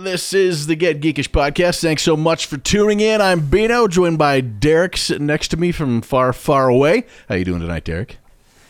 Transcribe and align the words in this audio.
This 0.00 0.32
is 0.32 0.66
the 0.66 0.76
Get 0.76 1.02
Geekish 1.02 1.28
podcast. 1.28 1.82
Thanks 1.82 2.02
so 2.02 2.16
much 2.16 2.46
for 2.46 2.56
tuning 2.56 3.00
in. 3.00 3.20
I'm 3.20 3.40
Bino, 3.50 3.86
joined 3.86 4.16
by 4.16 4.40
Derek 4.40 4.96
sitting 4.96 5.26
next 5.26 5.48
to 5.48 5.58
me 5.58 5.72
from 5.72 6.00
far, 6.00 6.32
far 6.32 6.70
away. 6.70 7.04
How 7.28 7.34
you 7.34 7.44
doing 7.44 7.60
tonight, 7.60 7.84
Derek? 7.84 8.16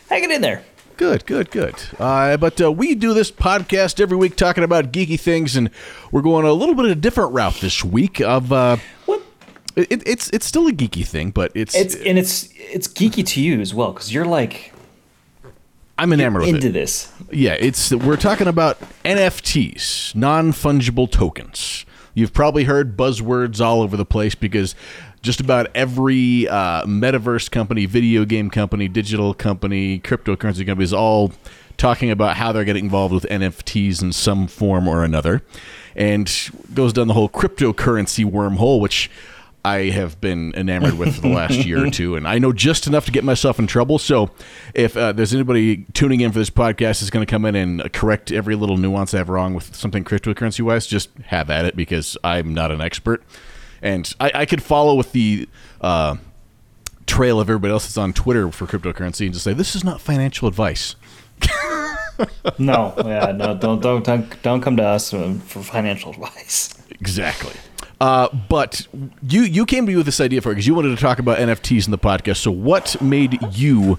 Hang 0.09 0.25
it 0.25 0.31
in 0.33 0.41
there. 0.41 0.65
Good, 0.97 1.27
good, 1.27 1.53
good. 1.53 1.77
Uh, 2.01 2.37
but 2.37 2.61
uh, 2.61 2.73
we 2.73 2.97
do 2.97 3.15
this 3.15 3.31
podcast 3.31 4.01
every 4.01 4.17
week 4.17 4.35
talking 4.35 4.65
about 4.65 4.93
geeky 4.93 5.21
things, 5.21 5.55
and 5.55 5.71
we're 6.11 6.21
going 6.21 6.45
a 6.47 6.53
little 6.53 6.75
bit 6.75 6.87
of 6.87 6.91
a 6.91 6.97
different 6.97 7.33
route 7.33 7.59
this 7.61 7.85
week. 7.85 8.21
Of 8.21 8.53
uh, 8.53 8.79
What? 9.07 9.23
it, 9.77 10.03
it's 10.05 10.31
it's 10.31 10.47
still 10.47 10.67
a 10.67 10.73
geeky 10.73 11.07
thing, 11.07 11.31
but 11.31 11.53
it's, 11.55 11.77
It's 11.77 11.95
and 11.95 12.19
it's 12.19 12.49
it's 12.57 12.89
geeky 12.89 13.25
to 13.25 13.41
you 13.41 13.61
as 13.61 13.73
well 13.73 13.93
because 13.93 14.13
you're 14.13 14.25
like 14.25 14.73
I'm 16.01 16.15
enamored 16.15 16.41
with 16.41 16.55
into 16.55 16.69
it. 16.69 16.73
this. 16.73 17.13
Yeah, 17.31 17.53
it's 17.53 17.93
we're 17.93 18.17
talking 18.17 18.49
about 18.49 18.81
NFTs, 19.05 20.15
non 20.15 20.53
fungible 20.53 21.11
tokens. 21.11 21.85
You've 22.15 22.33
probably 22.33 22.65
heard 22.65 22.97
buzzwords 22.97 23.61
all 23.61 23.83
over 23.83 23.99
the 23.99 24.07
place 24.07 24.35
because 24.35 24.75
just 25.21 25.41
about 25.41 25.67
every 25.75 26.49
uh, 26.49 26.85
metaverse 26.87 27.51
company, 27.51 27.85
video 27.85 28.25
game 28.25 28.49
company, 28.49 28.89
digital 28.89 29.35
company, 29.35 30.01
cryptocurrency 30.01 30.67
company 30.67 30.85
is 30.85 30.95
all 30.95 31.33
talking 31.77 32.11
about 32.11 32.39
how 32.39 32.51
they're 32.51 32.65
getting 32.65 32.87
involved 32.87 33.13
with 33.13 33.25
NFTs 33.25 34.01
in 34.01 34.15
some 34.15 34.47
form 34.47 34.89
or 34.89 35.05
another, 35.05 35.43
and 35.95 36.51
goes 36.73 36.95
down 36.95 37.09
the 37.09 37.15
whole 37.15 37.29
cryptocurrency 37.29 38.25
wormhole, 38.25 38.81
which 38.81 39.11
I 39.65 39.91
have 39.91 40.21
been 40.21 40.55
enamored 40.55 40.95
with 40.99 41.17
for 41.17 41.21
the 41.23 41.29
last 41.29 41.55
year 41.67 41.87
or 41.87 41.91
two, 41.91 42.17
and 42.17 42.27
I 42.27 42.39
know 42.39 42.53
just 42.53 42.87
enough 42.87 43.05
to 43.07 43.13
get 43.13 43.25
myself 43.25 43.59
in 43.59 43.67
trouble. 43.67 43.99
So, 43.99 44.31
if 44.75 44.97
uh, 44.97 45.13
there's 45.13 45.35
anybody 45.35 45.85
tuning 45.93 46.21
in 46.21 46.33
for 46.33 46.39
this 46.39 46.51
podcast 46.51 47.03
is 47.03 47.11
going 47.11 47.25
to 47.25 47.31
come 47.31 47.45
in 47.45 47.55
and 47.55 47.93
correct 47.93 48.33
every 48.33 48.55
little 48.55 48.77
nuance 48.77 49.13
I 49.15 49.19
have 49.19 49.29
wrong 49.29 49.55
with 49.55 49.75
something 49.75 50.05
cryptocurrency 50.05 50.63
wise, 50.63 50.87
just 50.87 51.11
have 51.27 51.51
at 51.51 51.65
it 51.65 51.77
because 51.77 52.17
I'm 52.25 52.55
not 52.55 52.71
an 52.71 52.81
expert, 52.81 53.23
and 53.83 54.13
I, 54.21 54.31
I 54.35 54.47
could 54.47 54.63
follow 54.63 54.95
with 54.95 55.13
the. 55.13 55.49
Uh, 55.81 56.17
trail 57.07 57.41
of 57.41 57.51
everybody 57.51 57.73
else 57.73 57.87
that's 57.87 57.97
on 57.97 58.13
Twitter 58.13 58.53
for 58.53 58.67
cryptocurrency 58.69 59.25
and 59.25 59.33
just 59.33 59.43
say 59.43 59.53
this 59.53 59.75
is 59.75 59.83
not 59.83 60.01
financial 60.01 60.47
advice. 60.47 60.95
No, 62.59 62.95
yeah, 62.99 63.33
no, 63.33 63.57
don't 63.57 63.81
don't 63.81 64.05
don't 64.05 64.43
don't 64.43 64.61
come 64.61 64.77
to 64.77 64.83
us 64.83 65.15
um, 65.15 65.41
for 65.41 65.63
financial 65.63 66.11
advice. 66.11 66.75
Exactly. 66.91 67.55
Uh, 68.01 68.29
but 68.49 68.87
you 69.23 69.43
you 69.43 69.67
came 69.67 69.85
to 69.85 69.93
me 69.93 69.97
with 69.97 70.07
this 70.07 70.21
idea 70.21 70.41
for 70.41 70.51
because 70.51 70.67
you 70.67 70.75
wanted 70.75 70.97
to 70.97 70.97
talk 70.97 71.19
about 71.19 71.39
NFTs 71.39 71.87
in 71.87 71.91
the 71.91 71.99
podcast. 71.99 72.39
So 72.39 72.51
what 72.51 73.01
made 73.03 73.39
you 73.53 73.99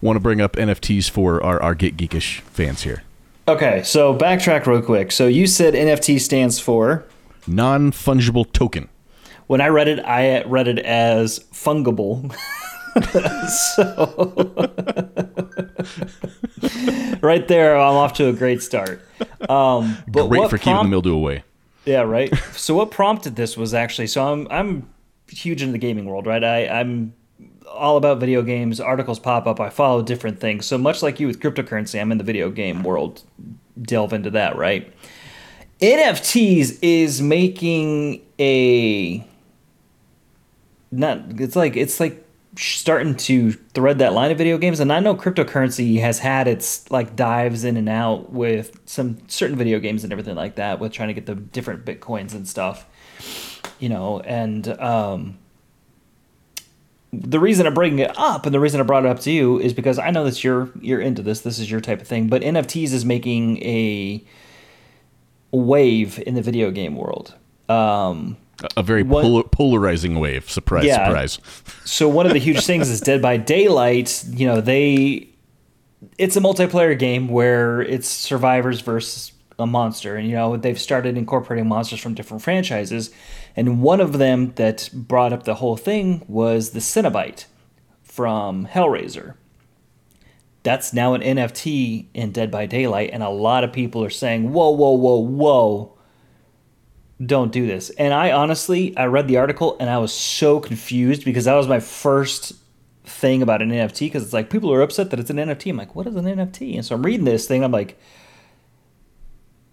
want 0.00 0.16
to 0.16 0.20
bring 0.20 0.40
up 0.40 0.54
NFTs 0.54 1.10
for 1.10 1.42
our, 1.42 1.62
our 1.62 1.74
Get 1.74 1.96
Geekish 1.96 2.40
fans 2.40 2.82
here? 2.82 3.02
Okay, 3.46 3.82
so 3.82 4.16
backtrack 4.16 4.66
real 4.66 4.80
quick. 4.80 5.12
So 5.12 5.26
you 5.26 5.46
said 5.46 5.74
NFT 5.74 6.20
stands 6.20 6.58
for. 6.58 7.04
Non 7.46 7.90
fungible 7.90 8.50
token. 8.52 8.88
When 9.48 9.60
I 9.60 9.68
read 9.68 9.88
it, 9.88 9.98
I 9.98 10.44
read 10.44 10.68
it 10.68 10.78
as 10.78 11.40
fungible. 11.52 12.32
so 13.74 14.14
right 17.20 17.46
there, 17.48 17.76
I'm 17.76 17.96
off 17.96 18.14
to 18.14 18.28
a 18.28 18.32
great 18.32 18.62
start. 18.62 19.02
Um, 19.48 19.98
but 20.08 20.28
Great 20.28 20.48
for 20.48 20.58
keeping 20.58 20.84
the 20.84 20.88
mildew 20.88 21.14
away. 21.14 21.42
Yeah, 21.84 22.02
right. 22.02 22.34
so 22.52 22.74
what 22.74 22.90
prompted 22.90 23.36
this 23.36 23.56
was 23.56 23.74
actually 23.74 24.06
so 24.06 24.32
I'm 24.32 24.46
I'm 24.50 24.88
huge 25.28 25.62
into 25.62 25.72
the 25.72 25.78
gaming 25.78 26.04
world, 26.04 26.26
right? 26.26 26.42
I, 26.42 26.68
I'm 26.68 27.14
all 27.66 27.96
about 27.96 28.18
video 28.18 28.42
games. 28.42 28.80
Articles 28.80 29.18
pop 29.18 29.46
up. 29.46 29.60
I 29.60 29.70
follow 29.70 30.02
different 30.02 30.40
things. 30.40 30.66
So 30.66 30.76
much 30.78 31.02
like 31.02 31.18
you 31.18 31.26
with 31.26 31.40
cryptocurrency, 31.40 32.00
I'm 32.00 32.12
in 32.12 32.18
the 32.18 32.24
video 32.24 32.50
game 32.50 32.82
world. 32.82 33.22
Delve 33.80 34.12
into 34.12 34.30
that, 34.30 34.56
right? 34.56 34.92
NFTs 35.80 36.78
is 36.82 37.22
making 37.22 38.22
a 38.38 39.26
not. 40.90 41.40
It's 41.40 41.56
like 41.56 41.76
it's 41.76 41.98
like 41.98 42.24
starting 42.56 43.14
to 43.14 43.52
thread 43.52 43.98
that 43.98 44.12
line 44.12 44.30
of 44.30 44.38
video 44.38 44.58
games 44.58 44.80
and 44.80 44.92
i 44.92 45.00
know 45.00 45.14
cryptocurrency 45.14 46.00
has 46.00 46.18
had 46.18 46.46
its 46.46 46.90
like 46.90 47.16
dives 47.16 47.64
in 47.64 47.76
and 47.76 47.88
out 47.88 48.30
with 48.30 48.78
some 48.84 49.18
certain 49.28 49.56
video 49.56 49.78
games 49.78 50.04
and 50.04 50.12
everything 50.12 50.36
like 50.36 50.56
that 50.56 50.78
with 50.78 50.92
trying 50.92 51.08
to 51.08 51.14
get 51.14 51.26
the 51.26 51.34
different 51.34 51.84
bitcoins 51.84 52.34
and 52.34 52.46
stuff 52.46 52.86
you 53.78 53.88
know 53.88 54.20
and 54.20 54.68
um 54.80 55.38
the 57.12 57.40
reason 57.40 57.66
i'm 57.66 57.74
bringing 57.74 58.00
it 58.00 58.12
up 58.18 58.44
and 58.44 58.54
the 58.54 58.60
reason 58.60 58.80
i 58.80 58.84
brought 58.84 59.04
it 59.04 59.08
up 59.08 59.20
to 59.20 59.30
you 59.30 59.58
is 59.58 59.72
because 59.72 59.98
i 59.98 60.10
know 60.10 60.24
that 60.24 60.44
you're 60.44 60.70
you're 60.80 61.00
into 61.00 61.22
this 61.22 61.40
this 61.40 61.58
is 61.58 61.70
your 61.70 61.80
type 61.80 62.00
of 62.02 62.06
thing 62.06 62.26
but 62.26 62.42
nfts 62.42 62.92
is 62.92 63.04
making 63.04 63.62
a 63.62 64.22
wave 65.52 66.20
in 66.26 66.34
the 66.34 66.42
video 66.42 66.70
game 66.70 66.96
world. 66.96 67.34
Um 67.68 68.38
A- 68.76 68.82
very 68.82 69.02
What- 69.02 69.22
polar, 69.22 69.42
polarizing 69.44 70.18
wave. 70.20 70.50
Surprise, 70.50 70.84
Yeah. 70.84 71.06
surprise. 71.06 71.38
so 71.84 72.08
one 72.08 72.26
of 72.26 72.32
the 72.32 72.38
huge 72.38 72.64
things 72.64 72.88
is 72.88 73.00
Dead 73.00 73.20
by 73.22 73.36
Daylight. 73.36 74.24
You 74.30 74.46
know, 74.46 74.60
they 74.60 75.28
it's 76.18 76.36
a 76.36 76.40
multiplayer 76.40 76.98
game 76.98 77.28
where 77.28 77.80
it's 77.80 78.08
survivors 78.08 78.80
versus 78.80 79.32
a 79.58 79.66
monster, 79.66 80.16
and 80.16 80.26
you 80.28 80.34
know 80.34 80.56
they've 80.56 80.80
started 80.80 81.16
incorporating 81.16 81.68
monsters 81.68 82.00
from 82.00 82.14
different 82.14 82.42
franchises, 82.42 83.10
and 83.56 83.80
one 83.82 84.00
of 84.00 84.18
them 84.18 84.52
that 84.56 84.88
brought 84.92 85.32
up 85.32 85.44
the 85.44 85.54
whole 85.56 85.76
thing 85.76 86.22
was 86.26 86.70
the 86.70 86.80
Cenobite 86.80 87.44
from 88.02 88.66
Hellraiser. 88.66 89.34
That's 90.64 90.92
now 90.92 91.14
an 91.14 91.22
NFT 91.22 92.06
in 92.14 92.30
Dead 92.30 92.50
by 92.50 92.66
Daylight, 92.66 93.10
and 93.12 93.22
a 93.22 93.28
lot 93.28 93.64
of 93.64 93.72
people 93.72 94.04
are 94.04 94.10
saying, 94.10 94.52
"Whoa, 94.52 94.70
whoa, 94.70 94.92
whoa, 94.92 95.18
whoa." 95.18 95.92
Don't 97.24 97.52
do 97.52 97.66
this. 97.66 97.90
And 97.90 98.12
I 98.12 98.32
honestly, 98.32 98.96
I 98.96 99.06
read 99.06 99.28
the 99.28 99.36
article 99.36 99.76
and 99.78 99.88
I 99.88 99.98
was 99.98 100.12
so 100.12 100.60
confused 100.60 101.24
because 101.24 101.44
that 101.44 101.54
was 101.54 101.68
my 101.68 101.80
first 101.80 102.54
thing 103.04 103.42
about 103.42 103.62
an 103.62 103.70
NFT 103.70 104.06
because 104.06 104.24
it's 104.24 104.32
like 104.32 104.50
people 104.50 104.72
are 104.72 104.82
upset 104.82 105.10
that 105.10 105.20
it's 105.20 105.30
an 105.30 105.36
NFT. 105.36 105.70
I'm 105.70 105.76
like, 105.76 105.94
what 105.94 106.06
is 106.06 106.16
an 106.16 106.24
NFT? 106.24 106.74
And 106.76 106.84
so 106.84 106.94
I'm 106.94 107.02
reading 107.02 107.24
this 107.24 107.46
thing. 107.46 107.64
I'm 107.64 107.72
like, 107.72 107.98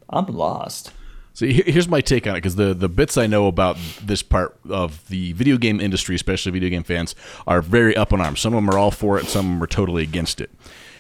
I'm 0.10 0.26
lost. 0.26 0.92
So 1.34 1.46
here's 1.46 1.88
my 1.88 2.02
take 2.02 2.28
on 2.28 2.34
it 2.34 2.38
because 2.40 2.56
the, 2.56 2.74
the 2.74 2.90
bits 2.90 3.18
I 3.18 3.26
know 3.26 3.48
about 3.48 3.78
this 4.04 4.22
part 4.22 4.60
of 4.70 5.08
the 5.08 5.32
video 5.34 5.58
game 5.58 5.80
industry, 5.80 6.16
especially 6.16 6.52
video 6.52 6.70
game 6.70 6.84
fans, 6.84 7.16
are 7.48 7.62
very 7.62 7.96
up 7.96 8.12
in 8.12 8.20
arms. 8.20 8.42
Some 8.42 8.54
of 8.54 8.58
them 8.58 8.70
are 8.70 8.78
all 8.78 8.92
for 8.92 9.18
it, 9.18 9.26
some 9.28 9.46
of 9.46 9.52
them 9.54 9.64
are 9.64 9.68
totally 9.68 10.04
against 10.04 10.42
it. 10.42 10.52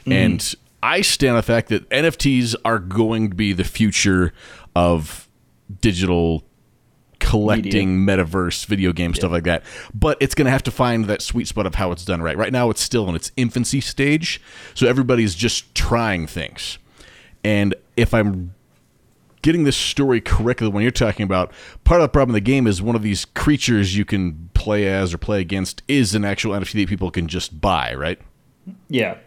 Mm-hmm. 0.01 0.11
And 0.13 0.55
I 0.81 1.01
stand 1.01 1.31
on 1.31 1.35
the 1.37 1.43
fact 1.43 1.67
that 1.69 1.89
NFTs 1.89 2.55
are 2.63 2.79
going 2.79 3.31
to 3.31 3.35
be 3.35 3.51
the 3.51 3.65
future 3.65 4.31
of 4.75 5.27
digital 5.81 6.43
collecting 7.19 8.05
metaverse 8.05 8.65
video 8.65 8.93
game 8.93 9.13
stuff 9.13 9.31
like 9.31 9.43
that. 9.43 9.63
But 9.93 10.17
it's 10.21 10.33
going 10.33 10.45
to 10.45 10.51
have 10.51 10.63
to 10.63 10.71
find 10.71 11.05
that 11.05 11.21
sweet 11.21 11.47
spot 11.47 11.65
of 11.65 11.75
how 11.75 11.91
it's 11.91 12.05
done 12.05 12.21
right. 12.21 12.37
Right 12.37 12.53
now 12.53 12.69
it's 12.69 12.81
still 12.81 13.09
in 13.09 13.15
its 13.15 13.31
infancy 13.35 13.81
stage 13.81 14.41
so 14.73 14.87
everybody's 14.87 15.35
just 15.35 15.75
trying 15.75 16.27
things. 16.27 16.77
And 17.43 17.75
if 17.95 18.13
i'm 18.13 18.53
getting 19.41 19.63
this 19.63 19.77
story 19.77 20.21
correctly 20.21 20.67
when 20.67 20.83
you're 20.83 20.91
talking 20.91 21.23
about 21.23 21.51
part 21.83 22.01
of 22.01 22.05
the 22.05 22.09
problem 22.09 22.35
in 22.35 22.43
the 22.43 22.45
game 22.45 22.67
is 22.67 22.81
one 22.81 22.95
of 22.95 23.01
these 23.01 23.25
creatures 23.25 23.95
you 23.95 24.05
can 24.05 24.49
play 24.53 24.87
as 24.87 25.13
or 25.13 25.17
play 25.17 25.39
against 25.39 25.81
is 25.87 26.13
an 26.13 26.25
actual 26.25 26.53
NFT 26.53 26.73
that 26.73 26.89
people 26.89 27.11
can 27.11 27.27
just 27.27 27.61
buy, 27.61 27.93
right? 27.93 28.19
Yeah. 28.89 29.17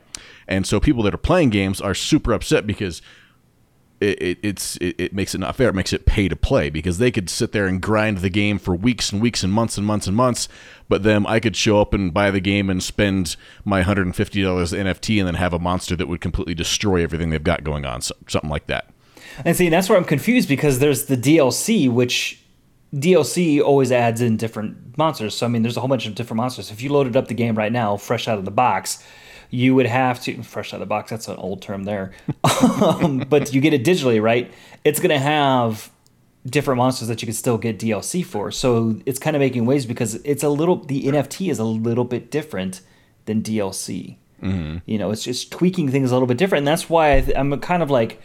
And 0.47 0.67
so 0.67 0.81
people 0.81 1.03
that 1.05 1.15
are 1.15 1.19
playing 1.19 1.51
games 1.51 1.81
are 1.81 1.95
super 1.95 2.33
upset 2.33 2.67
because 2.67 3.01
it, 4.03 4.23
it, 4.23 4.39
it's 4.43 4.77
it, 4.79 4.97
it 4.99 5.15
makes 5.15 5.35
it 5.35 5.39
not 5.39 5.57
fair. 5.57 5.69
It 5.69 5.75
makes 5.75 5.93
it 5.93 6.05
pay 6.05 6.29
to 6.29 6.37
play 6.37 6.71
because 6.71 6.99
they 6.99 7.11
could 7.11 7.31
sit 7.31 7.53
there 7.53 7.67
and 7.67 7.81
grind 7.81 8.19
the 8.19 8.29
game 8.29 8.59
for 8.59 8.75
weeks 8.75 9.13
and 9.13 9.23
weeks 9.23 9.43
and 9.43 9.53
months 9.53 9.79
and 9.79 9.87
months 9.87 10.07
and 10.07 10.17
months, 10.17 10.49
but 10.89 11.05
then 11.05 11.25
I 11.27 11.41
could 11.41 11.57
show 11.57 11.81
up 11.81 11.95
and 11.95 12.13
buy 12.13 12.31
the 12.31 12.41
game 12.41 12.69
and 12.69 12.83
spend 12.83 13.37
my 13.65 13.83
hundred 13.83 14.07
and 14.07 14.17
fifty 14.17 14.43
dollars 14.43 14.73
NFT 14.73 15.19
and 15.19 15.29
then 15.29 15.35
have 15.35 15.53
a 15.53 15.59
monster 15.59 15.95
that 15.97 16.09
would 16.09 16.21
completely 16.21 16.55
destroy 16.55 17.03
everything 17.03 17.31
they've 17.31 17.43
got 17.43 17.65
going 17.65 17.85
on, 17.85 18.03
so, 18.03 18.15
something 18.27 18.51
like 18.51 18.67
that. 18.67 18.91
And 19.45 19.57
see, 19.57 19.69
that's 19.69 19.89
where 19.89 19.97
I'm 19.97 20.05
confused 20.05 20.49
because 20.49 20.79
there's 20.81 21.07
the 21.07 21.17
DLC, 21.17 21.91
which 21.91 22.43
DLC 22.95 23.63
always 23.63 23.91
adds 23.91 24.21
in 24.21 24.37
different 24.37 24.99
monsters. 24.99 25.35
So 25.35 25.47
I 25.47 25.49
mean, 25.49 25.63
there's 25.63 25.77
a 25.77 25.81
whole 25.81 25.89
bunch 25.89 26.07
of 26.07 26.15
different 26.15 26.39
monsters. 26.39 26.71
If 26.71 26.83
you 26.83 26.93
loaded 26.93 27.17
up 27.17 27.29
the 27.29 27.35
game 27.35 27.57
right 27.57 27.73
now, 27.73 27.97
fresh 27.97 28.29
out 28.29 28.39
of 28.39 28.45
the 28.45 28.51
box, 28.51 29.03
you 29.53 29.75
would 29.77 29.87
have 29.87 30.21
to 30.23 30.43
fresh 30.43 30.73
out 30.73 30.77
of 30.77 30.81
the 30.81 30.87
box. 30.87 31.11
That's 31.11 31.29
an 31.29 31.37
old 31.37 31.63
term 31.63 31.85
there, 31.85 32.13
um, 32.83 33.25
but 33.29 33.55
you 33.55 33.61
get 33.61 33.73
it 33.73 33.85
digitally, 33.85 34.21
right? 34.21 34.53
It's 34.83 34.99
gonna 34.99 35.21
have 35.21 35.93
different 36.45 36.79
monsters 36.79 37.07
that 37.07 37.23
you 37.23 37.27
can 37.27 37.35
still 37.35 37.59
get 37.59 37.79
DLC 37.79 38.25
for. 38.25 38.51
So 38.51 39.01
it's 39.07 39.21
kind 39.21 39.37
of 39.37 39.41
making 39.41 39.65
waves 39.67 39.87
because 39.87 40.17
it's 40.17 40.43
a 40.43 40.49
little 40.49 40.77
the 40.77 41.05
NFT 41.05 41.51
is 41.51 41.59
a 41.59 41.65
little 41.65 42.05
bit 42.05 42.31
different 42.31 42.81
than 43.27 43.43
DLC. 43.43 44.17
You 44.87 44.99
know, 44.99 45.13
it's 45.13 45.23
just 45.23 45.53
tweaking 45.53 45.91
things 45.91 46.11
a 46.11 46.15
little 46.15 46.27
bit 46.27 46.39
different, 46.39 46.61
and 46.61 46.67
that's 46.67 46.91
why 46.91 47.17
I 47.17 47.21
th- 47.21 47.37
I'm 47.37 47.61
kind 47.61 47.83
of 47.83 47.91
like 47.91 48.21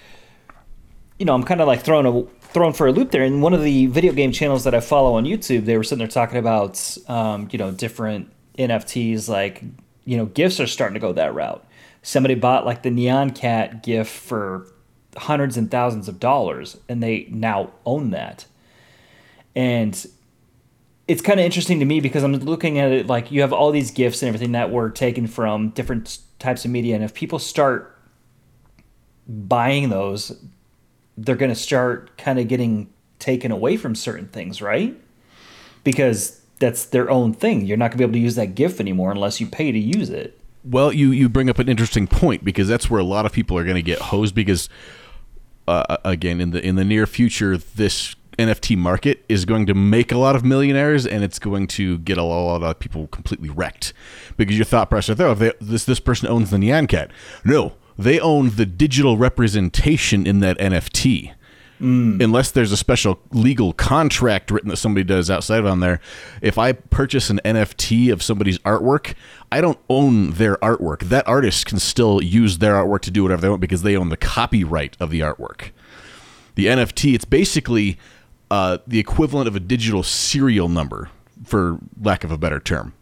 you 1.20 1.26
know, 1.26 1.34
I'm 1.34 1.44
kind 1.44 1.62
of 1.62 1.68
like 1.68 1.82
thrown 1.82 2.06
a 2.06 2.24
thrown 2.48 2.74
for 2.74 2.88
a 2.88 2.92
loop 2.92 3.12
there. 3.12 3.24
And 3.24 3.42
one 3.42 3.54
of 3.54 3.64
the 3.64 3.88
video 3.88 4.14
game 4.14 4.32
channels 4.32 4.64
that 4.64 4.74
I 4.74 4.80
follow 4.80 5.16
on 5.16 5.26
YouTube, 5.26 5.66
they 5.66 5.78
were 5.78 5.84
sitting 5.84 6.00
there 6.00 6.08
talking 6.08 6.38
about, 6.38 6.98
um, 7.08 7.50
you 7.52 7.60
know, 7.60 7.72
different 7.72 8.32
NFTs. 8.58 9.28
Like, 9.28 9.64
you 10.08 10.16
know, 10.16 10.26
gifts 10.26 10.60
are 10.62 10.68
starting 10.68 10.94
to 10.94 11.02
go 11.02 11.12
that 11.12 11.36
route. 11.36 11.64
Somebody 12.02 12.34
bought 12.34 12.66
like 12.66 12.82
the 12.82 12.90
Nyan 12.90 13.36
Cat 13.36 13.84
gift 13.84 14.10
for 14.10 14.66
hundreds 15.18 15.58
and 15.58 15.70
thousands 15.70 16.08
of 16.08 16.18
dollars, 16.18 16.78
and 16.88 17.04
they 17.04 17.28
now 17.30 17.72
own 17.86 18.12
that. 18.12 18.46
And 19.54 20.08
it's 21.10 21.22
kind 21.22 21.42
of 21.42 21.46
interesting 21.46 21.80
to 21.80 21.86
me 21.86 22.00
because 22.00 22.24
I'm 22.24 22.32
looking 22.34 22.80
at 22.80 22.94
it 22.94 23.08
like 23.08 23.32
you 23.34 23.42
have 23.42 23.52
all 23.52 23.72
these 23.72 23.92
gifts 23.92 24.22
and 24.22 24.28
everything 24.30 24.54
that 24.54 24.72
were 24.72 24.90
taken 24.90 25.28
from 25.28 25.72
different 25.72 26.20
types 26.40 26.64
of 26.64 26.72
media, 26.72 26.96
and 26.96 27.04
if 27.04 27.14
people 27.14 27.38
start 27.38 28.00
buying 29.28 29.90
those, 29.90 30.42
they're 31.18 31.36
going 31.36 31.52
to 31.52 31.56
start 31.56 32.18
kind 32.18 32.40
of 32.40 32.48
getting 32.48 32.90
taken 33.20 33.52
away 33.52 33.76
from 33.76 33.94
certain 33.94 34.30
things, 34.30 34.62
right? 34.62 34.98
Because 35.84 36.37
that's 36.60 36.86
their 36.86 37.10
own 37.10 37.34
thing. 37.34 37.66
You're 37.66 37.78
not 37.78 37.92
going 37.92 37.98
to 37.98 37.98
be 37.98 38.04
able 38.04 38.14
to 38.14 38.20
use 38.20 38.36
that 38.36 38.56
GIF 38.56 38.80
anymore 38.80 39.12
unless 39.12 39.40
you 39.40 39.48
pay 39.48 39.72
to 39.72 39.80
use 39.80 40.10
it. 40.10 40.40
Well, 40.64 40.92
you 40.92 41.12
you 41.12 41.30
bring 41.30 41.50
up 41.50 41.60
an 41.60 41.70
interesting 41.70 42.08
point 42.08 42.44
because 42.44 42.68
that's 42.68 42.90
where 42.90 43.00
a 43.00 43.06
lot 43.06 43.26
of 43.26 43.32
people 43.32 43.58
are 43.58 43.64
going 43.64 43.76
to 43.76 43.82
get 43.82 44.00
hosed 44.00 44.36
because 44.36 44.68
uh, 45.68 45.98
again 46.04 46.42
in 46.42 46.52
the 46.52 46.66
in 46.66 46.76
the 46.76 46.84
near 46.84 47.06
future 47.06 47.58
this 47.58 48.16
NFT 48.38 48.78
market 48.78 49.24
is 49.30 49.46
going 49.46 49.66
to 49.66 49.74
make 49.74 50.12
a 50.12 50.18
lot 50.18 50.36
of 50.36 50.44
millionaires 50.44 51.08
and 51.08 51.24
it's 51.24 51.40
going 51.40 51.68
to 51.68 51.98
get 52.00 52.18
a 52.18 52.24
lot 52.24 52.62
of 52.62 52.80
people 52.80 53.08
completely 53.08 53.50
wrecked 53.50 53.94
because 54.36 54.58
your 54.58 54.66
thought 54.66 54.90
process 54.90 55.20
oh, 55.20 55.34
this 55.34 55.86
this 55.86 56.00
person 56.00 56.28
owns 56.28 56.52
the 56.52 56.58
Nyan 56.58 56.88
Cat. 56.88 57.12
No, 57.46 57.74
they 57.98 58.20
own 58.20 58.52
the 58.56 58.66
digital 58.66 59.18
representation 59.18 60.28
in 60.28 60.40
that 60.42 60.58
NFT. 60.60 61.34
Mm. 61.82 62.24
Unless 62.24 62.52
there's 62.52 62.72
a 62.72 62.78
special 62.78 63.20
legal 63.32 63.72
contract 63.72 64.50
written 64.50 64.70
that 64.70 64.78
somebody 64.78 65.04
does 65.04 65.30
outside 65.30 65.60
of 65.60 65.66
on 65.68 65.80
there, 65.80 66.00
if 66.42 66.58
I 66.58 66.72
purchase 66.72 67.30
an 67.30 67.40
NFT 67.46 68.12
of 68.12 68.24
somebody's 68.24 68.58
artwork, 68.60 69.14
I 69.52 69.62
don't 69.62 69.80
own 69.90 70.32
their 70.32 70.56
artwork. 70.58 71.04
That 71.04 71.28
artist 71.28 71.68
can 71.68 71.80
still 71.80 72.22
use 72.22 72.58
their 72.58 72.74
artwork 72.74 73.02
to 73.02 73.12
do 73.12 73.24
whatever 73.24 73.42
they 73.42 73.50
want 73.50 73.62
because 73.62 73.84
they 73.84 73.96
own 73.96 74.10
the 74.10 74.18
copyright 74.18 74.98
of 75.00 75.12
the 75.12 75.20
artwork. 75.20 75.70
The 76.56 76.66
NFT, 76.66 77.14
it's 77.14 77.26
basically 77.26 78.00
uh, 78.50 78.80
the 78.88 78.98
equivalent 78.98 79.48
of 79.48 79.56
a 79.56 79.60
digital 79.60 80.02
serial 80.02 80.70
number, 80.70 81.10
for 81.46 81.78
lack 82.02 82.24
of 82.24 82.32
a 82.32 82.38
better 82.38 82.60
term. 82.60 82.94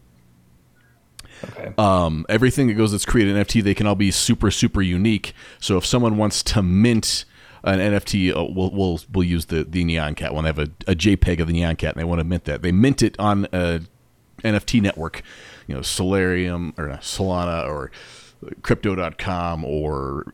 Okay. 1.43 1.73
Um, 1.77 2.25
everything 2.27 2.67
that 2.67 2.73
goes 2.73 2.91
that's 2.91 3.05
created 3.05 3.35
in 3.35 3.43
NFT, 3.43 3.63
they 3.63 3.73
can 3.73 3.87
all 3.87 3.95
be 3.95 4.11
super, 4.11 4.51
super 4.51 4.81
unique. 4.81 5.33
So 5.59 5.77
if 5.77 5.85
someone 5.85 6.17
wants 6.17 6.43
to 6.43 6.61
mint 6.61 7.25
an 7.65 7.79
NFT, 7.79 8.29
uh, 8.35 8.45
we'll, 8.49 8.71
we'll 8.71 8.99
we'll 9.11 9.23
use 9.23 9.45
the 9.45 9.63
the 9.63 9.83
Nyan 9.83 10.15
Cat 10.15 10.33
one. 10.33 10.43
They 10.43 10.49
have 10.49 10.59
a, 10.59 10.69
a 10.87 10.95
JPEG 10.95 11.39
of 11.39 11.47
the 11.47 11.53
Nyan 11.53 11.77
Cat, 11.77 11.95
and 11.95 11.99
they 11.99 12.05
want 12.05 12.19
to 12.19 12.23
mint 12.23 12.45
that. 12.45 12.61
They 12.61 12.71
mint 12.71 13.01
it 13.01 13.19
on 13.19 13.47
a 13.51 13.81
NFT 14.43 14.81
network, 14.81 15.23
you 15.67 15.75
know, 15.75 15.81
Solarium 15.81 16.73
or 16.77 16.89
Solana 17.01 17.67
or 17.67 17.91
Crypto.com 18.61 19.65
or 19.65 20.33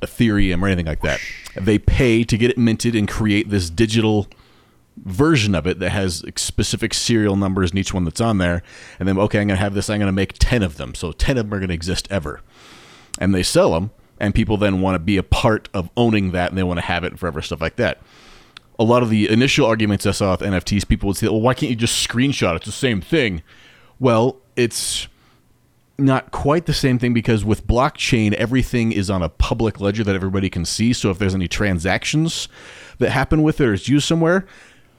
Ethereum 0.00 0.62
or 0.62 0.66
anything 0.66 0.86
like 0.86 1.02
that. 1.02 1.20
They 1.54 1.78
pay 1.78 2.24
to 2.24 2.36
get 2.38 2.50
it 2.50 2.58
minted 2.58 2.96
and 2.96 3.06
create 3.06 3.50
this 3.50 3.68
digital 3.68 4.28
version 4.96 5.54
of 5.54 5.66
it 5.66 5.78
that 5.78 5.90
has 5.90 6.24
specific 6.36 6.94
serial 6.94 7.36
numbers 7.36 7.72
in 7.72 7.78
each 7.78 7.92
one 7.92 8.04
that's 8.04 8.20
on 8.20 8.38
there. 8.38 8.62
And 8.98 9.06
then, 9.06 9.18
okay, 9.18 9.40
I'm 9.40 9.48
going 9.48 9.56
to 9.56 9.62
have 9.62 9.74
this, 9.74 9.90
I'm 9.90 9.98
going 9.98 10.08
to 10.08 10.12
make 10.12 10.34
10 10.38 10.62
of 10.62 10.76
them. 10.76 10.94
So 10.94 11.12
10 11.12 11.36
of 11.36 11.46
them 11.46 11.54
are 11.54 11.58
going 11.58 11.68
to 11.68 11.74
exist 11.74 12.08
ever. 12.10 12.40
And 13.18 13.34
they 13.34 13.42
sell 13.42 13.72
them 13.72 13.90
and 14.20 14.34
people 14.34 14.58
then 14.58 14.80
want 14.82 14.94
to 14.94 14.98
be 14.98 15.16
a 15.16 15.22
part 15.22 15.68
of 15.74 15.90
owning 15.96 16.32
that 16.32 16.50
and 16.50 16.58
they 16.58 16.62
want 16.62 16.78
to 16.78 16.84
have 16.84 17.02
it 17.02 17.18
forever, 17.18 17.40
stuff 17.40 17.60
like 17.60 17.76
that. 17.76 17.98
A 18.78 18.84
lot 18.84 19.02
of 19.02 19.10
the 19.10 19.28
initial 19.28 19.66
arguments 19.66 20.06
I 20.06 20.12
saw 20.12 20.32
with 20.32 20.40
NFTs, 20.40 20.86
people 20.86 21.08
would 21.08 21.16
say, 21.16 21.26
well, 21.26 21.40
why 21.40 21.54
can't 21.54 21.70
you 21.70 21.76
just 21.76 22.06
screenshot? 22.06 22.56
It's 22.56 22.66
the 22.66 22.72
same 22.72 23.00
thing. 23.00 23.42
Well, 23.98 24.36
it's 24.56 25.08
not 25.98 26.30
quite 26.30 26.66
the 26.66 26.72
same 26.72 26.98
thing 26.98 27.12
because 27.12 27.44
with 27.44 27.66
blockchain, 27.66 28.32
everything 28.34 28.92
is 28.92 29.10
on 29.10 29.22
a 29.22 29.28
public 29.28 29.80
ledger 29.80 30.04
that 30.04 30.14
everybody 30.14 30.48
can 30.48 30.64
see. 30.64 30.92
So 30.92 31.10
if 31.10 31.18
there's 31.18 31.34
any 31.34 31.48
transactions 31.48 32.48
that 32.98 33.10
happen 33.10 33.42
with 33.42 33.60
it 33.60 33.66
or 33.66 33.74
it's 33.74 33.88
used 33.88 34.06
somewhere, 34.06 34.46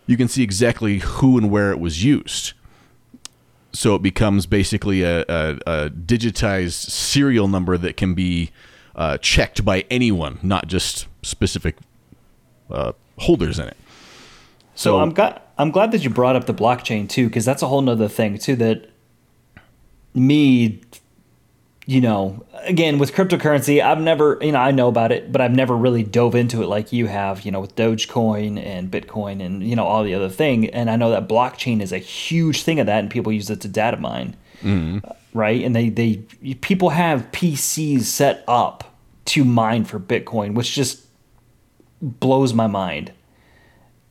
you 0.08 0.18
can 0.18 0.28
see 0.28 0.44
exactly 0.44 1.00
who 1.00 1.38
and 1.38 1.50
where 1.50 1.72
it 1.72 1.80
was 1.80 2.04
used. 2.04 2.54
So 3.74 3.96
it 3.96 4.02
becomes 4.02 4.46
basically 4.46 5.04
a, 5.04 5.22
a, 5.22 5.60
a 5.66 5.90
digitized 5.90 6.90
serial 6.90 7.48
number 7.48 7.78
that 7.78 7.98
can 7.98 8.14
be 8.14 8.52
uh, 8.96 9.18
checked 9.18 9.64
by 9.64 9.86
anyone, 9.90 10.40
not 10.42 10.68
just 10.68 11.08
specific 11.22 11.78
uh, 12.70 12.94
holders 13.18 13.60
in 13.60 13.68
it. 13.68 13.78
So, 14.76 14.92
so 14.92 15.00
I'm 15.00 15.14
glad 15.14 15.42
I'm 15.58 15.72
glad 15.72 15.92
that 15.92 16.04
you 16.04 16.10
brought 16.10 16.36
up 16.36 16.46
the 16.46 16.54
blockchain 16.54 17.08
too, 17.08 17.28
because 17.28 17.46
that's 17.46 17.62
a 17.62 17.68
whole 17.68 17.82
nother 17.82 18.08
thing 18.08 18.38
too 18.38 18.56
that 18.58 18.90
me 20.14 20.82
you 21.88 22.00
know, 22.00 22.46
again 22.64 23.00
with 23.00 23.14
cryptocurrency, 23.14 23.84
I've 23.84 24.00
never, 24.00 24.38
you 24.42 24.52
know, 24.52 24.60
I 24.60 24.72
know 24.72 24.88
about 24.88 25.12
it, 25.12 25.32
but 25.32 25.42
I've 25.42 25.52
never 25.52 25.76
really 25.76 26.04
dove 26.04 26.36
into 26.36 26.62
it 26.62 26.68
like 26.68 26.94
you 26.94 27.08
have, 27.08 27.42
you 27.42 27.52
know, 27.52 27.60
with 27.60 27.76
Dogecoin 27.76 28.64
and 28.64 28.90
Bitcoin 28.92 29.44
and 29.44 29.64
you 29.68 29.76
know 29.76 29.86
all 29.86 30.04
the 30.04 30.14
other 30.14 30.30
thing. 30.30 30.70
And 30.70 30.90
I 30.90 30.96
know 30.96 31.10
that 31.10 31.28
blockchain 31.28 31.82
is 31.82 31.92
a 31.92 31.98
huge 31.98 32.64
thing 32.64 32.80
of 32.80 32.86
that, 32.86 33.00
and 33.00 33.10
people 33.10 33.32
use 33.32 33.50
it 33.50 33.62
to 33.62 33.68
data 33.68 33.98
mine. 33.98 34.36
Mm-hmm 34.62 35.00
right? 35.34 35.64
And 35.64 35.76
they 35.76 35.90
they 35.90 36.18
people 36.62 36.90
have 36.90 37.32
PCs 37.32 38.02
set 38.02 38.44
up 38.48 38.96
to 39.26 39.44
mine 39.44 39.86
for 39.86 40.00
Bitcoin, 40.00 40.54
which 40.54 40.74
just 40.74 41.06
blows 42.02 42.54
my 42.54 42.68
mind. 42.68 43.12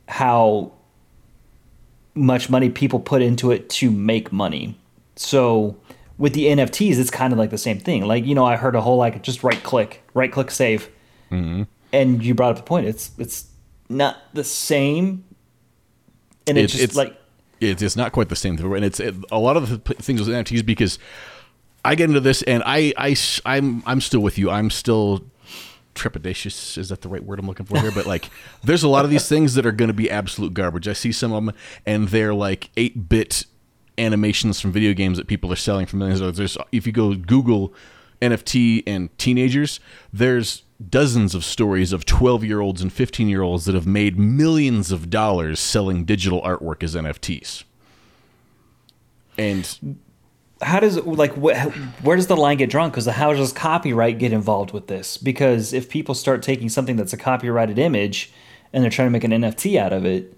How 0.07 0.73
much 2.13 2.49
money 2.49 2.69
people 2.69 2.99
put 2.99 3.21
into 3.21 3.51
it 3.51 3.69
to 3.69 3.89
make 3.89 4.31
money. 4.31 4.77
So 5.15 5.77
with 6.17 6.33
the 6.33 6.45
NFTs, 6.45 6.97
it's 6.97 7.09
kind 7.09 7.31
of 7.31 7.39
like 7.39 7.49
the 7.49 7.57
same 7.57 7.79
thing. 7.79 8.05
Like 8.05 8.25
you 8.25 8.35
know, 8.35 8.45
I 8.45 8.55
heard 8.55 8.75
a 8.75 8.81
whole 8.81 8.97
like 8.97 9.21
just 9.23 9.43
right 9.43 9.61
click, 9.63 10.03
right 10.13 10.31
click 10.31 10.51
save, 10.51 10.89
mm-hmm. 11.31 11.63
and 11.93 12.23
you 12.23 12.33
brought 12.33 12.51
up 12.51 12.57
the 12.57 12.63
point. 12.63 12.87
It's 12.87 13.11
it's 13.17 13.47
not 13.89 14.17
the 14.33 14.43
same, 14.43 15.23
and 16.47 16.57
it's, 16.57 16.73
it's 16.73 16.83
just 16.83 16.95
like 16.95 17.17
it's 17.61 17.95
not 17.95 18.11
quite 18.11 18.29
the 18.29 18.35
same 18.35 18.57
thing, 18.57 18.73
and 18.73 18.83
it's 18.83 18.99
it, 18.99 19.15
a 19.31 19.39
lot 19.39 19.55
of 19.55 19.69
the 19.69 19.93
things 19.95 20.19
with 20.19 20.29
NFTs 20.29 20.65
because 20.65 20.99
I 21.83 21.95
get 21.95 22.09
into 22.09 22.19
this 22.19 22.41
and 22.43 22.63
I 22.65 22.93
I 22.97 23.15
I'm 23.45 23.83
I'm 23.85 24.01
still 24.01 24.19
with 24.19 24.37
you. 24.37 24.49
I'm 24.49 24.69
still 24.69 25.23
trepidatious. 25.95 26.77
Is 26.77 26.89
that 26.89 27.01
the 27.01 27.09
right 27.09 27.23
word 27.23 27.39
i'm 27.39 27.47
looking 27.47 27.65
for 27.65 27.79
here? 27.79 27.91
But 27.91 28.05
like 28.05 28.29
there's 28.63 28.83
a 28.83 28.87
lot 28.87 29.05
of 29.05 29.11
these 29.11 29.27
things 29.27 29.55
that 29.55 29.65
are 29.65 29.71
going 29.71 29.89
to 29.89 29.93
be 29.93 30.09
absolute 30.09 30.53
garbage. 30.53 30.87
I 30.87 30.93
see 30.93 31.11
some 31.11 31.31
of 31.31 31.45
them 31.45 31.55
and 31.85 32.09
they're 32.09 32.33
like 32.33 32.71
8-bit 32.75 33.45
animations 33.97 34.59
from 34.59 34.71
video 34.71 34.93
games 34.93 35.17
that 35.17 35.27
people 35.27 35.51
are 35.51 35.57
selling 35.57 35.85
for 35.85 35.97
millions 35.97 36.19
of 36.19 36.25
dollars. 36.25 36.37
There's 36.37 36.57
if 36.71 36.87
you 36.87 36.93
go 36.93 37.13
google 37.13 37.73
nft 38.21 38.83
and 38.87 39.15
teenagers 39.17 39.79
there's 40.13 40.63
dozens 40.89 41.35
of 41.35 41.43
stories 41.43 41.93
of 41.93 42.05
12 42.05 42.43
year 42.43 42.59
olds 42.59 42.81
and 42.81 42.91
15 42.91 43.27
year 43.27 43.41
olds 43.41 43.65
that 43.65 43.75
have 43.75 43.87
made 43.87 44.17
millions 44.17 44.91
of 44.91 45.09
dollars 45.09 45.59
selling 45.59 46.05
digital 46.05 46.41
artwork 46.41 46.83
as 46.83 46.95
NFTs. 46.95 47.63
And 49.37 49.99
how 50.61 50.79
does 50.79 50.97
like 51.05 51.33
wh- 51.33 52.03
where 52.03 52.15
does 52.15 52.27
the 52.27 52.37
line 52.37 52.57
get 52.57 52.69
drawn? 52.69 52.89
Because 52.89 53.05
how 53.05 53.33
does 53.33 53.51
copyright 53.51 54.19
get 54.19 54.31
involved 54.31 54.71
with 54.71 54.87
this? 54.87 55.17
Because 55.17 55.73
if 55.73 55.89
people 55.89 56.15
start 56.15 56.41
taking 56.41 56.69
something 56.69 56.95
that's 56.95 57.13
a 57.13 57.17
copyrighted 57.17 57.79
image 57.79 58.31
and 58.73 58.83
they're 58.83 58.91
trying 58.91 59.07
to 59.07 59.11
make 59.11 59.23
an 59.23 59.31
NFT 59.31 59.77
out 59.77 59.93
of 59.93 60.05
it, 60.05 60.37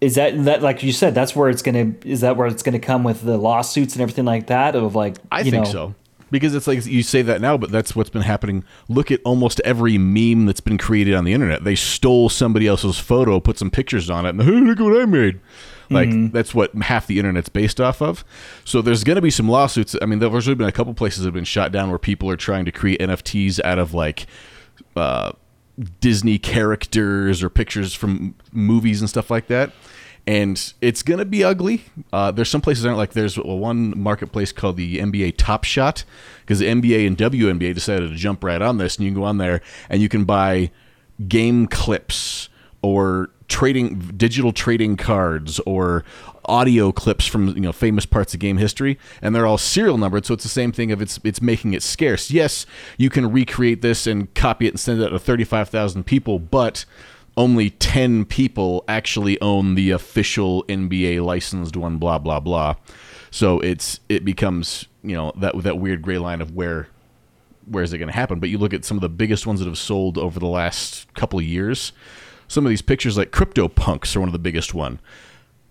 is 0.00 0.14
that 0.14 0.44
that 0.44 0.62
like 0.62 0.82
you 0.82 0.92
said 0.92 1.14
that's 1.14 1.34
where 1.34 1.48
it's 1.50 1.62
gonna 1.62 1.92
is 2.04 2.20
that 2.20 2.36
where 2.36 2.46
it's 2.46 2.62
gonna 2.62 2.78
come 2.78 3.04
with 3.04 3.22
the 3.22 3.36
lawsuits 3.36 3.94
and 3.94 4.02
everything 4.02 4.24
like 4.24 4.46
that 4.46 4.76
of 4.76 4.94
like 4.94 5.16
I 5.30 5.42
think 5.42 5.64
know, 5.64 5.64
so 5.64 5.94
because 6.30 6.54
it's 6.54 6.66
like 6.66 6.84
you 6.86 7.02
say 7.02 7.22
that 7.22 7.40
now, 7.40 7.56
but 7.56 7.70
that's 7.70 7.96
what's 7.96 8.10
been 8.10 8.22
happening. 8.22 8.64
Look 8.88 9.10
at 9.10 9.20
almost 9.24 9.60
every 9.64 9.98
meme 9.98 10.46
that's 10.46 10.60
been 10.60 10.78
created 10.78 11.14
on 11.14 11.24
the 11.24 11.32
internet. 11.32 11.64
They 11.64 11.74
stole 11.74 12.28
somebody 12.28 12.66
else's 12.66 12.98
photo, 12.98 13.40
put 13.40 13.58
some 13.58 13.70
pictures 13.70 14.10
on 14.10 14.26
it, 14.26 14.30
and 14.30 14.42
hey, 14.42 14.50
look 14.50 14.78
what 14.80 15.00
I 15.00 15.06
made. 15.06 15.40
Like 15.90 16.10
mm-hmm. 16.10 16.32
that's 16.32 16.54
what 16.54 16.74
half 16.74 17.06
the 17.06 17.18
internet's 17.18 17.48
based 17.48 17.80
off 17.80 18.02
of. 18.02 18.24
So 18.64 18.82
there's 18.82 19.04
going 19.04 19.16
to 19.16 19.22
be 19.22 19.30
some 19.30 19.48
lawsuits. 19.48 19.96
I 20.02 20.06
mean, 20.06 20.18
there's 20.18 20.46
been 20.46 20.62
a 20.62 20.72
couple 20.72 20.92
places 20.94 21.20
that 21.20 21.28
have 21.28 21.34
been 21.34 21.44
shot 21.44 21.72
down 21.72 21.88
where 21.88 21.98
people 21.98 22.28
are 22.28 22.36
trying 22.36 22.66
to 22.66 22.72
create 22.72 23.00
NFTs 23.00 23.58
out 23.64 23.78
of 23.78 23.94
like 23.94 24.26
uh, 24.96 25.32
Disney 26.00 26.38
characters 26.38 27.42
or 27.42 27.48
pictures 27.48 27.94
from 27.94 28.34
movies 28.52 29.00
and 29.00 29.08
stuff 29.08 29.30
like 29.30 29.46
that 29.46 29.72
and 30.28 30.74
it's 30.82 31.02
gonna 31.02 31.24
be 31.24 31.42
ugly. 31.42 31.84
Uh, 32.12 32.30
there's 32.30 32.50
some 32.50 32.60
places 32.60 32.84
aren't 32.84 32.98
like 32.98 33.14
there's 33.14 33.38
one 33.38 33.98
marketplace 33.98 34.52
called 34.52 34.76
the 34.76 34.98
NBA 34.98 35.38
Top 35.38 35.64
Shot 35.64 36.04
because 36.42 36.58
the 36.58 36.66
NBA 36.66 37.06
and 37.06 37.16
WNBA 37.16 37.72
decided 37.72 38.10
to 38.10 38.14
jump 38.14 38.44
right 38.44 38.60
on 38.60 38.76
this, 38.76 38.96
and 38.96 39.06
you 39.06 39.12
can 39.12 39.22
go 39.22 39.24
on 39.24 39.38
there 39.38 39.62
and 39.88 40.02
you 40.02 40.08
can 40.10 40.24
buy 40.24 40.70
game 41.26 41.66
clips 41.66 42.50
or 42.82 43.30
trading 43.48 43.98
digital 44.18 44.52
trading 44.52 44.98
cards 44.98 45.60
or 45.60 46.04
audio 46.44 46.92
clips 46.92 47.26
from 47.26 47.48
you 47.48 47.62
know 47.62 47.72
famous 47.72 48.04
parts 48.04 48.34
of 48.34 48.40
game 48.40 48.58
history 48.58 48.98
and 49.22 49.34
they're 49.34 49.46
all 49.46 49.56
serial 49.56 49.96
numbered 49.96 50.26
so 50.26 50.34
it's 50.34 50.42
the 50.42 50.50
same 50.50 50.70
thing 50.70 50.92
of 50.92 51.00
it's 51.00 51.18
it's 51.24 51.40
making 51.40 51.72
it 51.72 51.82
scarce 51.82 52.30
yes 52.30 52.66
you 52.98 53.08
can 53.08 53.30
recreate 53.32 53.80
this 53.80 54.06
and 54.06 54.32
copy 54.34 54.66
it 54.66 54.70
and 54.70 54.80
send 54.80 55.00
it 55.00 55.04
out 55.06 55.10
to 55.10 55.18
35,000 55.18 56.04
people 56.04 56.38
but 56.38 56.84
only 57.38 57.70
10 57.70 58.26
people 58.26 58.84
actually 58.86 59.40
own 59.40 59.74
the 59.76 59.90
official 59.90 60.64
NBA 60.64 61.24
licensed 61.24 61.76
one 61.76 61.96
blah 61.96 62.18
blah 62.18 62.40
blah 62.40 62.74
so 63.30 63.60
it's 63.60 64.00
it 64.08 64.24
becomes 64.24 64.86
you 65.02 65.16
know 65.16 65.32
that 65.36 65.62
that 65.62 65.78
weird 65.78 66.02
gray 66.02 66.18
line 66.18 66.40
of 66.40 66.54
where 66.54 66.88
where 67.70 67.84
is 67.84 67.92
it 67.92 67.98
going 67.98 68.08
to 68.08 68.14
happen? 68.14 68.40
But 68.40 68.48
you 68.48 68.58
look 68.58 68.74
at 68.74 68.84
some 68.84 68.96
of 68.96 69.00
the 69.00 69.08
biggest 69.08 69.46
ones 69.46 69.60
that 69.60 69.66
have 69.66 69.78
sold 69.78 70.18
over 70.18 70.40
the 70.40 70.46
last 70.46 71.12
couple 71.14 71.38
of 71.38 71.44
years. 71.44 71.92
Some 72.46 72.64
of 72.64 72.70
these 72.70 72.82
pictures, 72.82 73.18
like 73.18 73.30
CryptoPunks, 73.30 74.16
are 74.16 74.20
one 74.20 74.28
of 74.28 74.32
the 74.32 74.38
biggest 74.38 74.72
one. 74.72 75.00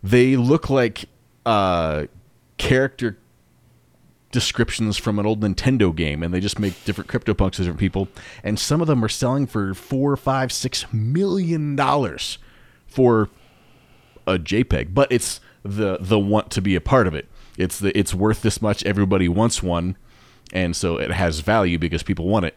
They 0.03 0.35
look 0.35 0.69
like 0.69 1.05
uh, 1.45 2.05
character 2.57 3.17
descriptions 4.31 4.97
from 4.97 5.19
an 5.19 5.25
old 5.25 5.41
Nintendo 5.41 5.95
game, 5.95 6.21
and 6.23 6.33
they 6.33 6.39
just 6.39 6.59
make 6.59 6.83
different 6.85 7.09
CryptoPunks 7.09 7.53
to 7.53 7.61
different 7.63 7.79
people. 7.79 8.07
And 8.43 8.59
some 8.59 8.81
of 8.81 8.87
them 8.87 9.03
are 9.03 9.09
selling 9.09 9.47
for 9.47 9.73
four, 9.73 10.15
five, 10.17 10.51
six 10.51 10.85
million 10.91 11.75
dollars 11.75 12.37
for 12.85 13.29
a 14.25 14.37
JPEG. 14.37 14.93
But 14.93 15.11
it's 15.11 15.39
the 15.63 15.97
the 15.99 16.19
want 16.19 16.51
to 16.51 16.61
be 16.61 16.75
a 16.75 16.81
part 16.81 17.07
of 17.07 17.13
it. 17.13 17.27
It's 17.57 17.79
the 17.79 17.97
it's 17.97 18.13
worth 18.13 18.41
this 18.41 18.61
much. 18.61 18.83
Everybody 18.83 19.27
wants 19.27 19.63
one, 19.63 19.97
and 20.53 20.75
so 20.75 20.97
it 20.97 21.11
has 21.11 21.39
value 21.39 21.79
because 21.79 22.03
people 22.03 22.27
want 22.27 22.45
it. 22.45 22.55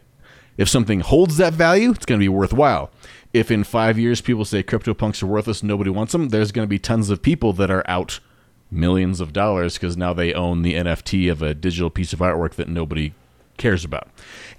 If 0.57 0.69
something 0.69 0.99
holds 0.99 1.37
that 1.37 1.53
value, 1.53 1.91
it's 1.91 2.05
going 2.05 2.19
to 2.19 2.23
be 2.23 2.29
worthwhile. 2.29 2.91
If 3.33 3.49
in 3.49 3.63
five 3.63 3.97
years 3.97 4.19
people 4.19 4.43
say 4.43 4.61
CryptoPunks 4.61 5.23
are 5.23 5.27
worthless, 5.27 5.63
nobody 5.63 5.89
wants 5.89 6.11
them, 6.11 6.29
there's 6.29 6.51
going 6.51 6.65
to 6.65 6.69
be 6.69 6.77
tons 6.77 7.09
of 7.09 7.21
people 7.21 7.53
that 7.53 7.71
are 7.71 7.83
out 7.87 8.19
millions 8.71 9.19
of 9.19 9.33
dollars 9.33 9.73
because 9.73 9.97
now 9.97 10.13
they 10.13 10.33
own 10.33 10.61
the 10.61 10.73
NFT 10.73 11.29
of 11.31 11.41
a 11.41 11.53
digital 11.53 11.89
piece 11.89 12.13
of 12.13 12.19
artwork 12.19 12.55
that 12.55 12.69
nobody 12.69 13.13
cares 13.57 13.83
about. 13.83 14.07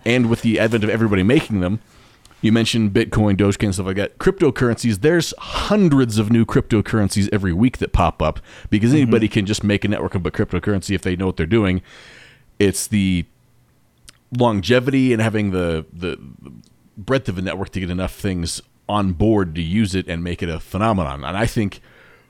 And 0.04 0.28
with 0.28 0.42
the 0.42 0.60
advent 0.60 0.84
of 0.84 0.90
everybody 0.90 1.22
making 1.22 1.60
them, 1.60 1.80
you 2.42 2.52
mentioned 2.52 2.92
Bitcoin, 2.92 3.36
Dogecoin, 3.36 3.72
stuff 3.72 3.86
like 3.86 3.96
that. 3.96 4.18
Cryptocurrencies, 4.18 5.00
there's 5.00 5.32
hundreds 5.38 6.18
of 6.18 6.30
new 6.30 6.44
cryptocurrencies 6.44 7.28
every 7.32 7.52
week 7.52 7.78
that 7.78 7.92
pop 7.92 8.20
up 8.20 8.40
because 8.68 8.90
mm-hmm. 8.90 9.02
anybody 9.02 9.28
can 9.28 9.46
just 9.46 9.62
make 9.62 9.84
a 9.84 9.88
network 9.88 10.14
of 10.14 10.26
a 10.26 10.30
cryptocurrency 10.30 10.94
if 10.94 11.02
they 11.02 11.16
know 11.16 11.26
what 11.26 11.36
they're 11.36 11.46
doing. 11.46 11.82
It's 12.58 12.88
the 12.88 13.26
longevity 14.36 15.12
and 15.12 15.22
having 15.22 15.52
the, 15.52 15.86
the 15.92 16.18
breadth 16.96 17.28
of 17.28 17.38
a 17.38 17.42
network 17.42 17.70
to 17.70 17.80
get 17.80 17.90
enough 17.90 18.14
things 18.14 18.60
on 18.88 19.12
board 19.12 19.54
to 19.54 19.62
use 19.62 19.94
it 19.94 20.08
and 20.08 20.24
make 20.24 20.42
it 20.42 20.48
a 20.48 20.58
phenomenon. 20.58 21.24
And 21.24 21.36
I 21.36 21.46
think 21.46 21.80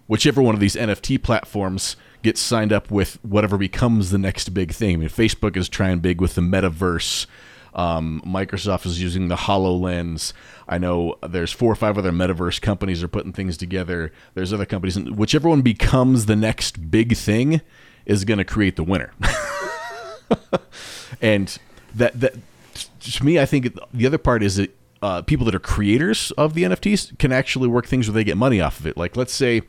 whichever 0.07 0.43
one 0.43 0.55
of 0.55 0.61
these 0.61 0.77
NFT 0.77 1.23
platforms 1.23 1.97
gets 2.23 2.41
signed 2.41 2.73
up 2.73 2.91
with 2.91 3.19
whatever 3.25 3.59
becomes 3.59 4.11
the 4.11 4.19
next 4.19 4.55
big 4.55 4.73
thing. 4.73 4.95
I 4.95 4.99
mean, 4.99 5.09
Facebook 5.09 5.57
is 5.57 5.69
trying 5.69 6.01
big 6.01 6.21
with 6.21 6.35
the 6.35 6.41
metaverse. 6.41 7.27
Um, 7.75 8.23
Microsoft 8.27 8.87
is 8.87 9.01
using 9.01 9.29
the 9.29 9.37
HoloLens. 9.37 10.33
I 10.69 10.79
know 10.79 11.17
there's 11.27 11.53
four 11.53 11.73
or 11.73 11.75
five 11.75 11.97
other 11.97 12.13
metaverse 12.13 12.61
companies 12.61 13.03
are 13.03 13.09
putting 13.09 13.33
things 13.33 13.57
together. 13.57 14.13
There's 14.35 14.53
other 14.53 14.67
companies, 14.67 14.97
and 14.97 15.17
whichever 15.17 15.49
one 15.49 15.63
becomes 15.63 16.27
the 16.27 16.37
next 16.37 16.91
big 16.91 17.17
thing 17.17 17.63
is 18.05 18.25
going 18.25 18.39
to 18.39 18.45
create 18.45 18.77
the 18.77 18.85
winner. 18.85 19.13
and 21.23 21.59
that 21.95 22.21
that 22.21 22.35
to 23.01 23.25
me, 23.25 23.39
I 23.39 23.47
think 23.47 23.77
the 23.93 24.07
other 24.07 24.19
part 24.19 24.43
is 24.43 24.57
that 24.57 24.77
uh, 25.03 25.21
people 25.23 25.45
that 25.47 25.55
are 25.55 25.61
creators 25.61 26.31
of 26.33 26.55
the 26.55 26.63
NFTs 26.63 27.19
can 27.19 27.33
actually 27.33 27.69
work 27.69 27.87
things 27.87 28.09
where 28.09 28.15
they 28.15 28.25
get 28.25 28.37
money 28.37 28.61
off 28.61 28.81
of 28.81 28.87
it. 28.87 28.97
Like 28.97 29.17
let's 29.17 29.33
say 29.33 29.63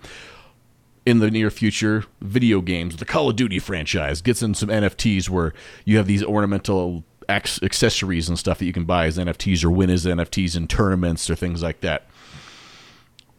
in 1.06 1.20
the 1.20 1.30
near 1.30 1.50
future, 1.50 2.06
video 2.22 2.62
games, 2.62 2.98
the 2.98 3.06
Call 3.06 3.30
of 3.30 3.36
Duty 3.36 3.60
franchise 3.60 4.22
gets 4.22 4.42
in 4.42 4.54
some 4.54 4.70
NFTs 4.70 5.30
where 5.30 5.54
you 5.86 5.98
have 5.98 6.08
these 6.08 6.24
ornamental 6.24 7.04
accessories 7.30 8.30
and 8.30 8.38
stuff 8.38 8.60
that 8.60 8.66
you 8.66 8.74
can 8.74 8.86
buy 8.86 9.06
as 9.06 9.18
NFTs 9.18 9.64
or 9.64 9.72
win 9.72 9.90
as 9.90 10.06
NFTs 10.06 10.56
in 10.56 10.68
tournaments 10.68 11.30
or 11.30 11.36
things 11.36 11.64
like 11.64 11.82
that. 11.82 12.08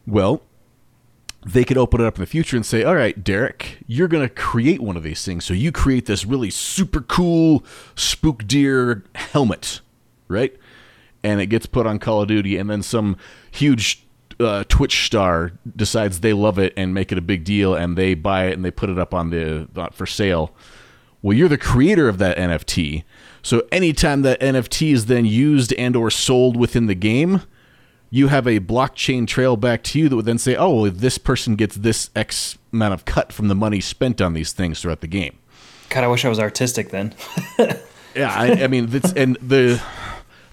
Well, 0.06 0.42
they 1.46 1.64
could 1.64 1.78
open 1.78 2.00
it 2.00 2.06
up 2.06 2.16
in 2.16 2.20
the 2.20 2.26
future 2.26 2.56
and 2.56 2.64
say, 2.64 2.82
"All 2.82 2.94
right, 2.94 3.22
Derek, 3.22 3.78
you're 3.86 4.08
going 4.08 4.26
to 4.26 4.34
create 4.34 4.80
one 4.80 4.96
of 4.96 5.02
these 5.02 5.24
things. 5.24 5.44
So 5.44 5.52
you 5.54 5.72
create 5.72 6.06
this 6.06 6.24
really 6.24 6.50
super 6.50 7.02
cool 7.02 7.64
spook 7.94 8.46
deer 8.46 9.04
helmet, 9.14 9.80
right? 10.26 10.56
And 11.24 11.40
it 11.40 11.46
gets 11.46 11.66
put 11.66 11.86
on 11.86 11.98
Call 11.98 12.22
of 12.22 12.28
Duty, 12.28 12.56
and 12.56 12.70
then 12.70 12.82
some 12.82 13.16
huge 13.50 14.04
uh, 14.38 14.64
Twitch 14.68 15.06
star 15.06 15.52
decides 15.76 16.20
they 16.20 16.32
love 16.32 16.58
it 16.58 16.72
and 16.76 16.94
make 16.94 17.10
it 17.12 17.18
a 17.18 17.22
big 17.22 17.44
deal, 17.44 17.74
and 17.74 17.96
they 17.96 18.14
buy 18.14 18.46
it 18.46 18.52
and 18.52 18.64
they 18.64 18.70
put 18.70 18.90
it 18.90 18.98
up 18.98 19.14
on 19.14 19.30
the 19.30 19.68
uh, 19.76 19.88
for 19.90 20.06
sale. 20.06 20.54
Well, 21.22 21.36
you're 21.36 21.48
the 21.48 21.58
creator 21.58 22.08
of 22.08 22.18
that 22.18 22.36
NFT, 22.36 23.04
so 23.42 23.66
anytime 23.72 24.22
that 24.22 24.40
NFT 24.40 24.92
is 24.92 25.06
then 25.06 25.24
used 25.24 25.72
and 25.74 25.96
or 25.96 26.10
sold 26.10 26.56
within 26.56 26.86
the 26.86 26.94
game, 26.94 27.42
you 28.10 28.28
have 28.28 28.46
a 28.46 28.60
blockchain 28.60 29.26
trail 29.26 29.56
back 29.56 29.82
to 29.84 29.98
you 29.98 30.08
that 30.08 30.16
would 30.16 30.26
then 30.26 30.38
say, 30.38 30.54
"Oh, 30.54 30.82
well, 30.82 30.90
this 30.90 31.18
person 31.18 31.56
gets 31.56 31.76
this 31.76 32.10
X 32.14 32.58
amount 32.72 32.94
of 32.94 33.04
cut 33.04 33.32
from 33.32 33.48
the 33.48 33.54
money 33.54 33.80
spent 33.80 34.20
on 34.20 34.34
these 34.34 34.52
things 34.52 34.80
throughout 34.80 35.00
the 35.00 35.06
game." 35.06 35.38
God, 35.88 36.04
I 36.04 36.08
wish 36.08 36.24
I 36.24 36.28
was 36.28 36.38
artistic 36.38 36.90
then. 36.90 37.14
yeah, 38.14 38.34
I, 38.34 38.64
I 38.64 38.66
mean, 38.66 38.86
that's, 38.86 39.12
and 39.12 39.36
the 39.36 39.82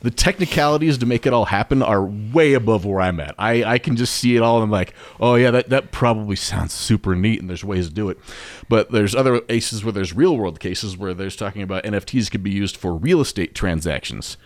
the 0.01 0.11
technicalities 0.11 0.97
to 0.97 1.05
make 1.05 1.25
it 1.25 1.33
all 1.33 1.45
happen 1.45 1.81
are 1.83 2.03
way 2.03 2.53
above 2.53 2.85
where 2.85 3.01
I'm 3.01 3.19
at. 3.19 3.35
I, 3.37 3.63
I 3.63 3.77
can 3.77 3.95
just 3.95 4.15
see 4.15 4.35
it 4.35 4.41
all 4.41 4.57
and 4.57 4.63
I'm 4.63 4.71
like, 4.71 4.93
oh 5.19 5.35
yeah, 5.35 5.51
that, 5.51 5.69
that 5.69 5.91
probably 5.91 6.35
sounds 6.35 6.73
super 6.73 7.15
neat 7.15 7.39
and 7.39 7.49
there's 7.49 7.63
ways 7.63 7.87
to 7.87 7.93
do 7.93 8.09
it. 8.09 8.17
But 8.67 8.91
there's 8.91 9.15
other 9.15 9.39
cases 9.39 9.83
where 9.83 9.91
there's 9.91 10.13
real 10.13 10.35
world 10.35 10.59
cases 10.59 10.97
where 10.97 11.13
there's 11.13 11.35
talking 11.35 11.61
about 11.61 11.83
NFTs 11.83 12.31
could 12.31 12.43
be 12.43 12.51
used 12.51 12.77
for 12.77 12.95
real 12.95 13.21
estate 13.21 13.53
transactions. 13.53 14.37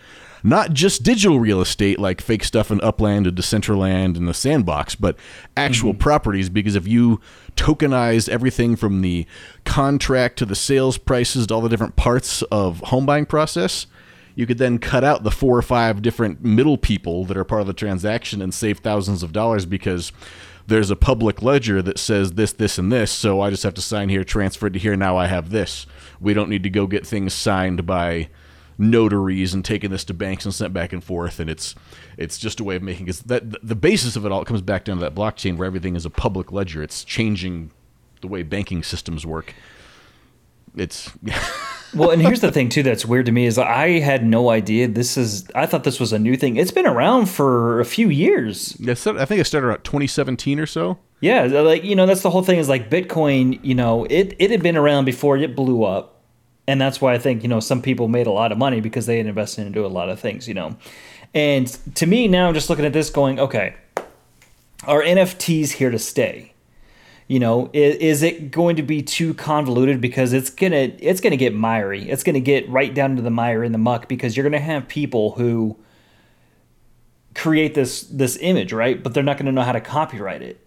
Not 0.42 0.74
just 0.74 1.02
digital 1.02 1.40
real 1.40 1.60
estate 1.60 1.98
like 1.98 2.20
fake 2.20 2.44
stuff 2.44 2.70
in 2.70 2.80
Upland 2.82 3.26
and 3.26 3.36
Decentraland 3.36 4.16
and 4.16 4.28
the 4.28 4.34
Sandbox, 4.34 4.94
but 4.94 5.16
actual 5.56 5.92
mm-hmm. 5.92 5.98
properties. 5.98 6.50
Because 6.50 6.76
if 6.76 6.86
you 6.86 7.20
tokenized 7.56 8.28
everything 8.28 8.76
from 8.76 9.00
the 9.00 9.26
contract 9.64 10.38
to 10.38 10.46
the 10.46 10.54
sales 10.54 10.98
prices 10.98 11.46
to 11.46 11.54
all 11.54 11.62
the 11.62 11.68
different 11.68 11.96
parts 11.96 12.42
of 12.42 12.80
home 12.80 13.06
buying 13.06 13.26
process, 13.26 13.86
you 14.36 14.46
could 14.46 14.58
then 14.58 14.78
cut 14.78 15.02
out 15.02 15.24
the 15.24 15.30
four 15.30 15.58
or 15.58 15.62
five 15.62 16.02
different 16.02 16.44
middle 16.44 16.76
people 16.76 17.24
that 17.24 17.38
are 17.38 17.44
part 17.44 17.62
of 17.62 17.66
the 17.66 17.72
transaction 17.72 18.40
and 18.42 18.54
save 18.54 18.78
thousands 18.78 19.22
of 19.22 19.32
dollars 19.32 19.64
because 19.64 20.12
there's 20.66 20.90
a 20.90 20.96
public 20.96 21.42
ledger 21.42 21.80
that 21.80 21.98
says 21.98 22.32
this, 22.32 22.52
this, 22.52 22.78
and 22.78 22.92
this. 22.92 23.10
So 23.10 23.40
I 23.40 23.48
just 23.48 23.62
have 23.62 23.74
to 23.74 23.80
sign 23.80 24.10
here, 24.10 24.24
transfer 24.24 24.66
it 24.66 24.74
to 24.74 24.78
here. 24.78 24.94
Now 24.94 25.16
I 25.16 25.26
have 25.26 25.50
this. 25.50 25.86
We 26.20 26.34
don't 26.34 26.50
need 26.50 26.62
to 26.64 26.70
go 26.70 26.86
get 26.86 27.06
things 27.06 27.32
signed 27.32 27.86
by 27.86 28.28
notaries 28.76 29.54
and 29.54 29.64
taking 29.64 29.90
this 29.90 30.04
to 30.04 30.12
banks 30.12 30.44
and 30.44 30.52
sent 30.52 30.74
back 30.74 30.92
and 30.92 31.02
forth. 31.02 31.40
And 31.40 31.48
it's 31.48 31.74
it's 32.18 32.36
just 32.36 32.60
a 32.60 32.64
way 32.64 32.76
of 32.76 32.82
making 32.82 33.08
it. 33.08 33.22
That 33.24 33.66
the 33.66 33.74
basis 33.74 34.16
of 34.16 34.26
it 34.26 34.32
all 34.32 34.44
comes 34.44 34.60
back 34.60 34.84
down 34.84 34.98
to 34.98 35.00
that 35.00 35.14
blockchain 35.14 35.56
where 35.56 35.66
everything 35.66 35.96
is 35.96 36.04
a 36.04 36.10
public 36.10 36.52
ledger. 36.52 36.82
It's 36.82 37.04
changing 37.04 37.70
the 38.20 38.28
way 38.28 38.42
banking 38.42 38.82
systems 38.82 39.24
work. 39.24 39.54
It's. 40.76 41.10
well, 41.96 42.10
and 42.10 42.20
here's 42.20 42.40
the 42.40 42.52
thing 42.52 42.68
too 42.68 42.82
that's 42.82 43.04
weird 43.06 43.26
to 43.26 43.32
me 43.32 43.46
is 43.46 43.58
I 43.58 43.98
had 44.00 44.24
no 44.24 44.50
idea 44.50 44.86
this 44.86 45.16
is. 45.16 45.48
I 45.54 45.66
thought 45.66 45.84
this 45.84 45.98
was 45.98 46.12
a 46.12 46.18
new 46.18 46.36
thing. 46.36 46.56
It's 46.56 46.70
been 46.70 46.86
around 46.86 47.26
for 47.26 47.80
a 47.80 47.84
few 47.84 48.08
years. 48.08 48.76
Yeah, 48.78 48.92
I 48.92 49.24
think 49.24 49.40
it 49.40 49.46
started 49.46 49.66
around 49.66 49.84
2017 49.84 50.60
or 50.60 50.66
so. 50.66 50.98
Yeah, 51.20 51.44
uh, 51.44 51.62
like 51.62 51.84
you 51.84 51.96
know, 51.96 52.06
that's 52.06 52.22
the 52.22 52.30
whole 52.30 52.42
thing. 52.42 52.58
Is 52.58 52.68
like 52.68 52.90
Bitcoin. 52.90 53.58
You 53.62 53.74
know, 53.74 54.04
it 54.04 54.36
it 54.38 54.50
had 54.50 54.62
been 54.62 54.76
around 54.76 55.06
before 55.06 55.36
it 55.38 55.56
blew 55.56 55.84
up, 55.84 56.20
and 56.68 56.80
that's 56.80 57.00
why 57.00 57.14
I 57.14 57.18
think 57.18 57.42
you 57.42 57.48
know 57.48 57.60
some 57.60 57.80
people 57.80 58.08
made 58.08 58.26
a 58.26 58.32
lot 58.32 58.52
of 58.52 58.58
money 58.58 58.80
because 58.80 59.06
they 59.06 59.16
had 59.16 59.26
invested 59.26 59.66
into 59.66 59.84
a 59.84 59.88
lot 59.88 60.08
of 60.08 60.20
things. 60.20 60.46
You 60.46 60.54
know, 60.54 60.76
and 61.34 61.66
to 61.96 62.06
me 62.06 62.28
now, 62.28 62.48
I'm 62.48 62.54
just 62.54 62.68
looking 62.68 62.84
at 62.84 62.92
this, 62.92 63.10
going, 63.10 63.40
okay, 63.40 63.74
are 64.84 65.02
NFTs 65.02 65.72
here 65.72 65.90
to 65.90 65.98
stay? 65.98 66.52
You 67.28 67.40
know 67.40 67.70
is, 67.72 67.96
is, 67.96 68.22
it 68.22 68.50
going 68.50 68.76
to 68.76 68.82
be 68.82 69.02
too 69.02 69.34
convoluted? 69.34 70.00
Because 70.00 70.32
it's 70.32 70.50
gonna 70.50 70.92
it's 70.98 71.20
gonna 71.20 71.36
get 71.36 71.54
miry. 71.54 72.08
It's 72.08 72.22
gonna 72.22 72.40
get 72.40 72.68
right 72.68 72.94
down 72.94 73.12
into 73.12 73.22
the 73.22 73.30
mire 73.30 73.64
in 73.64 73.72
the 73.72 73.78
muck 73.78 74.08
because 74.08 74.36
you're 74.36 74.44
gonna 74.44 74.60
have 74.60 74.88
people 74.88 75.32
who 75.32 75.76
create 77.34 77.74
this 77.74 78.02
this 78.02 78.38
image 78.40 78.72
right? 78.72 79.02
But 79.02 79.14
they're 79.14 79.22
not 79.22 79.38
gonna 79.38 79.52
know 79.52 79.62
how 79.62 79.72
to 79.72 79.80
copyright 79.80 80.42
it. 80.42 80.60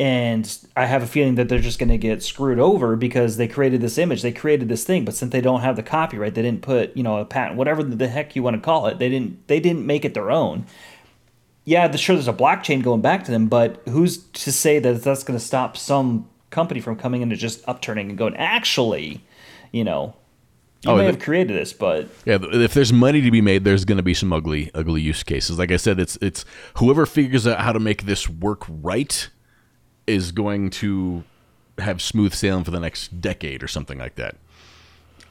And 0.00 0.58
i 0.74 0.86
have 0.86 1.02
a 1.02 1.06
feeling 1.06 1.36
that 1.36 1.48
they're 1.48 1.60
just 1.60 1.78
gonna 1.78 1.98
get 1.98 2.22
screwed 2.22 2.58
over 2.58 2.96
because 2.96 3.36
they 3.36 3.46
created 3.46 3.80
this 3.80 3.98
image 3.98 4.22
they 4.22 4.32
created 4.32 4.68
this 4.68 4.82
thing 4.82 5.04
but 5.04 5.14
since 5.14 5.30
they 5.30 5.40
don't 5.40 5.60
have 5.60 5.76
the 5.76 5.82
copyright 5.82 6.34
they 6.34 6.42
didn't 6.42 6.62
put 6.62 6.96
you 6.96 7.04
know 7.04 7.18
a 7.18 7.24
patent 7.24 7.56
whatever 7.56 7.84
the 7.84 8.08
heck 8.08 8.34
you 8.34 8.42
want 8.42 8.56
to 8.56 8.60
call 8.60 8.86
it 8.86 8.98
they 8.98 9.08
didn't 9.08 9.46
they 9.46 9.60
didn't 9.60 9.86
make 9.86 10.04
it 10.04 10.14
their 10.14 10.30
own 10.30 10.66
yeah, 11.64 11.94
sure, 11.96 12.16
there's 12.16 12.28
a 12.28 12.32
blockchain 12.32 12.82
going 12.82 13.00
back 13.00 13.24
to 13.24 13.30
them, 13.30 13.46
but 13.46 13.82
who's 13.88 14.18
to 14.18 14.52
say 14.52 14.78
that 14.78 15.02
that's 15.02 15.24
going 15.24 15.38
to 15.38 15.44
stop 15.44 15.76
some 15.76 16.28
company 16.50 16.80
from 16.80 16.96
coming 16.96 17.22
in 17.22 17.30
and 17.30 17.40
just 17.40 17.66
upturning 17.68 18.08
and 18.10 18.18
going, 18.18 18.36
actually, 18.36 19.24
you 19.70 19.84
know, 19.84 20.14
you 20.84 20.90
oh, 20.90 20.96
may 20.96 21.04
the, 21.04 21.12
have 21.12 21.20
created 21.20 21.56
this, 21.56 21.72
but 21.72 22.08
yeah, 22.24 22.38
if 22.40 22.74
there's 22.74 22.92
money 22.92 23.20
to 23.20 23.30
be 23.30 23.40
made, 23.40 23.62
there's 23.62 23.84
going 23.84 23.98
to 23.98 24.02
be 24.02 24.14
some 24.14 24.32
ugly, 24.32 24.70
ugly 24.74 25.00
use 25.00 25.22
cases. 25.22 25.56
Like 25.56 25.70
I 25.70 25.76
said, 25.76 26.00
it's 26.00 26.18
it's 26.20 26.44
whoever 26.78 27.06
figures 27.06 27.46
out 27.46 27.60
how 27.60 27.72
to 27.72 27.78
make 27.78 28.02
this 28.02 28.28
work 28.28 28.64
right 28.68 29.30
is 30.08 30.32
going 30.32 30.70
to 30.70 31.22
have 31.78 32.02
smooth 32.02 32.34
sailing 32.34 32.64
for 32.64 32.72
the 32.72 32.80
next 32.80 33.20
decade 33.20 33.62
or 33.62 33.68
something 33.68 33.98
like 33.98 34.16
that. 34.16 34.36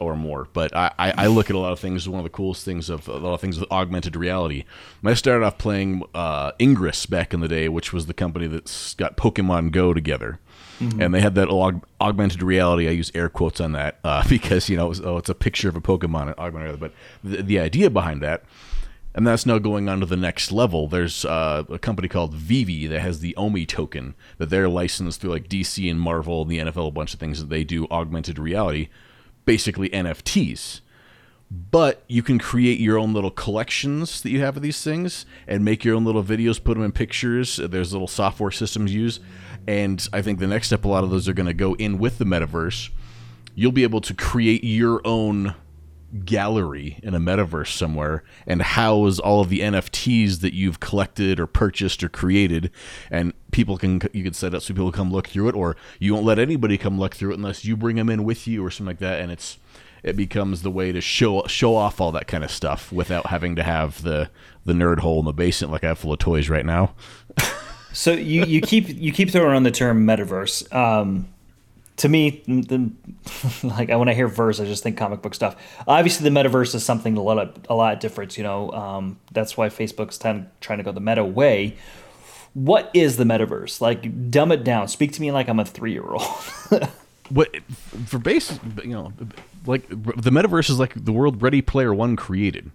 Or 0.02 0.16
more. 0.16 0.48
But 0.52 0.76
I, 0.76 0.92
I, 0.98 1.14
I 1.16 1.28
look 1.28 1.52
at 1.52 1.56
a 1.56 1.60
lot 1.60 1.72
of 1.72 1.80
things. 1.80 2.10
One 2.10 2.20
of 2.20 2.24
the 2.24 2.32
coolest 2.32 2.66
things 2.66 2.90
of 2.90 3.08
a 3.08 3.18
lot 3.18 3.36
of 3.36 3.42
things 3.42 3.60
with 3.60 3.72
augmented 3.72 4.16
reality. 4.16 4.66
I 5.06 5.14
started 5.14 5.46
off 5.46 5.60
playing 5.60 6.04
uh, 6.16 6.54
Ingress 6.60 7.06
back 7.06 7.36
in 7.36 7.40
the 7.40 7.48
day, 7.48 7.70
which 7.70 7.94
was 7.94 8.08
the 8.08 8.14
company 8.14 8.48
that's 8.48 8.96
got 8.96 9.16
Pokemon 9.16 9.72
Go 9.72 9.94
together. 9.94 10.40
Mm-hmm. 10.80 11.00
And 11.00 11.14
they 11.14 11.22
had 11.22 11.36
that 11.36 11.50
aug- 11.50 11.84
augmented 12.02 12.42
reality. 12.42 12.88
I 12.88 12.92
use 12.92 13.12
air 13.14 13.30
quotes 13.30 13.62
on 13.62 13.74
that 13.74 14.00
uh, 14.04 14.24
because 14.30 14.70
you 14.70 14.78
know 14.78 14.88
it 14.88 14.90
was, 14.90 15.02
oh, 15.02 15.18
it's 15.18 15.30
a 15.30 15.36
picture 15.36 15.70
of 15.70 15.76
a 15.76 15.82
Pokemon 15.82 16.36
augmented 16.40 16.54
reality. 16.56 16.80
But 16.80 16.94
the, 17.24 17.44
the 17.44 17.60
idea 17.60 17.92
behind 17.92 18.24
that 18.24 18.44
and 19.14 19.28
that's 19.28 19.46
now 19.46 19.58
going 19.60 19.90
on 19.90 20.00
to 20.00 20.06
the 20.06 20.16
next 20.16 20.52
level. 20.52 20.88
There's 20.88 21.26
uh, 21.26 21.66
a 21.70 21.78
company 21.78 22.08
called 22.08 22.34
VeVe 22.34 22.90
that 22.90 23.02
has 23.02 23.20
the 23.20 23.36
Omi 23.36 23.66
token 23.66 24.16
that 24.38 24.50
they're 24.50 24.70
licensed 24.70 25.20
through 25.20 25.32
like 25.32 25.50
DC 25.50 25.90
and 25.90 26.00
Marvel 26.00 26.44
and 26.44 26.50
the 26.50 26.60
NFL, 26.60 26.88
a 26.88 26.92
bunch 26.92 27.14
of 27.14 27.20
things 27.20 27.40
that 27.40 27.50
they 27.50 27.64
do 27.64 27.88
augmented 27.92 28.40
reality 28.40 28.88
basically 29.46 29.90
NFTs. 29.90 30.82
But 31.50 32.06
you 32.08 32.24
can 32.24 32.40
create 32.40 32.80
your 32.80 32.98
own 32.98 33.14
little 33.14 33.30
collections 33.30 34.22
that 34.22 34.30
you 34.30 34.40
have 34.40 34.56
of 34.56 34.64
these 34.64 34.82
things 34.82 35.26
and 35.48 35.66
make 35.66 35.84
your 35.84 35.96
own 35.96 36.06
little 36.06 36.24
videos, 36.24 36.64
put 36.64 36.76
them 36.76 36.84
in 36.84 36.94
pictures. 36.94 37.58
There's 37.58 37.92
little 37.92 38.08
software 38.08 38.52
systems 38.52 38.94
used. 38.94 39.22
And 39.68 40.08
I 40.14 40.22
think 40.22 40.40
the 40.40 40.48
next 40.48 40.68
step, 40.68 40.86
a 40.86 40.88
lot 40.88 41.04
of 41.04 41.10
those 41.10 41.28
are 41.28 41.34
going 41.34 41.48
to 41.48 41.54
go 41.54 41.76
in 41.76 42.00
with 42.00 42.20
the 42.20 42.26
metaverse. 42.26 42.90
You'll 43.54 43.74
be 43.74 43.84
able 43.84 44.00
to 44.02 44.14
create 44.14 44.64
your 44.64 45.02
own 45.04 45.56
gallery 46.26 47.00
in 47.04 47.14
a 47.14 47.20
metaverse 47.20 47.76
somewhere 47.76 48.24
and 48.46 48.62
house 48.62 49.20
all 49.20 49.42
of 49.42 49.50
the 49.50 49.60
NFTs 49.60 50.42
that 50.42 50.54
you've 50.54 50.80
collected 50.80 51.40
or 51.40 51.48
purchased 51.48 52.04
or 52.04 52.10
created 52.10 52.70
and 53.10 53.34
people 53.52 53.78
can 53.78 54.02
you 54.14 54.24
can 54.24 54.34
set 54.34 54.54
up 54.54 54.62
so 54.62 54.74
people 54.74 54.92
come 54.92 55.12
look 55.12 55.28
through 55.28 55.48
it 55.50 55.56
or 55.56 55.76
you 56.00 56.14
won't 56.14 56.26
let 56.26 56.40
anybody 56.40 56.78
come 56.78 57.00
look 57.00 57.16
through 57.16 57.32
it 57.32 57.38
unless 57.38 57.64
you 57.66 57.78
bring 57.78 57.96
them 57.96 58.10
in 58.10 58.24
with 58.24 58.48
you 58.48 58.64
or 58.66 58.70
something 58.70 58.88
like 58.88 59.00
that 59.00 59.22
and 59.22 59.32
it's 59.32 59.58
it 60.04 60.16
becomes 60.16 60.62
the 60.62 60.72
way 60.72 60.92
to 60.92 61.02
show 61.02 61.46
show 61.48 61.76
off 61.76 62.02
all 62.02 62.12
that 62.12 62.28
kind 62.28 62.44
of 62.44 62.52
stuff 62.52 62.92
without 62.92 63.28
having 63.28 63.56
to 63.56 63.64
have 63.64 64.02
the 64.02 64.30
the 64.66 64.74
nerd 64.74 65.00
hole 65.00 65.20
in 65.20 65.26
the 65.26 65.34
basement 65.34 65.72
like 65.72 65.84
I 65.84 65.90
have 65.90 66.00
full 66.00 66.14
of 66.14 66.20
toys 66.20 66.50
right 66.50 66.66
now. 66.66 66.94
so 67.94 68.12
you, 68.12 68.44
you 68.46 68.62
keep 68.62 68.88
you 68.90 69.12
keep 69.12 69.30
throwing 69.30 69.50
around 69.50 69.64
the 69.64 69.72
term 69.72 70.06
metaverse. 70.06 70.74
Um, 70.74 71.28
to 71.98 72.10
me, 72.10 72.44
the, 72.48 72.92
like 73.64 73.90
I 73.90 73.96
when 73.96 74.10
I 74.10 74.14
hear 74.14 74.28
verse, 74.28 74.60
I 74.60 74.66
just 74.66 74.84
think 74.84 74.98
comic 74.98 75.22
book 75.22 75.34
stuff. 75.34 75.56
Obviously, 75.88 76.30
the 76.30 76.36
metaverse 76.36 76.74
is 76.76 76.84
something 76.84 77.18
a 77.18 77.22
lot, 77.22 77.58
a 77.70 77.76
lot 77.76 78.00
different. 78.00 78.38
You 78.38 78.44
know, 78.44 78.72
um, 78.72 79.20
that's 79.32 79.58
why 79.58 79.70
Facebook's 79.70 80.18
trying 80.18 80.78
to 80.78 80.84
go 80.84 80.92
the 80.92 81.02
meta 81.02 81.24
way. 81.24 81.78
What 82.54 82.92
is 82.94 83.18
the 83.18 83.24
metaverse? 83.24 83.80
Like, 83.80 84.30
dumb 84.30 84.52
it 84.52 84.64
down. 84.64 84.88
Speak 84.90 85.14
to 85.14 85.22
me 85.22 85.32
like 85.32 85.48
I'm 85.48 85.60
a 85.60 85.66
three 85.66 85.94
year 85.94 86.06
old. 86.06 86.22
what 87.30 87.56
for 88.06 88.20
base? 88.20 88.60
You 88.84 88.90
know, 88.90 89.14
like 89.66 89.88
the 89.90 90.32
metaverse 90.32 90.70
is 90.70 90.80
like 90.80 90.94
the 90.96 91.12
world 91.12 91.42
Ready 91.42 91.62
Player 91.62 91.94
One 91.94 92.16
created, 92.16 92.72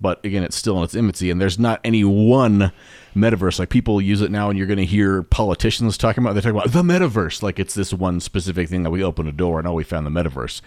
but 0.00 0.24
again, 0.24 0.42
it's 0.42 0.56
still 0.56 0.76
in 0.78 0.84
its 0.84 0.94
infancy, 0.94 1.30
and 1.30 1.40
there's 1.40 1.58
not 1.58 1.80
any 1.84 2.04
one 2.04 2.72
metaverse. 3.14 3.58
Like 3.58 3.70
people 3.70 4.00
use 4.00 4.20
it 4.20 4.30
now, 4.30 4.50
and 4.50 4.58
you're 4.58 4.66
going 4.66 4.78
to 4.78 4.84
hear 4.84 5.22
politicians 5.22 5.96
talking 5.96 6.22
about. 6.22 6.34
They're 6.34 6.42
talking 6.42 6.58
about 6.58 6.72
the 6.72 6.82
metaverse, 6.82 7.42
like 7.42 7.58
it's 7.58 7.74
this 7.74 7.92
one 7.92 8.20
specific 8.20 8.68
thing 8.68 8.82
that 8.82 8.90
we 8.90 9.02
open 9.02 9.26
a 9.26 9.32
door 9.32 9.58
and 9.58 9.68
oh, 9.68 9.72
we 9.72 9.84
found 9.84 10.06
the 10.06 10.10
metaverse. 10.10 10.60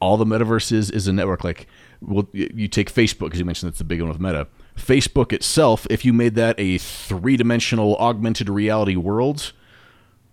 All 0.00 0.16
the 0.16 0.24
metaverse 0.24 0.72
is 0.72 0.90
is 0.90 1.06
a 1.06 1.12
network. 1.12 1.44
Like, 1.44 1.66
well, 2.00 2.28
you 2.32 2.68
take 2.68 2.92
Facebook 2.92 3.26
because 3.26 3.38
you 3.38 3.44
mentioned 3.44 3.72
that's 3.72 3.78
the 3.78 3.84
big 3.84 4.00
one 4.00 4.08
with 4.08 4.20
Meta. 4.20 4.46
Facebook 4.76 5.32
itself, 5.32 5.86
if 5.90 6.04
you 6.04 6.12
made 6.12 6.34
that 6.36 6.58
a 6.58 6.78
three 6.78 7.36
dimensional 7.36 7.96
augmented 7.96 8.48
reality 8.48 8.96
world, 8.96 9.52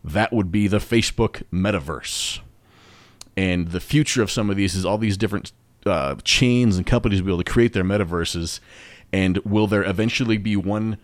that 0.04 0.32
would 0.32 0.52
be 0.52 0.68
the 0.68 0.78
Facebook 0.78 1.44
metaverse. 1.52 2.40
And 3.36 3.70
the 3.70 3.82
future 3.82 4.24
of 4.24 4.32
some 4.32 4.50
of 4.50 4.56
these 4.56 4.74
is 4.74 4.86
all 4.86 4.98
these 4.98 5.18
different 5.18 5.52
uh, 5.88 6.16
chains 6.24 6.78
and 6.78 6.86
companies 6.86 7.22
will 7.22 7.28
be 7.28 7.32
able 7.32 7.44
to 7.44 7.52
create 7.52 7.74
their 7.74 7.84
metaverses 7.84 8.60
and 9.12 9.38
will 9.40 9.68
there 9.68 9.84
eventually 9.84 10.38
be 10.38 10.56
one 10.56 10.98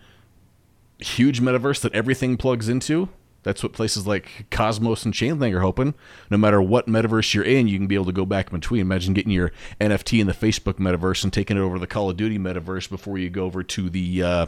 huge 1.00 1.42
metaverse 1.42 1.82
that 1.82 1.94
everything 1.94 2.38
plugs 2.38 2.70
into? 2.70 3.10
That's 3.44 3.62
what 3.62 3.74
places 3.74 4.08
like 4.08 4.46
Cosmos 4.52 5.04
and 5.04 5.14
Chainlink 5.14 5.54
are 5.54 5.60
hoping. 5.60 5.94
No 6.30 6.38
matter 6.38 6.62
what 6.62 6.88
metaverse 6.88 7.34
you're 7.34 7.44
in, 7.44 7.68
you 7.68 7.78
can 7.78 7.88
be 7.88 7.96
able 7.96 8.06
to 8.06 8.14
go 8.14 8.26
back 8.26 8.52
in 8.52 8.60
between. 8.60 8.80
Imagine 8.80 9.14
getting 9.14 9.34
your 9.34 9.52
NFT 9.82 10.22
in 10.22 10.28
the 10.28 10.34
Facebook 10.34 10.76
metaverse 10.76 11.24
and 11.24 11.34
taking 11.34 11.58
it 11.58 11.60
over 11.60 11.78
the 11.78 11.88
Call 11.88 12.10
of 12.10 12.16
Duty 12.16 12.40
metaverse 12.40 12.90
before 12.90 13.18
you 13.18 13.30
go 13.30 13.44
over 13.44 13.62
to 13.62 13.90
the 13.90 14.24
uh, 14.24 14.46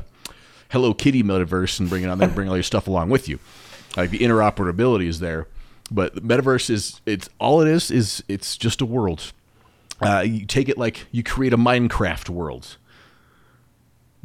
Hello 0.69 0.93
Kitty 0.93 1.23
metaverse 1.23 1.79
and 1.79 1.89
bring 1.89 2.03
it 2.03 2.07
on 2.07 2.19
there 2.19 2.29
and 2.29 2.35
bring 2.35 2.47
all 2.47 2.55
your 2.55 2.63
stuff 2.63 2.87
along 2.87 3.09
with 3.09 3.27
you. 3.27 3.39
Like 3.97 4.11
the 4.11 4.19
interoperability 4.19 5.07
is 5.07 5.19
there, 5.19 5.47
but 5.91 6.15
the 6.15 6.21
metaverse 6.21 6.69
is 6.69 7.01
it's 7.05 7.29
all 7.39 7.61
it 7.61 7.67
is 7.67 7.91
is 7.91 8.23
it's 8.27 8.57
just 8.57 8.81
a 8.81 8.85
world. 8.85 9.33
Uh, 10.01 10.19
you 10.19 10.45
take 10.45 10.69
it 10.69 10.77
like 10.77 11.07
you 11.11 11.23
create 11.23 11.53
a 11.53 11.57
Minecraft 11.57 12.29
world 12.29 12.77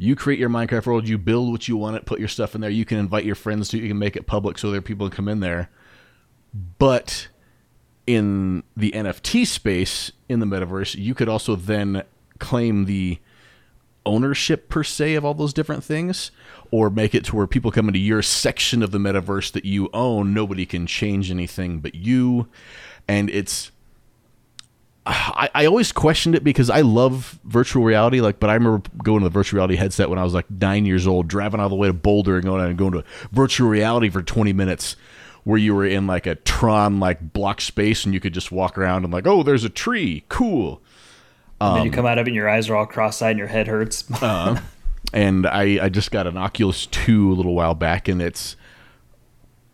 you 0.01 0.15
create 0.15 0.39
your 0.39 0.49
Minecraft 0.49 0.87
world, 0.87 1.07
you 1.07 1.19
build 1.19 1.51
what 1.51 1.67
you 1.67 1.77
want 1.77 1.95
it, 1.95 2.05
put 2.05 2.17
your 2.17 2.27
stuff 2.27 2.55
in 2.55 2.61
there. 2.61 2.71
You 2.71 2.85
can 2.85 2.97
invite 2.97 3.23
your 3.23 3.35
friends 3.35 3.69
to, 3.69 3.77
you 3.77 3.87
can 3.87 3.99
make 3.99 4.15
it 4.15 4.25
public 4.25 4.57
so 4.57 4.71
there 4.71 4.81
people 4.81 5.07
to 5.07 5.15
come 5.15 5.27
in 5.27 5.41
there. 5.41 5.69
But 6.79 7.27
in 8.07 8.63
the 8.75 8.91
NFT 8.93 9.45
space 9.45 10.11
in 10.27 10.39
the 10.39 10.47
metaverse, 10.47 10.95
you 10.95 11.13
could 11.13 11.29
also 11.29 11.55
then 11.55 12.01
claim 12.39 12.85
the 12.85 13.19
ownership 14.03 14.69
per 14.69 14.83
se 14.83 15.13
of 15.13 15.23
all 15.23 15.35
those 15.35 15.53
different 15.53 15.83
things 15.83 16.31
or 16.71 16.89
make 16.89 17.13
it 17.13 17.25
to 17.25 17.35
where 17.35 17.45
people 17.45 17.69
come 17.69 17.87
into 17.87 17.99
your 17.99 18.23
section 18.23 18.81
of 18.81 18.89
the 18.89 18.97
metaverse 18.97 19.51
that 19.51 19.65
you 19.65 19.87
own 19.93 20.33
nobody 20.33 20.65
can 20.65 20.87
change 20.87 21.29
anything 21.29 21.77
but 21.77 21.93
you 21.93 22.47
and 23.07 23.29
it's 23.29 23.71
I, 25.03 25.49
I 25.55 25.65
always 25.65 25.91
questioned 25.91 26.35
it 26.35 26.43
because 26.43 26.69
I 26.69 26.81
love 26.81 27.39
virtual 27.43 27.83
reality. 27.83 28.21
Like, 28.21 28.39
but 28.39 28.49
I 28.49 28.53
remember 28.53 28.87
going 29.03 29.21
to 29.21 29.23
the 29.23 29.31
virtual 29.31 29.57
reality 29.57 29.75
headset 29.75 30.09
when 30.09 30.19
I 30.19 30.23
was 30.23 30.33
like 30.33 30.49
nine 30.49 30.85
years 30.85 31.07
old, 31.07 31.27
driving 31.27 31.59
all 31.59 31.69
the 31.69 31.75
way 31.75 31.87
to 31.87 31.93
Boulder 31.93 32.35
and 32.35 32.45
going 32.45 32.61
out 32.61 32.69
and 32.69 32.77
going 32.77 32.93
to 32.93 33.03
virtual 33.31 33.67
reality 33.67 34.09
for 34.09 34.21
twenty 34.21 34.53
minutes, 34.53 34.95
where 35.43 35.57
you 35.57 35.73
were 35.73 35.85
in 35.85 36.05
like 36.05 36.27
a 36.27 36.35
Tron 36.35 36.99
like 36.99 37.33
block 37.33 37.61
space 37.61 38.05
and 38.05 38.13
you 38.13 38.19
could 38.19 38.33
just 38.33 38.51
walk 38.51 38.77
around 38.77 39.03
and 39.03 39.11
like, 39.11 39.25
oh, 39.25 39.41
there's 39.41 39.63
a 39.63 39.69
tree, 39.69 40.23
cool. 40.29 40.81
And 41.59 41.77
then 41.77 41.83
you 41.83 41.91
um, 41.91 41.95
come 41.95 42.05
out 42.05 42.17
of 42.17 42.27
it 42.27 42.31
and 42.31 42.35
your 42.35 42.49
eyes 42.49 42.69
are 42.69 42.75
all 42.75 42.87
cross-eyed 42.87 43.31
and 43.31 43.39
your 43.39 43.47
head 43.47 43.67
hurts. 43.67 44.03
uh, 44.21 44.59
and 45.13 45.45
I, 45.45 45.85
I 45.85 45.89
just 45.89 46.11
got 46.11 46.25
an 46.25 46.37
Oculus 46.37 46.87
2 46.87 47.31
a 47.31 47.35
little 47.35 47.53
while 47.53 47.75
back, 47.75 48.07
and 48.07 48.21
it's 48.21 48.55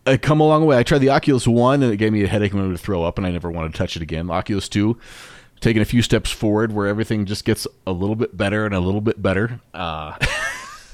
I 0.07 0.15
come 0.15 0.39
a 0.39 0.47
long 0.47 0.65
way. 0.65 0.77
I 0.77 0.83
tried 0.83 0.99
the 0.99 1.09
Oculus 1.09 1.45
One, 1.45 1.83
and 1.83 1.91
it 1.91 1.97
gave 1.97 2.13
me 2.13 2.23
a 2.23 2.27
headache 2.27 2.53
and 2.53 2.61
wanted 2.61 2.77
to 2.77 2.83
throw 2.83 3.03
up, 3.03 3.17
and 3.17 3.27
I 3.27 3.31
never 3.31 3.51
wanted 3.51 3.73
to 3.73 3.77
touch 3.77 3.97
it 3.97 4.01
again. 4.01 4.31
Oculus 4.31 4.69
Two, 4.69 4.97
taking 5.59 5.81
a 5.81 5.85
few 5.85 6.01
steps 6.01 6.31
forward, 6.31 6.71
where 6.71 6.87
everything 6.87 7.25
just 7.25 7.43
gets 7.43 7.67
a 7.85 7.91
little 7.91 8.15
bit 8.15 8.37
better 8.37 8.65
and 8.65 8.73
a 8.73 8.79
little 8.79 9.01
bit 9.01 9.21
better. 9.21 9.59
Uh, 9.73 10.17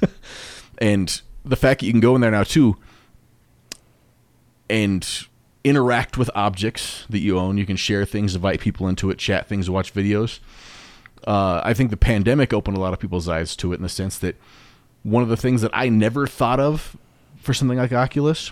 and 0.80 1.22
the 1.46 1.56
fact 1.56 1.82
that 1.82 1.86
you 1.86 1.94
can 1.94 2.02
go 2.02 2.16
in 2.16 2.22
there 2.22 2.32
now 2.32 2.44
too, 2.44 2.76
and 4.68 5.28
interact 5.64 6.18
with 6.18 6.30
objects 6.34 7.06
that 7.10 7.20
you 7.20 7.38
own. 7.38 7.58
You 7.58 7.66
can 7.66 7.78
share 7.78 8.06
things, 8.06 8.36
invite 8.36 8.60
people 8.60 8.88
into 8.88 9.12
it, 9.12 9.20
chat 9.20 9.48
things, 9.48 9.70
watch 9.70 9.94
videos. 9.94 10.40
Uh, 11.26 11.62
I 11.64 11.74
think 11.74 11.90
the 11.90 11.98
pandemic 11.98 12.52
opened 12.52 12.76
a 12.76 12.80
lot 12.80 12.94
of 12.94 13.00
people's 13.00 13.30
eyes 13.30 13.56
to 13.58 13.72
it 13.72 13.78
in 13.78 13.84
the 13.84 13.90
sense 13.90 14.18
that 14.18 14.36
one 15.04 15.24
of 15.24 15.30
the 15.30 15.38
things 15.38 15.62
that 15.62 15.72
I 15.74 15.88
never 15.88 16.28
thought 16.28 16.60
of 16.60 16.98
for 17.38 17.54
something 17.54 17.78
like 17.78 17.94
Oculus 17.94 18.52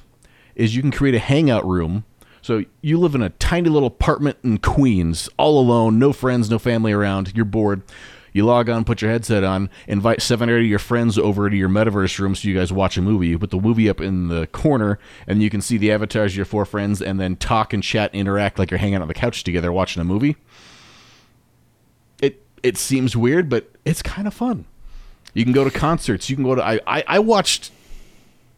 is 0.61 0.75
you 0.75 0.81
can 0.83 0.91
create 0.91 1.15
a 1.15 1.19
hangout 1.19 1.65
room. 1.65 2.05
So 2.43 2.65
you 2.81 2.99
live 2.99 3.15
in 3.15 3.23
a 3.23 3.29
tiny 3.29 3.67
little 3.67 3.87
apartment 3.87 4.37
in 4.43 4.59
Queens, 4.59 5.27
all 5.37 5.59
alone, 5.59 5.97
no 5.97 6.13
friends, 6.13 6.51
no 6.51 6.59
family 6.59 6.91
around. 6.91 7.33
You're 7.35 7.45
bored. 7.45 7.81
You 8.31 8.45
log 8.45 8.69
on, 8.69 8.85
put 8.85 9.01
your 9.01 9.09
headset 9.09 9.43
on, 9.43 9.71
invite 9.87 10.21
seven 10.21 10.49
or 10.49 10.57
eight 10.57 10.61
of 10.61 10.67
your 10.67 10.79
friends 10.79 11.17
over 11.17 11.49
to 11.49 11.55
your 11.55 11.67
metaverse 11.67 12.17
room 12.19 12.35
so 12.35 12.47
you 12.47 12.53
guys 12.55 12.71
watch 12.71 12.95
a 12.95 13.01
movie. 13.01 13.27
You 13.27 13.39
put 13.39 13.49
the 13.49 13.59
movie 13.59 13.89
up 13.89 13.99
in 13.99 14.27
the 14.27 14.47
corner, 14.47 14.99
and 15.27 15.41
you 15.41 15.49
can 15.49 15.61
see 15.61 15.77
the 15.77 15.91
avatars 15.91 16.33
of 16.33 16.35
your 16.37 16.45
four 16.45 16.63
friends, 16.63 17.01
and 17.01 17.19
then 17.19 17.35
talk 17.37 17.73
and 17.73 17.83
chat, 17.83 18.13
interact 18.13 18.59
like 18.59 18.71
you're 18.71 18.77
hanging 18.77 19.01
on 19.01 19.07
the 19.07 19.13
couch 19.15 19.43
together 19.43 19.71
watching 19.71 19.99
a 19.99 20.05
movie. 20.05 20.37
It 22.21 22.41
it 22.61 22.77
seems 22.77 23.17
weird, 23.17 23.49
but 23.49 23.69
it's 23.83 24.01
kind 24.01 24.27
of 24.27 24.33
fun. 24.33 24.65
You 25.33 25.43
can 25.43 25.53
go 25.53 25.63
to 25.63 25.71
concerts. 25.71 26.29
You 26.29 26.37
can 26.37 26.45
go 26.45 26.55
to. 26.55 26.63
I 26.63 26.79
I, 26.87 27.03
I 27.07 27.19
watched 27.19 27.71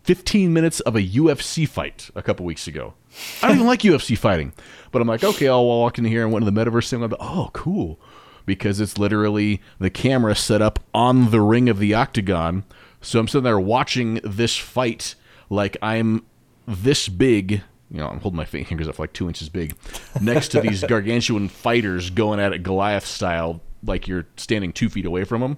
15 0.04 0.52
minutes 0.54 0.80
of 0.82 0.96
a 0.96 1.02
UFC 1.02 1.68
fight 1.68 2.10
a 2.16 2.22
couple 2.22 2.46
weeks 2.46 2.68
ago. 2.68 2.94
I 3.42 3.48
don't 3.48 3.58
even 3.58 3.68
like 3.68 3.82
UFC 3.82 4.18
fighting, 4.18 4.54
but 4.92 5.02
I'm 5.02 5.08
like, 5.08 5.24
okay, 5.24 5.48
I'll 5.48 5.66
walk 5.66 5.98
in 5.98 6.06
here 6.06 6.24
and 6.24 6.32
went 6.32 6.46
to 6.46 6.52
the 6.52 6.66
metaverse 6.66 6.90
thing. 6.90 7.04
I'm 7.04 7.10
like, 7.10 7.20
oh, 7.22 7.50
cool, 7.54 8.00
because 8.46 8.80
it's 8.80 8.98
literally 8.98 9.62
the 9.80 9.90
camera 9.90 10.36
set 10.36 10.62
up 10.62 10.80
on 10.94 11.32
the 11.32 11.42
ring 11.42 11.70
of 11.70 11.80
the 11.80 11.94
octagon. 11.94 12.66
So 13.02 13.20
I'm 13.20 13.28
sitting 13.28 13.44
there 13.44 13.60
watching 13.60 14.16
this 14.24 14.58
fight 14.58 15.16
like 15.50 15.78
I'm 15.82 16.26
this 16.68 17.08
big. 17.08 17.62
You 17.92 18.00
know, 18.00 18.08
I'm 18.08 18.20
holding 18.20 18.38
my 18.38 18.46
fingers 18.46 18.88
up 18.88 18.98
like 18.98 19.14
two 19.14 19.28
inches 19.28 19.50
big, 19.50 19.76
next 20.20 20.50
to 20.50 20.62
these 20.62 20.84
gargantuan 20.88 21.48
fighters 21.48 22.10
going 22.10 22.40
at 22.40 22.52
it 22.52 22.64
Goliath 22.64 23.06
style, 23.06 23.62
like 23.84 24.08
you're 24.08 24.26
standing 24.36 24.74
two 24.74 24.90
feet 24.90 25.06
away 25.06 25.24
from 25.24 25.42
them. 25.42 25.58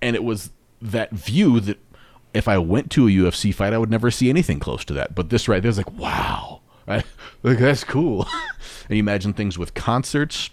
And 0.00 0.16
it 0.16 0.24
was 0.24 0.50
that 0.80 1.12
view 1.12 1.60
that 1.60 1.78
if 2.34 2.48
I 2.48 2.58
went 2.58 2.90
to 2.92 3.06
a 3.06 3.10
UFC 3.10 3.54
fight, 3.54 3.72
I 3.72 3.78
would 3.78 3.90
never 3.90 4.10
see 4.10 4.30
anything 4.30 4.58
close 4.58 4.84
to 4.86 4.94
that. 4.94 5.14
But 5.14 5.30
this 5.30 5.48
right 5.48 5.62
there's 5.62 5.76
like, 5.76 5.92
wow, 5.92 6.60
right? 6.86 7.04
like 7.42 7.58
that's 7.58 7.84
cool. 7.84 8.26
and 8.88 8.96
you 8.96 9.00
imagine 9.00 9.32
things 9.32 9.58
with 9.58 9.74
concerts. 9.74 10.50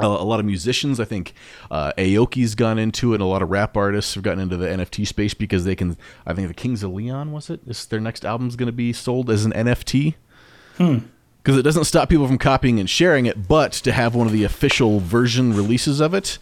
a, 0.00 0.06
a 0.06 0.06
lot 0.06 0.40
of 0.40 0.46
musicians. 0.46 1.00
I 1.00 1.04
think 1.04 1.34
uh, 1.70 1.92
Aoki's 1.98 2.54
gone 2.54 2.78
into 2.78 3.14
it. 3.14 3.20
A 3.20 3.24
lot 3.24 3.42
of 3.42 3.50
rap 3.50 3.76
artists 3.76 4.14
have 4.14 4.22
gotten 4.22 4.40
into 4.40 4.56
the 4.56 4.66
NFT 4.66 5.06
space 5.06 5.34
because 5.34 5.64
they 5.64 5.74
can. 5.74 5.96
I 6.26 6.34
think 6.34 6.48
the 6.48 6.54
Kings 6.54 6.82
of 6.82 6.92
Leon 6.92 7.32
was 7.32 7.50
it? 7.50 7.60
Is 7.66 7.86
their 7.86 8.00
next 8.00 8.24
album's 8.24 8.56
going 8.56 8.66
to 8.66 8.72
be 8.72 8.92
sold 8.92 9.30
as 9.30 9.44
an 9.44 9.52
NFT? 9.52 10.14
Hmm. 10.76 10.98
Because 11.42 11.56
it 11.58 11.62
doesn't 11.62 11.84
stop 11.84 12.10
people 12.10 12.26
from 12.26 12.36
copying 12.36 12.78
and 12.78 12.90
sharing 12.90 13.24
it, 13.24 13.48
but 13.48 13.72
to 13.72 13.92
have 13.92 14.14
one 14.14 14.26
of 14.26 14.34
the 14.34 14.44
official 14.44 15.00
version 15.00 15.54
releases 15.54 15.98
of 15.98 16.12
it, 16.12 16.38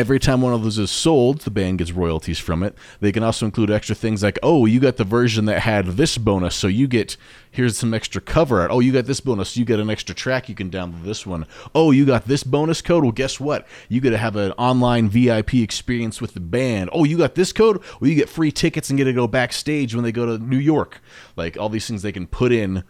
every 0.00 0.18
time 0.18 0.40
one 0.40 0.54
of 0.54 0.62
those 0.62 0.78
is 0.78 0.90
sold, 0.90 1.42
the 1.42 1.50
band 1.50 1.76
gets 1.76 1.92
royalties 1.92 2.38
from 2.38 2.62
it. 2.62 2.74
They 3.00 3.12
can 3.12 3.22
also 3.22 3.44
include 3.44 3.70
extra 3.70 3.94
things 3.94 4.22
like, 4.22 4.38
oh, 4.42 4.64
you 4.64 4.80
got 4.80 4.96
the 4.96 5.04
version 5.04 5.44
that 5.44 5.60
had 5.60 5.84
this 5.86 6.16
bonus, 6.16 6.54
so 6.54 6.68
you 6.68 6.88
get 6.88 7.18
here's 7.50 7.76
some 7.76 7.92
extra 7.92 8.22
cover 8.22 8.62
art. 8.62 8.70
Oh, 8.70 8.80
you 8.80 8.92
got 8.92 9.04
this 9.04 9.20
bonus, 9.20 9.50
so 9.50 9.60
you 9.60 9.66
get 9.66 9.78
an 9.78 9.90
extra 9.90 10.14
track 10.14 10.48
you 10.48 10.54
can 10.54 10.70
download 10.70 11.04
this 11.04 11.26
one. 11.26 11.46
Oh, 11.74 11.90
you 11.90 12.06
got 12.06 12.24
this 12.24 12.42
bonus 12.42 12.80
code. 12.80 13.02
Well, 13.02 13.12
guess 13.12 13.38
what? 13.38 13.68
You 13.90 14.00
get 14.00 14.10
to 14.10 14.18
have 14.18 14.36
an 14.36 14.52
online 14.52 15.10
VIP 15.10 15.56
experience 15.56 16.22
with 16.22 16.32
the 16.32 16.40
band. 16.40 16.88
Oh, 16.94 17.04
you 17.04 17.18
got 17.18 17.34
this 17.34 17.52
code. 17.52 17.82
Well, 18.00 18.08
you 18.08 18.16
get 18.16 18.30
free 18.30 18.50
tickets 18.50 18.88
and 18.88 18.96
get 18.96 19.04
to 19.04 19.12
go 19.12 19.26
backstage 19.26 19.94
when 19.94 20.02
they 20.02 20.12
go 20.12 20.24
to 20.24 20.42
New 20.42 20.56
York. 20.58 21.02
Like 21.36 21.58
all 21.58 21.68
these 21.68 21.86
things 21.86 22.00
they 22.00 22.12
can 22.12 22.26
put 22.26 22.52
in 22.52 22.84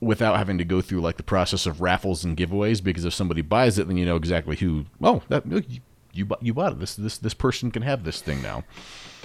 without 0.00 0.36
having 0.36 0.58
to 0.58 0.64
go 0.64 0.80
through 0.80 1.00
like 1.00 1.16
the 1.16 1.22
process 1.22 1.66
of 1.66 1.80
raffles 1.80 2.24
and 2.24 2.36
giveaways 2.36 2.82
because 2.82 3.04
if 3.04 3.14
somebody 3.14 3.42
buys 3.42 3.78
it 3.78 3.86
then 3.88 3.96
you 3.96 4.04
know 4.04 4.16
exactly 4.16 4.56
who 4.56 4.84
oh 5.02 5.22
that 5.28 5.44
you 6.14 6.24
you, 6.24 6.36
you 6.40 6.54
bought 6.54 6.72
it. 6.72 6.78
This 6.78 6.94
this 6.96 7.18
this 7.18 7.34
person 7.34 7.70
can 7.70 7.82
have 7.82 8.04
this 8.04 8.20
thing 8.20 8.42
now. 8.42 8.64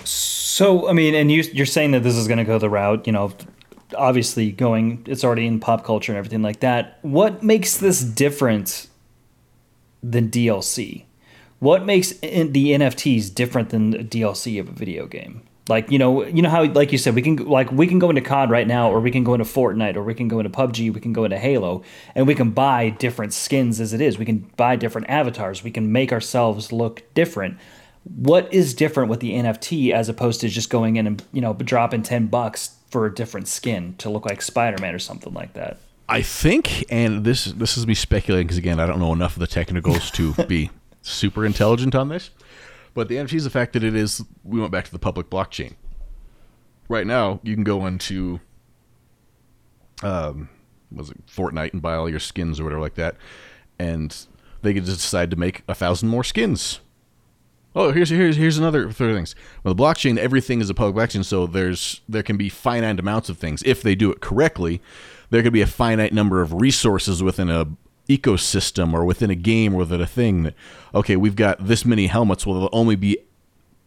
So 0.03 0.89
i 0.89 0.93
mean 0.93 1.15
and 1.15 1.31
you 1.31 1.43
you're 1.53 1.65
saying 1.65 1.91
that 1.91 2.03
this 2.03 2.15
is 2.15 2.27
going 2.27 2.37
to 2.37 2.43
go 2.43 2.57
the 2.57 2.69
route 2.69 3.05
you 3.05 3.13
know 3.13 3.31
obviously 3.97 4.51
going 4.51 5.03
it's 5.07 5.23
already 5.23 5.45
in 5.45 5.59
pop 5.59 5.83
culture 5.83 6.11
and 6.11 6.17
everything 6.17 6.41
like 6.41 6.59
that. 6.61 6.99
What 7.01 7.43
makes 7.43 7.77
this 7.77 8.01
different 8.01 8.87
than 10.01 10.29
dlc 10.29 11.03
what 11.59 11.85
makes 11.85 12.11
the 12.13 12.29
nfts 12.29 13.33
different 13.33 13.69
than 13.69 13.91
the 13.91 13.97
dlc 13.97 14.59
of 14.59 14.69
a 14.69 14.71
video 14.71 15.05
game 15.05 15.41
like 15.69 15.91
you 15.91 15.99
know, 15.99 16.25
you 16.25 16.41
know 16.41 16.49
how 16.49 16.65
like 16.65 16.91
you 16.91 16.97
said, 16.97 17.15
we 17.15 17.21
can 17.21 17.37
like 17.37 17.71
we 17.71 17.87
can 17.87 17.99
go 17.99 18.09
into 18.09 18.21
COD 18.21 18.49
right 18.49 18.67
now, 18.67 18.91
or 18.91 18.99
we 18.99 19.11
can 19.11 19.23
go 19.23 19.35
into 19.35 19.45
Fortnite, 19.45 19.95
or 19.95 20.03
we 20.03 20.15
can 20.15 20.27
go 20.27 20.39
into 20.39 20.49
PUBG, 20.49 20.91
we 20.93 20.99
can 20.99 21.13
go 21.13 21.23
into 21.23 21.37
Halo, 21.37 21.83
and 22.15 22.27
we 22.27 22.35
can 22.35 22.49
buy 22.49 22.89
different 22.89 23.33
skins 23.33 23.79
as 23.79 23.93
it 23.93 24.01
is. 24.01 24.17
We 24.17 24.25
can 24.25 24.39
buy 24.57 24.75
different 24.75 25.09
avatars. 25.09 25.63
We 25.63 25.71
can 25.71 25.91
make 25.91 26.11
ourselves 26.11 26.71
look 26.71 27.03
different. 27.13 27.57
What 28.03 28.51
is 28.51 28.73
different 28.73 29.09
with 29.09 29.19
the 29.19 29.33
NFT 29.33 29.91
as 29.91 30.09
opposed 30.09 30.41
to 30.41 30.49
just 30.49 30.69
going 30.69 30.95
in 30.95 31.05
and 31.05 31.23
you 31.31 31.41
know 31.41 31.53
dropping 31.53 32.03
ten 32.03 32.27
bucks 32.27 32.75
for 32.89 33.05
a 33.05 33.13
different 33.13 33.47
skin 33.47 33.93
to 33.99 34.09
look 34.09 34.25
like 34.25 34.41
Spider 34.41 34.81
Man 34.81 34.95
or 34.95 34.99
something 34.99 35.33
like 35.33 35.53
that? 35.53 35.77
I 36.09 36.23
think, 36.23 36.85
and 36.89 37.23
this 37.23 37.45
this 37.45 37.77
is 37.77 37.85
me 37.85 37.93
speculating 37.93 38.47
because 38.47 38.57
again, 38.57 38.79
I 38.79 38.87
don't 38.87 38.99
know 38.99 39.13
enough 39.13 39.35
of 39.35 39.39
the 39.39 39.47
technicals 39.47 40.09
to 40.11 40.33
be 40.45 40.71
super 41.03 41.45
intelligent 41.45 41.93
on 41.93 42.09
this. 42.09 42.31
But 42.93 43.07
the 43.07 43.15
NFT 43.15 43.33
is 43.35 43.43
the 43.43 43.49
fact 43.49 43.73
that 43.73 43.83
it 43.83 43.95
is. 43.95 44.23
We 44.43 44.59
went 44.59 44.71
back 44.71 44.85
to 44.85 44.91
the 44.91 44.99
public 44.99 45.29
blockchain. 45.29 45.75
Right 46.87 47.05
now, 47.05 47.39
you 47.43 47.53
can 47.53 47.63
go 47.63 47.85
into, 47.85 48.39
um, 50.01 50.49
was 50.91 51.11
it 51.11 51.25
Fortnite 51.27 51.73
and 51.73 51.81
buy 51.81 51.93
all 51.95 52.09
your 52.09 52.19
skins 52.19 52.59
or 52.59 52.63
whatever 52.63 52.81
like 52.81 52.95
that, 52.95 53.15
and 53.77 54.15
they 54.61 54.73
could 54.73 54.85
just 54.85 55.01
decide 55.01 55.29
to 55.31 55.37
make 55.37 55.63
a 55.67 55.75
thousand 55.75 56.09
more 56.09 56.23
skins. 56.23 56.79
Oh, 57.75 57.91
here's 57.91 58.09
here's 58.09 58.35
here's 58.35 58.57
another 58.57 58.91
third 58.91 59.15
things. 59.15 59.35
Well, 59.63 59.73
the 59.73 59.81
blockchain, 59.81 60.17
everything 60.17 60.59
is 60.59 60.69
a 60.69 60.73
public 60.73 60.95
blockchain, 60.95 61.23
so 61.23 61.45
there's 61.45 62.01
there 62.09 62.23
can 62.23 62.35
be 62.35 62.49
finite 62.49 62.99
amounts 62.99 63.29
of 63.29 63.37
things 63.37 63.61
if 63.63 63.83
they 63.83 63.93
do 63.93 64.11
it 64.11 64.21
correctly. 64.21 64.81
There 65.29 65.43
could 65.43 65.53
be 65.53 65.61
a 65.61 65.67
finite 65.67 66.11
number 66.11 66.41
of 66.41 66.53
resources 66.53 67.21
within 67.21 67.49
a 67.49 67.67
ecosystem 68.09 68.91
or 68.93 69.05
within 69.05 69.29
a 69.29 69.35
game 69.35 69.73
or 69.73 69.77
within 69.77 70.01
a 70.01 70.07
thing 70.07 70.43
that 70.43 70.55
okay 70.95 71.15
we've 71.15 71.35
got 71.35 71.63
this 71.63 71.85
many 71.85 72.07
helmets 72.07 72.45
well 72.45 72.55
there'll 72.55 72.69
only 72.73 72.95
be 72.95 73.17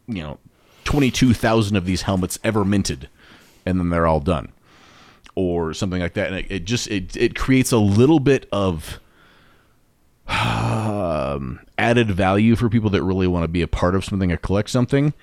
you 0.07 0.23
know 0.23 0.39
22,000 0.85 1.77
of 1.77 1.85
these 1.85 2.03
helmets 2.03 2.39
ever 2.43 2.65
minted? 2.65 3.09
And 3.65 3.79
then 3.79 3.91
they're 3.91 4.07
all 4.07 4.21
done. 4.21 4.53
Or 5.35 5.73
something 5.73 6.01
like 6.01 6.15
that. 6.15 6.29
And 6.29 6.37
it, 6.37 6.47
it 6.51 6.65
just 6.65 6.89
it, 6.89 7.17
it 7.17 7.35
creates 7.35 7.73
a 7.73 7.79
little 7.79 8.21
bit 8.21 8.47
of 8.53 9.01
um, 10.29 11.61
added 11.79 12.11
value 12.11 12.55
for 12.57 12.69
people 12.69 12.91
that 12.91 13.03
really 13.03 13.27
want 13.27 13.45
to 13.45 13.49
be 13.49 13.63
a 13.63 13.69
part 13.69 13.95
of 13.95 14.05
something 14.05 14.31
or 14.31 14.37
collect 14.37 14.69
something 14.69 15.15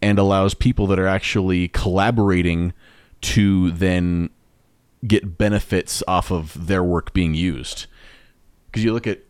and 0.00 0.18
allows 0.18 0.54
people 0.54 0.86
that 0.88 0.98
are 0.98 1.06
actually 1.06 1.68
collaborating 1.68 2.72
to 3.20 3.70
then 3.72 4.30
get 5.06 5.36
benefits 5.36 6.02
off 6.08 6.30
of 6.30 6.66
their 6.66 6.82
work 6.82 7.12
being 7.12 7.34
used 7.34 7.86
because 8.72 8.84
you 8.84 8.94
look 8.94 9.06
at 9.06 9.20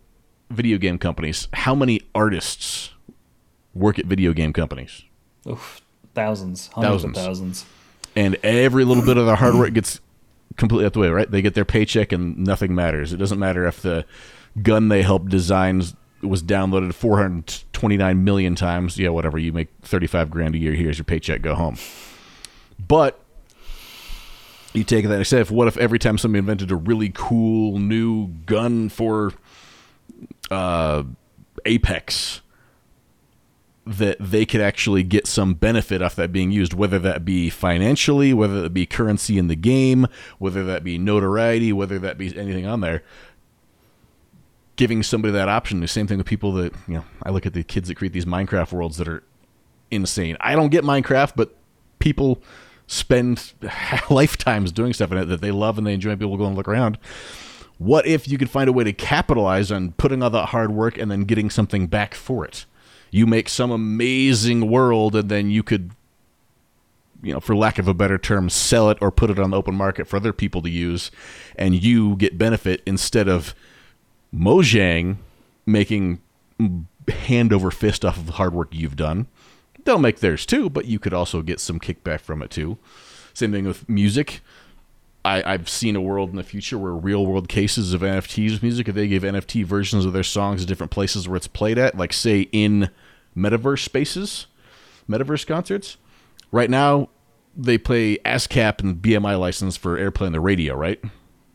video 0.51 0.79
game 0.79 0.99
companies, 0.99 1.49
how 1.53 1.75
many 1.75 2.01
artists 2.15 2.91
work 3.75 3.99
at 3.99 4.07
video 4.07 4.33
game 4.33 4.53
companies? 4.53 5.03
Oof, 5.49 5.83
thousands, 6.15 6.69
hundreds 6.69 7.03
thousands. 7.03 7.19
of 7.19 7.25
thousands. 7.25 7.67
And 8.15 8.37
every 8.45 8.85
little 8.85 9.05
bit 9.05 9.17
of 9.17 9.27
their 9.27 9.35
hard 9.35 9.55
work 9.57 9.73
gets 9.73 10.01
completely 10.57 10.87
out 10.87 10.93
the 10.93 11.01
way, 11.01 11.09
right? 11.09 11.29
They 11.29 11.43
get 11.43 11.55
their 11.55 11.65
paycheck 11.65 12.13
and 12.13 12.39
nothing 12.39 12.75
matters. 12.75 13.13
It 13.13 13.17
doesn't 13.17 13.39
matter 13.39 13.67
if 13.67 13.83
the 13.83 14.05
gun 14.63 14.89
they 14.89 15.03
helped 15.03 15.29
design 15.29 15.83
was 16.23 16.43
downloaded 16.43 16.95
429 16.95 18.23
million 18.23 18.55
times. 18.55 18.99
Yeah, 18.99 19.09
whatever. 19.09 19.39
You 19.39 19.53
make 19.53 19.69
35 19.83 20.31
grand 20.31 20.55
a 20.55 20.59
year. 20.59 20.75
Here's 20.75 20.99
your 20.99 21.05
paycheck. 21.05 21.43
Go 21.43 21.55
home. 21.55 21.79
But 22.79 23.22
you 24.73 24.85
take 24.85 25.07
that 25.07 25.35
and 25.35 25.51
what 25.51 25.69
if 25.69 25.77
every 25.77 25.99
time 25.99 26.19
somebody 26.19 26.39
invented 26.39 26.71
a 26.71 26.77
really 26.77 27.11
cool 27.15 27.79
new 27.79 28.29
gun 28.47 28.89
for 28.89 29.33
uh, 30.51 31.03
Apex, 31.65 32.41
that 33.85 34.17
they 34.21 34.47
could 34.47 34.61
actually 34.61 35.03
get 35.03 35.27
some 35.27 35.55
benefit 35.55 36.01
off 36.01 36.15
that 36.15 36.33
being 36.33 36.51
used, 36.51 36.73
whether 36.73 36.99
that 37.01 37.25
be 37.25 37.51
financially, 37.51 38.33
whether 38.33 38.63
that 38.63 38.73
be 38.73 38.87
currency 38.87 39.39
in 39.39 39.49
the 39.49 39.57
game, 39.57 40.07
whether 40.39 40.65
that 40.65 40.85
be 40.85 40.99
notoriety, 40.99 41.73
whether 41.73 41.99
that 41.99 42.17
be 42.17 42.37
anything 42.37 42.67
on 42.67 42.81
there. 42.81 43.03
Giving 44.77 45.03
somebody 45.03 45.33
that 45.33 45.49
option. 45.49 45.81
The 45.81 45.89
same 45.89 46.07
thing 46.07 46.19
with 46.19 46.27
people 46.27 46.53
that 46.53 46.73
you 46.89 46.95
know. 46.95 47.05
I 47.23 47.31
look 47.31 47.45
at 47.45 47.53
the 47.53 47.63
kids 47.63 47.89
that 47.89 47.97
create 47.97 48.13
these 48.13 48.25
Minecraft 48.25 48.73
worlds 48.73 48.97
that 48.97 49.07
are 49.07 49.23
insane. 49.91 50.37
I 50.41 50.55
don't 50.55 50.71
get 50.71 50.83
Minecraft, 50.83 51.33
but 51.37 51.55
people 51.99 52.43
spend 52.87 53.53
lifetimes 54.11 54.73
doing 54.73 54.93
stuff 54.93 55.13
in 55.13 55.19
it 55.19 55.25
that 55.27 55.41
they 55.41 55.51
love 55.51 55.79
and 55.79 55.87
they 55.87 55.95
enjoy. 55.95 56.17
People 56.17 56.37
go 56.37 56.47
and 56.47 56.57
look 56.57 56.69
around. 56.69 56.99
What 57.79 58.07
if 58.07 58.29
you 58.29 58.39
could 58.39 58.51
find 58.51 58.69
a 58.69 58.73
way 58.73 58.85
to 58.85 58.93
capitalize 58.93 59.73
on 59.73 59.93
putting 59.93 60.23
all 60.23 60.31
that 60.31 60.47
hard 60.47 60.73
work 60.73 60.99
and 60.99 61.11
then 61.11 61.25
getting 61.25 61.51
something 61.51 61.87
back 61.87 62.15
for 62.15 62.45
it? 62.45 62.65
You 63.11 63.27
make 63.27 63.49
some 63.49 63.71
amazing 63.71 64.71
world, 64.71 65.17
and 65.17 65.29
then 65.29 65.51
you 65.51 65.63
could, 65.63 65.91
you 67.23 67.35
know, 67.35 67.41
for 67.41 67.55
lack 67.55 67.79
of 67.79 67.89
a 67.89 67.95
better 67.95 68.19
term, 68.19 68.49
sell 68.49 68.89
it 68.89 68.99
or 69.01 69.11
put 69.11 69.31
it 69.31 69.39
on 69.39 69.51
the 69.51 69.57
open 69.57 69.75
market 69.75 70.07
for 70.07 70.17
other 70.17 70.33
people 70.33 70.63
to 70.63 70.71
use, 70.71 71.11
and 71.57 71.83
you 71.83 72.17
get 72.17 72.39
benefit 72.39 72.83
instead 72.87 73.29
of 73.29 73.55
Mojang 74.35 75.17
making 75.67 76.21
hand 77.09 77.53
over 77.53 77.71
fist 77.71 78.05
off 78.05 78.17
of 78.17 78.27
the 78.27 78.33
hard 78.33 78.55
work 78.55 78.69
you've 78.73 78.97
done 78.97 79.27
They'll 79.85 79.99
make 79.99 80.21
theirs 80.21 80.47
too, 80.47 80.71
but 80.71 80.87
you 80.87 80.99
could 80.99 81.13
also 81.13 81.43
get 81.43 81.61
some 81.61 81.81
kickback 81.81 82.21
from 82.21 82.43
it 82.43 82.51
too. 82.51 82.79
Same 83.35 83.53
thing 83.53 83.67
with 83.67 83.89
music. 83.89 84.41
I, 85.25 85.43
I've 85.55 85.69
seen 85.69 85.95
a 85.95 86.01
world 86.01 86.31
in 86.31 86.37
the 86.37 86.43
future 86.43 86.79
where 86.79 86.93
real 86.93 87.25
world 87.25 87.49
cases 87.49 87.95
of 87.95 88.01
NFTs 88.01 88.63
music, 88.63 88.89
if 88.89 88.95
they 88.95 89.07
gave 89.07 89.23
NFT 89.23 89.65
versions 89.65 90.05
of 90.05 90.13
their 90.13 90.25
songs 90.25 90.63
at 90.63 90.69
different 90.69 90.91
places 90.91 91.29
where 91.29 91.37
it's 91.37 91.47
played 91.47 91.79
at, 91.79 91.97
like 91.97 92.13
say 92.13 92.49
in 92.53 92.91
metaverse 93.37 93.85
spaces, 93.85 94.47
metaverse 95.09 95.47
concerts. 95.47 95.97
Right 96.51 96.69
now, 96.69 97.09
they 97.57 97.79
play 97.79 98.19
ASCAP 98.19 98.81
and 98.81 98.97
BMI 98.97 99.39
license 99.39 99.77
for 99.77 99.99
airplay 99.99 100.27
on 100.27 100.33
the 100.33 100.41
radio, 100.41 100.75
right? 100.75 101.01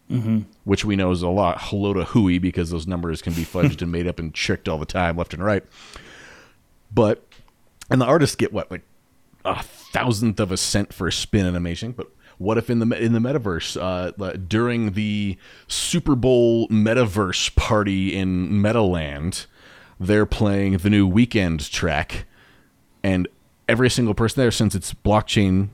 Mm-hmm. 0.09 0.41
Which 0.63 0.85
we 0.85 0.95
know 0.95 1.11
is 1.11 1.21
a 1.21 1.27
lot 1.27 1.57
hello 1.59 1.93
to 1.93 2.05
hooey 2.05 2.39
because 2.39 2.69
those 2.69 2.87
numbers 2.87 3.21
can 3.21 3.33
be 3.33 3.43
fudged 3.43 3.81
and 3.81 3.91
made 3.91 4.07
up 4.07 4.19
and 4.19 4.33
tricked 4.33 4.69
all 4.69 4.77
the 4.77 4.85
time, 4.85 5.17
left 5.17 5.33
and 5.33 5.43
right. 5.43 5.63
But 6.93 7.26
and 7.89 8.01
the 8.01 8.05
artists 8.05 8.35
get 8.35 8.53
what 8.53 8.69
like 8.71 8.83
a 9.45 9.63
thousandth 9.63 10.39
of 10.39 10.51
a 10.51 10.57
cent 10.57 10.93
for 10.93 11.07
a 11.07 11.11
spin 11.11 11.45
animation 11.45 11.91
but 11.91 12.11
what 12.37 12.57
if 12.57 12.69
in 12.69 12.79
the 12.79 13.03
in 13.03 13.13
the 13.13 13.19
metaverse 13.19 13.77
uh, 13.81 14.37
during 14.47 14.91
the 14.91 15.37
Super 15.67 16.15
Bowl 16.15 16.67
metaverse 16.69 17.55
party 17.55 18.15
in 18.15 18.49
Metaland, 18.51 19.47
they're 19.99 20.25
playing 20.25 20.77
the 20.77 20.89
new 20.89 21.09
Weeknd 21.09 21.69
track, 21.71 22.25
and 23.03 23.27
every 23.67 23.89
single 23.89 24.13
person 24.13 24.41
there, 24.41 24.51
since 24.51 24.75
it's 24.75 24.93
blockchain 24.93 25.69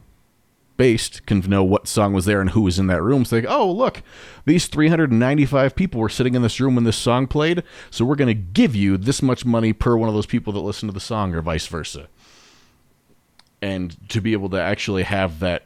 based, 0.77 1.25
can 1.25 1.39
know 1.41 1.63
what 1.63 1.87
song 1.87 2.13
was 2.13 2.25
there 2.25 2.41
and 2.41 2.51
who 2.51 2.61
was 2.61 2.79
in 2.79 2.87
that 2.87 3.01
room. 3.01 3.25
So 3.25 3.35
like, 3.35 3.45
oh 3.47 3.71
look, 3.71 4.01
these 4.45 4.67
395 4.67 5.75
people 5.75 6.01
were 6.01 6.09
sitting 6.09 6.35
in 6.35 6.41
this 6.41 6.59
room 6.59 6.75
when 6.75 6.83
this 6.83 6.97
song 6.97 7.27
played, 7.27 7.63
so 7.91 8.05
we're 8.05 8.15
going 8.15 8.27
to 8.27 8.33
give 8.33 8.75
you 8.75 8.97
this 8.97 9.21
much 9.21 9.45
money 9.45 9.73
per 9.73 9.95
one 9.95 10.09
of 10.09 10.15
those 10.15 10.25
people 10.25 10.53
that 10.53 10.59
listen 10.59 10.87
to 10.87 10.93
the 10.93 10.99
song, 10.99 11.33
or 11.33 11.41
vice 11.41 11.67
versa 11.67 12.07
and 13.61 13.95
to 14.09 14.19
be 14.19 14.33
able 14.33 14.49
to 14.49 14.57
actually 14.57 15.03
have 15.03 15.39
that 15.39 15.63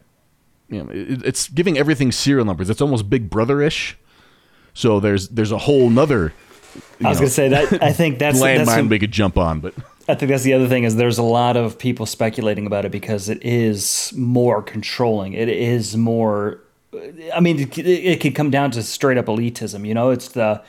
you 0.70 0.84
know 0.84 0.90
it, 0.92 1.26
it's 1.26 1.50
giving 1.50 1.78
everything 1.80 2.12
serial 2.12 2.46
numbers 2.46 2.70
it's 2.70 2.82
almost 2.82 3.10
big 3.10 3.28
brother-ish 3.28 3.98
so 4.76 5.00
there's 5.00 5.30
there's 5.30 5.52
a 5.52 5.58
whole 5.58 5.90
nother 5.90 6.32
I 7.04 7.10
was 7.10 7.18
going 7.18 7.30
to 7.30 7.34
say 7.34 7.48
that. 7.50 7.82
I 7.82 7.92
think 7.92 8.20
that's 8.20 8.40
landmine 8.42 8.90
we 8.90 9.00
could 9.00 9.12
jump 9.12 9.38
on, 9.38 9.62
but 9.62 9.74
I 10.10 10.16
think 10.16 10.30
that's 10.30 10.44
the 10.44 10.54
other 10.54 10.68
thing 10.68 10.84
is 10.84 10.96
there's 10.96 11.18
a 11.18 11.24
lot 11.24 11.58
of 11.58 11.78
people 11.78 12.06
speculating 12.06 12.66
about 12.66 12.86
it 12.86 12.92
because 12.92 13.28
it 13.28 13.44
is 13.44 14.14
more 14.16 14.62
controlling. 14.62 15.34
It 15.34 15.50
is 15.50 15.98
more. 15.98 16.62
I 17.34 17.42
mean, 17.42 17.60
it, 17.60 17.78
it 17.78 18.22
could 18.22 18.34
come 18.34 18.50
down 18.50 18.72
to 18.72 18.84
straight 18.84 19.18
up 19.18 19.26
elitism. 19.26 19.86
You 19.86 19.94
know, 19.94 20.12
it's 20.12 20.30
the 20.30 20.64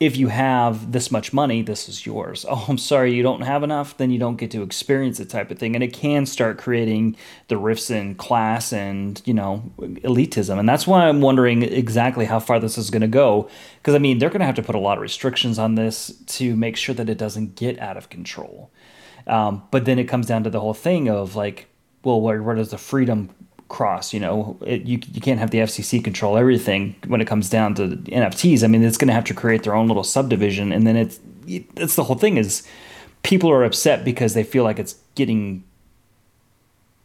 if 0.00 0.16
you 0.16 0.28
have 0.28 0.92
this 0.92 1.10
much 1.10 1.34
money, 1.34 1.60
this 1.60 1.86
is 1.86 2.06
yours. 2.06 2.46
Oh, 2.48 2.64
I'm 2.68 2.78
sorry, 2.78 3.12
you 3.12 3.22
don't 3.22 3.42
have 3.42 3.62
enough, 3.62 3.98
then 3.98 4.10
you 4.10 4.18
don't 4.18 4.36
get 4.36 4.50
to 4.52 4.62
experience 4.62 5.20
it 5.20 5.28
type 5.28 5.50
of 5.50 5.58
thing. 5.58 5.74
And 5.74 5.84
it 5.84 5.92
can 5.92 6.24
start 6.24 6.56
creating 6.56 7.16
the 7.48 7.58
rifts 7.58 7.90
in 7.90 8.14
class 8.14 8.72
and, 8.72 9.20
you 9.26 9.34
know, 9.34 9.62
elitism. 9.78 10.58
And 10.58 10.66
that's 10.66 10.86
why 10.86 11.06
I'm 11.06 11.20
wondering 11.20 11.62
exactly 11.62 12.24
how 12.24 12.40
far 12.40 12.58
this 12.58 12.78
is 12.78 12.88
going 12.88 13.02
to 13.02 13.08
go. 13.08 13.50
Because, 13.76 13.94
I 13.94 13.98
mean, 13.98 14.18
they're 14.18 14.30
going 14.30 14.40
to 14.40 14.46
have 14.46 14.54
to 14.54 14.62
put 14.62 14.74
a 14.74 14.78
lot 14.80 14.96
of 14.96 15.02
restrictions 15.02 15.58
on 15.58 15.74
this 15.74 16.14
to 16.28 16.56
make 16.56 16.78
sure 16.78 16.94
that 16.94 17.10
it 17.10 17.18
doesn't 17.18 17.54
get 17.54 17.78
out 17.78 17.98
of 17.98 18.08
control. 18.08 18.70
Um, 19.26 19.62
but 19.70 19.84
then 19.84 19.98
it 19.98 20.04
comes 20.04 20.26
down 20.26 20.44
to 20.44 20.50
the 20.50 20.60
whole 20.60 20.74
thing 20.74 21.08
of 21.08 21.36
like, 21.36 21.66
well, 22.02 22.20
where, 22.20 22.42
where 22.42 22.56
does 22.56 22.70
the 22.70 22.78
freedom 22.78 23.30
cross. 23.70 24.12
You 24.12 24.20
know, 24.20 24.58
it, 24.66 24.82
you 24.82 25.00
you 25.10 25.22
can't 25.22 25.40
have 25.40 25.50
the 25.50 25.58
FCC 25.58 26.04
control 26.04 26.36
everything 26.36 26.94
when 27.06 27.22
it 27.22 27.26
comes 27.26 27.48
down 27.48 27.74
to 27.76 27.88
NFTs. 27.88 28.62
I 28.62 28.66
mean, 28.66 28.82
it's 28.82 28.98
going 28.98 29.08
to 29.08 29.14
have 29.14 29.24
to 29.24 29.34
create 29.34 29.62
their 29.62 29.74
own 29.74 29.88
little 29.88 30.04
subdivision, 30.04 30.72
and 30.72 30.86
then 30.86 30.96
it's 30.96 31.18
it's 31.46 31.94
the 31.94 32.04
whole 32.04 32.16
thing 32.16 32.36
is 32.36 32.66
people 33.22 33.50
are 33.50 33.64
upset 33.64 34.04
because 34.04 34.34
they 34.34 34.44
feel 34.44 34.64
like 34.64 34.78
it's 34.78 34.96
getting 35.14 35.64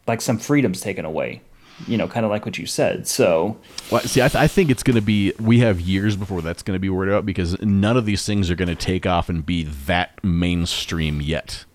like 0.06 0.20
some 0.20 0.36
freedoms 0.36 0.82
taken 0.82 1.06
away. 1.06 1.40
You 1.86 1.98
know, 1.98 2.08
kind 2.08 2.24
of 2.24 2.30
like 2.30 2.46
what 2.46 2.56
you 2.56 2.64
said. 2.64 3.06
So, 3.06 3.58
well, 3.92 4.00
see, 4.00 4.22
I, 4.22 4.28
th- 4.28 4.42
I 4.42 4.48
think 4.48 4.70
it's 4.70 4.82
going 4.82 4.94
to 4.94 5.02
be. 5.02 5.32
We 5.38 5.58
have 5.58 5.78
years 5.78 6.16
before 6.16 6.40
that's 6.40 6.62
going 6.62 6.74
to 6.74 6.80
be 6.80 6.88
worried 6.88 7.10
about 7.10 7.26
because 7.26 7.60
none 7.60 7.98
of 7.98 8.06
these 8.06 8.24
things 8.24 8.50
are 8.50 8.54
going 8.54 8.68
to 8.68 8.74
take 8.74 9.04
off 9.04 9.28
and 9.28 9.44
be 9.44 9.62
that 9.64 10.24
mainstream 10.24 11.20
yet. 11.20 11.65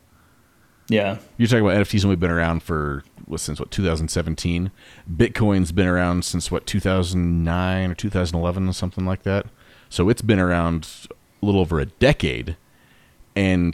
Yeah, 0.91 1.19
you're 1.38 1.47
talking 1.47 1.65
about 1.65 1.77
NFTs, 1.77 2.01
and 2.01 2.10
we've 2.10 2.19
been 2.19 2.30
around 2.30 2.63
for 2.63 3.06
was 3.25 3.41
since 3.41 3.62
what 3.62 3.71
2017. 3.71 4.71
Bitcoin's 5.10 5.71
been 5.71 5.88
around 5.88 6.25
since 6.25 6.51
what 6.51 6.65
2009 6.65 7.91
or 7.91 7.95
2011 7.95 8.67
or 8.67 8.73
something 8.73 9.06
like 9.06 9.23
that. 9.23 9.45
So 9.89 10.10
it's 10.10 10.21
been 10.21 10.38
around 10.38 11.08
a 11.41 11.45
little 11.45 11.62
over 11.62 11.80
a 11.80 11.86
decade. 11.86 12.58
And 13.38 13.73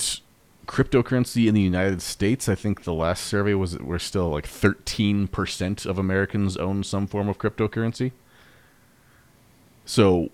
cryptocurrency 0.67 1.47
in 1.47 1.55
the 1.55 1.61
United 1.61 2.03
States, 2.03 2.47
I 2.47 2.53
think 2.53 2.83
the 2.83 2.93
last 2.93 3.23
survey 3.23 3.55
was 3.55 3.79
we're 3.79 3.97
still 3.97 4.29
like 4.29 4.45
13% 4.45 5.85
of 5.87 5.97
Americans 5.97 6.55
own 6.57 6.83
some 6.83 7.07
form 7.07 7.27
of 7.27 7.39
cryptocurrency. 7.39 8.11
So 9.85 10.29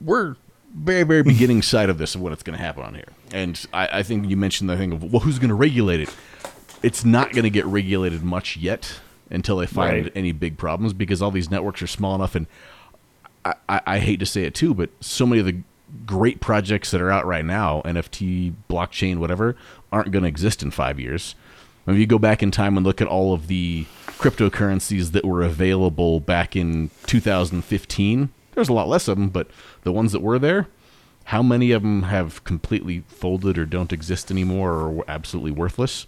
we're 0.00 0.34
very, 0.74 1.04
very 1.04 1.22
beginning 1.22 1.62
side 1.62 1.88
of 1.88 1.98
this 1.98 2.16
of 2.16 2.20
what 2.20 2.32
it's 2.32 2.42
going 2.42 2.58
to 2.58 2.64
happen 2.64 2.82
on 2.82 2.96
here. 2.96 3.12
And 3.32 3.64
I, 3.72 3.98
I 3.98 4.02
think 4.02 4.28
you 4.28 4.36
mentioned 4.36 4.70
the 4.70 4.76
thing 4.76 4.92
of, 4.92 5.02
well, 5.02 5.20
who's 5.20 5.38
going 5.38 5.48
to 5.48 5.54
regulate 5.54 6.00
it? 6.00 6.14
it's 6.82 7.04
not 7.04 7.32
going 7.32 7.44
to 7.44 7.50
get 7.50 7.66
regulated 7.66 8.22
much 8.22 8.56
yet 8.56 9.00
until 9.30 9.56
they 9.56 9.66
find 9.66 10.04
right. 10.04 10.12
any 10.14 10.32
big 10.32 10.56
problems 10.56 10.92
because 10.92 11.20
all 11.20 11.30
these 11.30 11.50
networks 11.50 11.82
are 11.82 11.86
small 11.86 12.14
enough 12.14 12.34
and 12.34 12.46
I, 13.44 13.54
I, 13.68 13.80
I, 13.86 13.98
hate 13.98 14.20
to 14.20 14.26
say 14.26 14.44
it 14.44 14.54
too 14.54 14.72
but 14.74 14.90
so 15.00 15.26
many 15.26 15.40
of 15.40 15.46
the 15.46 15.58
great 16.04 16.40
projects 16.40 16.90
that 16.92 17.00
are 17.00 17.10
out 17.10 17.26
right 17.26 17.44
now 17.44 17.82
nft 17.82 18.54
blockchain 18.70 19.16
whatever 19.16 19.56
aren't 19.90 20.12
going 20.12 20.22
to 20.22 20.28
exist 20.28 20.62
in 20.62 20.70
five 20.70 21.00
years 21.00 21.34
if 21.88 21.96
you 21.96 22.06
go 22.06 22.18
back 22.18 22.42
in 22.42 22.50
time 22.50 22.76
and 22.76 22.86
look 22.86 23.00
at 23.00 23.08
all 23.08 23.32
of 23.32 23.48
the 23.48 23.86
cryptocurrencies 24.06 25.12
that 25.12 25.24
were 25.24 25.42
available 25.42 26.20
back 26.20 26.54
in 26.54 26.90
2015 27.06 28.28
there's 28.52 28.68
a 28.68 28.72
lot 28.72 28.88
less 28.88 29.08
of 29.08 29.18
them 29.18 29.28
but 29.28 29.48
the 29.82 29.92
ones 29.92 30.12
that 30.12 30.22
were 30.22 30.38
there 30.38 30.68
how 31.26 31.42
many 31.42 31.72
of 31.72 31.82
them 31.82 32.04
have 32.04 32.42
completely 32.44 33.00
folded 33.08 33.58
or 33.58 33.66
don't 33.66 33.92
exist 33.92 34.30
anymore 34.30 34.72
or 34.72 34.98
are 34.98 35.04
absolutely 35.08 35.50
worthless 35.50 36.06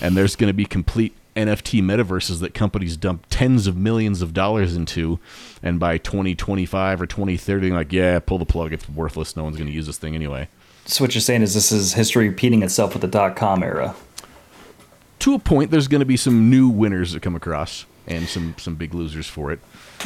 and 0.00 0.16
there's 0.16 0.36
going 0.36 0.48
to 0.48 0.54
be 0.54 0.64
complete 0.64 1.14
NFT 1.34 1.82
metaverses 1.82 2.40
that 2.40 2.54
companies 2.54 2.96
dump 2.96 3.26
tens 3.28 3.66
of 3.66 3.76
millions 3.76 4.22
of 4.22 4.32
dollars 4.32 4.74
into, 4.74 5.18
and 5.62 5.78
by 5.78 5.98
2025 5.98 7.02
or 7.02 7.06
2030, 7.06 7.70
like, 7.70 7.92
yeah, 7.92 8.18
pull 8.18 8.38
the 8.38 8.46
plug. 8.46 8.72
It's 8.72 8.88
worthless. 8.88 9.36
No 9.36 9.44
one's 9.44 9.56
going 9.56 9.68
to 9.68 9.72
use 9.72 9.86
this 9.86 9.98
thing 9.98 10.14
anyway. 10.14 10.48
So 10.86 11.04
what 11.04 11.14
you're 11.14 11.20
saying 11.20 11.42
is 11.42 11.52
this 11.52 11.72
is 11.72 11.94
history 11.94 12.28
repeating 12.28 12.62
itself 12.62 12.94
with 12.94 13.02
the 13.02 13.08
dot 13.08 13.36
com 13.36 13.62
era. 13.62 13.94
To 15.20 15.34
a 15.34 15.38
point, 15.38 15.70
there's 15.70 15.88
going 15.88 16.00
to 16.00 16.06
be 16.06 16.16
some 16.16 16.48
new 16.48 16.68
winners 16.68 17.12
that 17.12 17.20
come 17.20 17.34
across, 17.34 17.84
and 18.06 18.28
some 18.28 18.54
some 18.58 18.74
big 18.74 18.94
losers 18.94 19.26
for 19.26 19.52
it. 19.52 19.60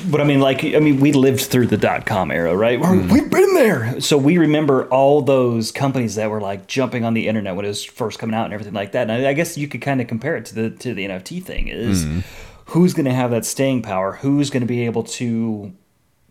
But 0.08 0.20
I 0.20 0.24
mean, 0.24 0.40
like, 0.40 0.64
I 0.64 0.78
mean, 0.78 1.00
we 1.00 1.12
lived 1.12 1.42
through 1.42 1.66
the 1.66 1.76
dot 1.76 2.06
com 2.06 2.30
era, 2.30 2.56
right? 2.56 2.80
Mm. 2.80 3.10
We've 3.10 3.30
been 3.30 3.54
there. 3.54 4.00
So 4.00 4.16
we 4.16 4.38
remember 4.38 4.88
all 4.88 5.22
those 5.22 5.72
companies 5.72 6.14
that 6.14 6.30
were 6.30 6.40
like 6.40 6.66
jumping 6.66 7.04
on 7.04 7.14
the 7.14 7.28
internet 7.28 7.56
when 7.56 7.64
it 7.64 7.68
was 7.68 7.84
first 7.84 8.18
coming 8.18 8.34
out 8.34 8.44
and 8.44 8.54
everything 8.54 8.74
like 8.74 8.92
that. 8.92 9.10
And 9.10 9.26
I, 9.26 9.32
guess 9.32 9.58
you 9.58 9.68
could 9.68 9.82
kind 9.82 10.00
of 10.00 10.06
compare 10.06 10.36
it 10.36 10.44
to 10.46 10.54
the 10.54 10.70
to 10.70 10.94
the 10.94 11.06
NFT 11.06 11.42
thing 11.42 11.68
is 11.68 12.04
mm. 12.04 12.24
who's 12.66 12.94
going 12.94 13.06
to 13.06 13.12
have 13.12 13.30
that 13.32 13.44
staying 13.44 13.82
power? 13.82 14.12
Who's 14.12 14.50
going 14.50 14.62
to 14.62 14.66
be 14.66 14.86
able 14.86 15.02
to 15.04 15.72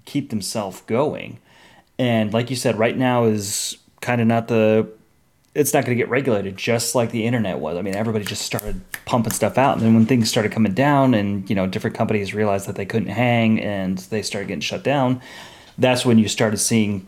keep 0.06 0.30
themselves 0.30 0.82
going? 0.82 1.40
And 1.98 2.34
like 2.34 2.50
you 2.50 2.56
said, 2.56 2.80
right 2.80 2.98
now 2.98 3.26
is 3.26 3.78
kind 4.02 4.22
of 4.22 4.28
not 4.28 4.48
the 4.48 4.90
it's 5.56 5.74
not 5.74 5.86
going 5.86 5.98
to 5.98 6.02
get 6.02 6.10
regulated 6.10 6.56
just 6.58 6.96
like 6.96 7.12
the 7.12 7.26
internet 7.26 7.60
was. 7.60 7.78
I 7.78 7.82
mean, 7.82 7.96
everybody 7.96 8.24
just 8.24 8.44
started 8.44 8.82
pumping 9.06 9.34
stuff 9.34 9.58
out, 9.58 9.78
and 9.78 9.86
then 9.86 9.94
when 9.96 10.06
things 10.06 10.30
started 10.30 10.52
coming 10.52 10.74
down, 10.74 11.14
and 11.14 11.50
you 11.50 11.56
know, 11.56 11.68
different 11.68 11.96
companies 11.96 12.34
realized 12.34 12.68
that 12.68 12.76
they 12.76 12.86
couldn't 12.86 13.10
hang, 13.10 13.60
and 13.60 13.98
they 13.98 14.22
started 14.22 14.48
getting 14.48 14.62
shut 14.62 14.84
down. 14.84 15.22
That's 15.78 16.06
when 16.06 16.20
you 16.20 16.28
started 16.28 16.58
seeing 16.58 17.08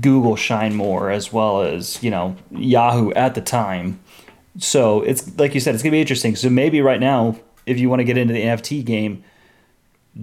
Google 0.00 0.36
shine 0.36 0.74
more, 0.74 1.10
as 1.10 1.32
well 1.32 1.62
as 1.62 2.02
you 2.02 2.10
know 2.10 2.36
Yahoo 2.50 3.12
at 3.12 3.34
the 3.34 3.40
time. 3.40 4.00
So 4.58 5.02
it's 5.02 5.38
like 5.38 5.54
you 5.54 5.60
said, 5.60 5.74
it's 5.74 5.82
going 5.82 5.92
to 5.92 5.96
be 5.96 6.00
interesting. 6.00 6.34
So 6.34 6.50
maybe 6.50 6.80
right 6.80 7.00
now, 7.00 7.38
if 7.66 7.78
you 7.78 7.88
want 7.88 8.00
to 8.00 8.04
get 8.04 8.18
into 8.18 8.34
the 8.34 8.42
NFT 8.42 8.84
game, 8.84 9.22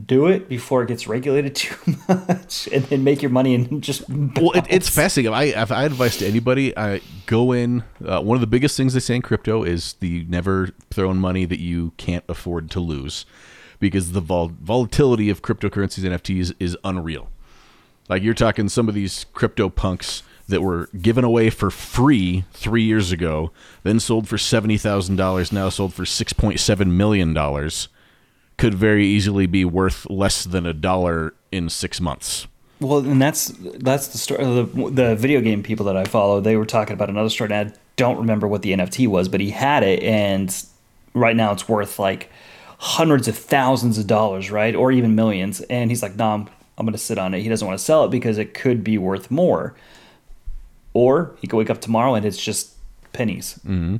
do 0.06 0.28
it 0.28 0.50
before 0.50 0.84
it 0.84 0.88
gets 0.88 1.08
regulated 1.08 1.56
too 1.56 1.76
much 2.08 2.68
and 2.72 2.84
then 2.86 3.04
make 3.04 3.22
your 3.22 3.32
money 3.32 3.54
and 3.54 3.84
just 3.90 4.04
bounce. 4.10 4.40
well 4.40 4.52
it, 4.52 4.66
it's 4.70 4.90
fascinating. 4.90 5.34
I, 5.34 5.44
if 5.62 5.72
i 5.72 5.84
advise 5.84 6.18
to 6.18 6.28
anybody 6.28 6.76
i 6.78 7.00
go 7.28 7.52
in 7.52 7.84
uh, 8.04 8.22
one 8.22 8.36
of 8.36 8.42
the 8.42 8.48
biggest 8.48 8.76
things 8.76 8.94
they 8.94 9.00
say 9.00 9.16
in 9.16 9.22
crypto 9.22 9.64
is 9.64 9.94
the 10.00 10.26
never 10.28 10.70
throw 10.90 11.12
in 11.12 11.18
money 11.18 11.46
that 11.46 11.60
you 11.60 11.92
can't 11.98 12.26
afford 12.28 12.72
to 12.72 12.80
lose 12.80 13.26
because 13.84 14.14
the 14.14 14.22
vol- 14.22 14.54
volatility 14.62 15.30
of 15.30 15.42
cryptocurrencies 15.42 16.06
and 16.06 16.14
nfts 16.24 16.54
is 16.58 16.78
unreal. 16.86 17.30
Like 18.08 18.24
you're 18.24 18.34
talking 18.34 18.70
some 18.70 18.88
of 18.88 18.96
these 18.96 19.26
crypto 19.34 19.68
punks 19.68 20.24
that 20.48 20.62
were 20.62 20.88
given 21.02 21.26
away 21.26 21.50
for 21.50 21.70
free 21.70 22.46
three 22.54 22.84
years 22.84 23.12
ago 23.12 23.52
then 23.84 24.00
sold 24.00 24.28
for 24.28 24.38
$70000 24.38 25.52
now 25.52 25.70
sold 25.70 25.94
for 25.94 26.04
$6.7 26.04 26.88
million 26.88 27.34
could 28.64 28.74
very 28.74 29.06
easily 29.06 29.46
be 29.46 29.66
worth 29.66 30.10
less 30.10 30.46
than 30.46 30.66
a 30.66 30.72
dollar 30.72 31.34
in 31.52 31.68
six 31.68 32.00
months. 32.00 32.48
Well, 32.80 33.00
and 33.00 33.22
that's 33.22 33.54
that's 33.60 34.08
the 34.08 34.18
story. 34.18 34.42
The, 34.42 34.90
the 34.90 35.16
video 35.18 35.42
game 35.42 35.62
people 35.64 35.86
that 35.88 35.98
I 35.98 36.06
follow, 36.06 36.40
they 36.40 36.56
were 36.56 36.66
talking 36.66 36.94
about 36.94 37.10
another 37.10 37.28
story, 37.28 37.52
and 37.52 37.70
I 37.70 37.76
don't 37.98 38.20
remember 38.20 38.48
what 38.48 38.62
the 38.62 38.72
NFT 38.72 39.10
was, 39.10 39.28
but 39.28 39.42
he 39.42 39.50
had 39.50 39.84
it, 39.84 40.02
and 40.02 40.56
right 41.14 41.36
now 41.36 41.52
it's 41.52 41.68
worth 41.68 42.00
like 42.00 42.30
hundreds 42.78 43.28
of 43.28 43.38
thousands 43.38 43.98
of 43.98 44.08
dollars, 44.08 44.50
right, 44.50 44.74
or 44.74 44.94
even 44.94 45.14
millions. 45.14 45.60
And 45.60 45.92
he's 45.92 46.02
like, 46.02 46.16
"No, 46.16 46.24
nah, 46.24 46.34
I'm, 46.36 46.50
I'm 46.78 46.86
going 46.86 46.94
to 46.94 46.98
sit 46.98 47.18
on 47.18 47.34
it." 47.34 47.42
He 47.42 47.50
doesn't 47.50 47.68
want 47.68 47.78
to 47.78 47.84
sell 47.84 48.06
it 48.06 48.12
because 48.12 48.38
it 48.38 48.54
could 48.54 48.82
be 48.82 48.98
worth 48.98 49.30
more, 49.30 49.76
or 50.94 51.36
he 51.42 51.48
could 51.48 51.58
wake 51.58 51.70
up 51.70 51.82
tomorrow 51.82 52.16
and 52.16 52.26
it's 52.26 52.42
just 52.42 52.76
pennies. 53.12 53.60
Mm-hmm. 53.68 53.98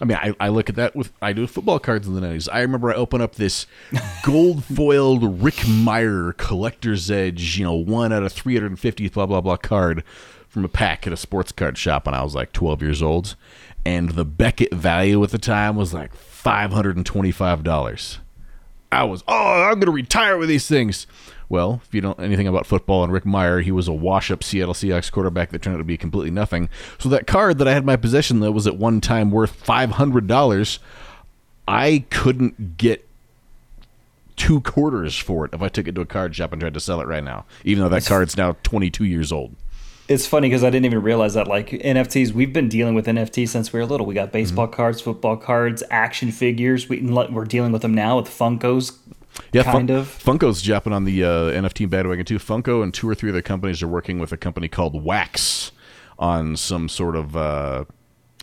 I 0.00 0.06
mean, 0.06 0.16
I, 0.16 0.34
I 0.40 0.48
look 0.48 0.68
at 0.70 0.76
that 0.76 0.96
with 0.96 1.12
I 1.20 1.32
do 1.32 1.46
football 1.46 1.78
cards 1.78 2.08
in 2.08 2.14
the 2.14 2.20
nineties. 2.20 2.48
I 2.48 2.60
remember 2.60 2.90
I 2.90 2.94
open 2.94 3.20
up 3.20 3.34
this 3.34 3.66
gold 4.24 4.64
foiled 4.64 5.42
Rick 5.42 5.56
Mirer 5.66 6.36
collector's 6.36 7.10
edge, 7.10 7.58
you 7.58 7.64
know, 7.64 7.74
one 7.74 8.12
out 8.12 8.22
of 8.22 8.32
three 8.32 8.54
hundred 8.54 8.68
and 8.68 8.80
fifty 8.80 9.08
blah 9.08 9.26
blah 9.26 9.40
blah 9.40 9.56
card 9.56 10.02
from 10.48 10.64
a 10.64 10.68
pack 10.68 11.06
at 11.06 11.12
a 11.12 11.16
sports 11.16 11.52
card 11.52 11.76
shop 11.76 12.06
when 12.06 12.14
I 12.14 12.22
was 12.22 12.34
like 12.34 12.52
twelve 12.52 12.82
years 12.82 13.02
old, 13.02 13.36
and 13.84 14.10
the 14.10 14.24
Beckett 14.24 14.72
value 14.72 15.22
at 15.22 15.30
the 15.30 15.38
time 15.38 15.76
was 15.76 15.92
like 15.92 16.14
five 16.14 16.72
hundred 16.72 16.96
and 16.96 17.04
twenty 17.04 17.30
five 17.30 17.62
dollars. 17.62 18.20
I 18.90 19.04
was 19.04 19.22
oh 19.28 19.64
I'm 19.70 19.78
gonna 19.80 19.92
retire 19.92 20.38
with 20.38 20.48
these 20.48 20.66
things. 20.66 21.06
Well, 21.50 21.82
if 21.84 21.92
you 21.92 22.00
don't 22.00 22.16
know 22.16 22.24
anything 22.24 22.46
about 22.46 22.64
football 22.64 23.02
and 23.02 23.12
Rick 23.12 23.24
Mirer, 23.24 23.62
he 23.62 23.72
was 23.72 23.88
a 23.88 23.92
wash-up 23.92 24.44
Seattle 24.44 24.72
Seahawks 24.72 25.10
quarterback 25.10 25.50
that 25.50 25.60
turned 25.60 25.74
out 25.74 25.78
to 25.78 25.84
be 25.84 25.98
completely 25.98 26.30
nothing. 26.30 26.70
So 26.98 27.08
that 27.08 27.26
card 27.26 27.58
that 27.58 27.66
I 27.66 27.72
had 27.72 27.82
in 27.82 27.86
my 27.86 27.96
possession 27.96 28.38
that 28.40 28.52
was 28.52 28.68
at 28.68 28.76
one 28.76 29.00
time 29.00 29.32
worth 29.32 29.50
five 29.50 29.90
hundred 29.90 30.28
dollars, 30.28 30.78
I 31.66 32.04
couldn't 32.08 32.76
get 32.76 33.06
two 34.36 34.60
quarters 34.60 35.18
for 35.18 35.44
it 35.44 35.52
if 35.52 35.60
I 35.60 35.68
took 35.68 35.88
it 35.88 35.94
to 35.96 36.00
a 36.00 36.06
card 36.06 36.36
shop 36.36 36.52
and 36.52 36.60
tried 36.60 36.74
to 36.74 36.80
sell 36.80 37.00
it 37.00 37.08
right 37.08 37.22
now, 37.22 37.44
even 37.64 37.82
though 37.82 37.90
that 37.90 38.06
card's 38.06 38.36
now 38.36 38.56
22 38.62 39.04
years 39.04 39.32
old. 39.32 39.54
It's 40.08 40.26
funny 40.26 40.48
because 40.48 40.64
I 40.64 40.70
didn't 40.70 40.86
even 40.86 41.02
realize 41.02 41.34
that. 41.34 41.46
Like 41.46 41.70
NFTs, 41.70 42.32
we've 42.32 42.52
been 42.52 42.68
dealing 42.68 42.94
with 42.94 43.06
NFTs 43.06 43.48
since 43.48 43.72
we 43.72 43.80
were 43.80 43.86
little. 43.86 44.06
We 44.06 44.14
got 44.14 44.32
baseball 44.32 44.66
mm-hmm. 44.66 44.74
cards, 44.74 45.00
football 45.00 45.36
cards, 45.36 45.82
action 45.90 46.32
figures. 46.32 46.88
We, 46.88 47.00
we're 47.02 47.44
dealing 47.44 47.70
with 47.70 47.82
them 47.82 47.94
now 47.94 48.16
with 48.16 48.28
Funkos, 48.28 48.96
yeah, 49.52 49.62
kind 49.62 49.88
Fun- 49.88 49.96
of. 49.98 50.06
Funko's 50.06 50.62
jumping 50.62 50.92
on 50.92 51.04
the 51.04 51.24
uh, 51.24 51.28
NFT 51.28 51.88
bandwagon 51.88 52.24
too. 52.24 52.38
Funko 52.38 52.82
and 52.82 52.92
two 52.92 53.08
or 53.08 53.14
three 53.14 53.30
other 53.30 53.42
companies 53.42 53.82
are 53.82 53.88
working 53.88 54.18
with 54.18 54.32
a 54.32 54.36
company 54.36 54.68
called 54.68 55.02
Wax 55.04 55.72
on 56.18 56.56
some 56.56 56.88
sort 56.88 57.16
of 57.16 57.36
uh, 57.36 57.84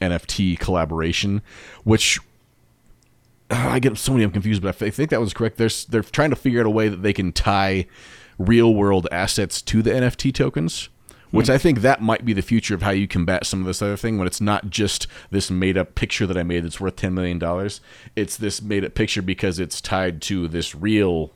NFT 0.02 0.58
collaboration, 0.60 1.42
which 1.84 2.20
I 3.50 3.80
get 3.80 3.98
so 3.98 4.12
many 4.14 4.24
I'm 4.24 4.32
confused, 4.32 4.62
but 4.62 4.82
I 4.82 4.90
think 4.90 5.10
that 5.10 5.20
was 5.20 5.34
correct. 5.34 5.58
They're 5.58 5.70
they're 5.90 6.04
trying 6.04 6.32
to 6.32 6.36
figure 6.36 6.60
out 6.60 6.66
a 6.66 6.72
way 6.72 6.90
that 6.90 7.02
they 7.02 7.14
can 7.14 7.32
tie 7.32 7.88
real 8.38 8.74
world 8.74 9.08
assets 9.12 9.62
to 9.64 9.82
the 9.82 9.92
NFT 9.92 10.34
tokens 10.34 10.90
which 11.32 11.50
I 11.50 11.58
think 11.58 11.82
that 11.82 12.02
might 12.02 12.26
be 12.26 12.34
the 12.34 12.42
future 12.42 12.74
of 12.74 12.82
how 12.82 12.92
you 12.92 13.08
combat 13.08 13.46
some 13.46 13.60
of 13.62 13.66
this 13.66 13.82
other 13.82 13.98
thing 13.98 14.18
when 14.18 14.28
it's 14.28 14.42
not 14.42 14.70
just 14.70 15.08
this 15.30 15.52
made 15.52 15.78
up 15.78 15.96
picture 15.96 16.26
that 16.26 16.38
I 16.38 16.44
made 16.44 16.64
that's 16.64 16.80
worth 16.80 16.96
$10 16.96 17.14
million. 17.14 17.70
It's 18.16 18.38
this 18.38 18.62
made 18.62 18.86
up 18.86 18.94
picture 18.94 19.22
because 19.22 19.60
it's 19.60 19.82
tied 19.82 20.22
to 20.24 20.48
this 20.48 20.74
real 20.74 21.32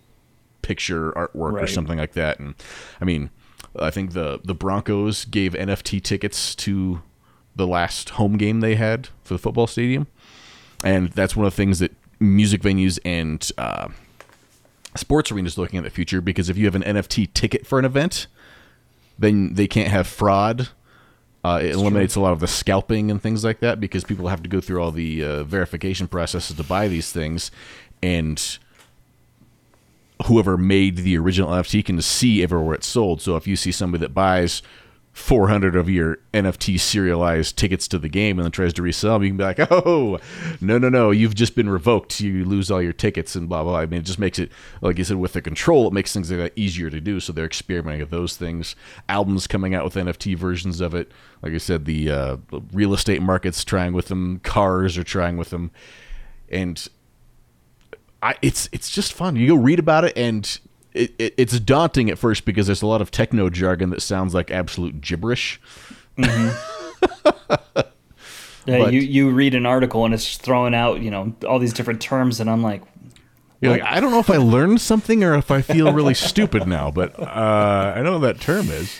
picture 0.62 1.12
artwork 1.12 1.54
right. 1.54 1.64
or 1.64 1.68
something 1.68 1.98
like 1.98 2.14
that. 2.14 2.40
And 2.40 2.56
I 3.00 3.06
mean, 3.06 3.30
I 3.78 3.90
think 3.90 4.14
the, 4.14 4.40
the 4.44 4.54
Broncos 4.54 5.26
gave 5.26 5.54
NFT 5.54 6.02
tickets 6.02 6.56
to 6.56 7.02
the 7.56 7.68
last 7.68 8.12
home 8.12 8.38
game 8.38 8.62
they 8.62 8.76
had 8.76 9.10
for 9.24 9.34
the 9.34 9.40
football 9.40 9.68
stadium. 9.68 10.08
And 10.84 11.12
that's 11.12 11.36
one 11.36 11.46
of 11.46 11.54
the 11.54 11.58
things 11.58 11.80
that 11.80 11.92
music 12.20 12.62
venues 12.62 13.00
and 13.04 13.50
uh, 13.58 13.90
sports 14.96 15.32
arenas 15.32 15.58
looking 15.58 15.78
at 15.78 15.84
the 15.84 15.90
future 15.90 16.22
because 16.22 16.50
if 16.50 16.58
you 16.58 16.66
have 16.66 16.76
an 16.76 16.84
NFT 16.84 17.34
ticket 17.34 17.66
for 17.66 17.80
an 17.80 17.86
event, 17.86 18.28
then 19.22 19.54
they 19.54 19.68
can't 19.68 19.90
have 19.90 20.08
fraud. 20.08 20.70
Uh, 21.44 21.60
it 21.64 21.72
eliminates 21.72 22.14
true. 22.14 22.22
a 22.22 22.24
lot 22.24 22.34
of 22.34 22.40
the 22.40 22.48
scalping 22.48 23.10
and 23.10 23.22
things 23.22 23.44
like 23.44 23.62
that 23.62 23.80
because 23.80 24.04
people 24.04 24.28
have 24.28 24.44
to 24.44 24.50
go 24.50 24.62
through 24.62 24.82
all 24.82 24.92
the 24.92 25.24
uh, 25.24 25.44
verification 25.44 26.08
processes 26.08 26.56
to 26.56 26.64
buy 26.64 26.88
these 26.88 27.12
things, 27.12 27.50
and 28.04 28.60
whoever 30.26 30.58
made 30.58 30.98
the 30.98 31.18
original 31.18 31.50
NFT 31.50 31.84
can 31.84 32.02
see 32.02 32.44
everywhere 32.44 32.76
it's 32.76 32.88
sold. 32.88 33.22
So 33.22 33.36
if 33.38 33.48
you 33.48 33.56
see 33.56 33.72
somebody 33.72 34.02
that 34.02 34.14
buys 34.14 34.62
400 35.14 35.76
of 35.76 35.90
your 35.90 36.20
NFT 36.34 36.80
serialized 36.80 37.58
tickets 37.58 37.88
to 37.90 38.00
the 38.00 38.08
game 38.08 38.40
and 38.40 38.46
then 38.46 38.52
tries 38.52 38.74
to 38.74 38.82
resell 38.82 39.16
them, 39.16 39.24
you 39.24 39.30
can 39.30 39.38
be 39.38 39.44
like, 39.44 39.60
oh, 39.72 40.20
no, 40.62 40.78
no, 40.78 40.88
no, 40.88 41.12
you've 41.12 41.36
just 41.36 41.56
been 41.56 41.70
revoked. 41.70 42.22
You 42.22 42.46
lose 42.46 42.72
all 42.72 42.82
your 42.82 42.94
tickets 42.94 43.36
and 43.36 43.50
blah, 43.50 43.64
blah. 43.64 43.80
I 43.80 43.86
mean, 43.86 44.00
it 44.00 44.06
just 44.06 44.20
makes 44.20 44.40
it, 44.40 44.52
like 44.82 44.98
you 44.98 45.04
said, 45.04 45.18
with 45.18 45.34
the 45.34 45.42
control, 45.42 45.88
it 45.88 45.94
makes 45.94 46.14
things 46.14 46.32
like 46.32 46.40
that 46.40 46.54
easier 46.56 46.90
to 46.90 47.02
do. 47.02 47.20
So 47.20 47.34
they're 47.34 47.46
experimenting 47.46 48.02
with 48.02 48.10
those 48.10 48.38
things. 48.38 48.76
Albums 49.10 49.48
coming 49.48 49.76
out 49.76 49.84
with 49.84 49.96
NFT 49.96 50.38
versions 50.38 50.80
of 50.80 50.96
it. 50.96 51.12
Like 51.42 51.54
I 51.54 51.58
said, 51.58 51.86
the, 51.86 52.10
uh, 52.10 52.38
real 52.72 52.94
estate 52.94 53.22
market's 53.22 53.66
trying 53.66 53.94
with 53.94 54.08
them, 54.08 54.40
cars 54.40 54.98
are 54.98 55.04
trying 55.04 55.36
with 55.36 55.50
them. 55.50 55.72
And 56.50 56.88
I, 58.24 58.36
it's 58.42 58.70
it's 58.72 58.90
just 58.90 59.14
fun. 59.14 59.36
You 59.36 59.48
go 59.48 59.56
read 59.56 59.80
about 59.80 60.06
it, 60.06 60.16
and 60.16 60.60
it, 60.94 61.14
it, 61.18 61.34
it's 61.38 61.60
daunting 61.60 62.10
at 62.10 62.18
first 62.18 62.46
because 62.46 62.68
there's 62.68 62.82
a 62.82 62.88
lot 62.88 63.02
of 63.02 63.12
techno 63.12 63.50
jargon 63.50 63.90
that 63.92 64.02
sounds 64.02 64.34
like 64.34 64.52
absolute 64.52 65.02
gibberish. 65.02 65.60
Mm-hmm. 66.18 67.30
yeah, 68.66 68.78
but, 68.78 68.94
you 68.94 69.02
you 69.02 69.30
read 69.30 69.56
an 69.56 69.66
article 69.66 70.06
and 70.06 70.14
it's 70.14 70.38
throwing 70.38 70.76
out 70.76 71.02
you 71.02 71.12
know 71.12 71.34
all 71.48 71.60
these 71.60 71.74
different 71.74 72.02
terms, 72.02 72.40
and 72.40 72.50
I'm 72.50 72.62
like, 72.62 72.84
you're 73.60 73.72
like, 73.72 73.84
I 73.84 74.00
don't 74.00 74.12
know 74.12 74.20
if 74.20 74.30
I 74.30 74.38
learned 74.38 74.82
something 74.82 75.24
or 75.24 75.36
if 75.36 75.52
I 75.52 75.62
feel 75.62 75.94
really 75.94 76.14
stupid 76.14 76.68
now, 76.68 76.92
but 76.92 77.20
uh, 77.20 77.94
I 77.96 78.02
know 78.02 78.20
what 78.20 78.20
that 78.20 78.42
term 78.42 78.70
is 78.70 79.00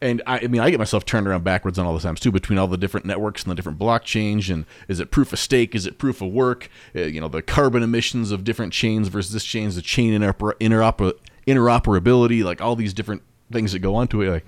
and 0.00 0.22
I, 0.26 0.40
I, 0.40 0.46
mean, 0.46 0.60
I 0.60 0.70
get 0.70 0.78
myself 0.78 1.04
turned 1.04 1.26
around 1.26 1.44
backwards 1.44 1.78
on 1.78 1.86
all 1.86 1.94
the 1.94 2.00
times 2.00 2.20
too 2.20 2.30
between 2.30 2.58
all 2.58 2.66
the 2.66 2.76
different 2.76 3.06
networks 3.06 3.42
and 3.42 3.50
the 3.50 3.54
different 3.54 3.78
blockchains. 3.78 4.52
And 4.52 4.66
is 4.88 5.00
it 5.00 5.10
proof 5.10 5.32
of 5.32 5.38
stake? 5.38 5.74
Is 5.74 5.86
it 5.86 5.98
proof 5.98 6.20
of 6.20 6.32
work? 6.32 6.68
Uh, 6.94 7.02
you 7.02 7.20
know, 7.20 7.28
the 7.28 7.42
carbon 7.42 7.82
emissions 7.82 8.30
of 8.30 8.44
different 8.44 8.72
chains 8.72 9.08
versus 9.08 9.32
this 9.32 9.44
chain's 9.44 9.76
the 9.76 9.82
chain 9.82 10.12
interoper, 10.12 10.52
interoper, 10.60 11.12
interoperability, 11.46 12.44
like 12.44 12.60
all 12.60 12.76
these 12.76 12.92
different 12.92 13.22
things 13.50 13.72
that 13.72 13.78
go 13.78 13.94
onto 13.94 14.20
it. 14.20 14.30
Like, 14.30 14.44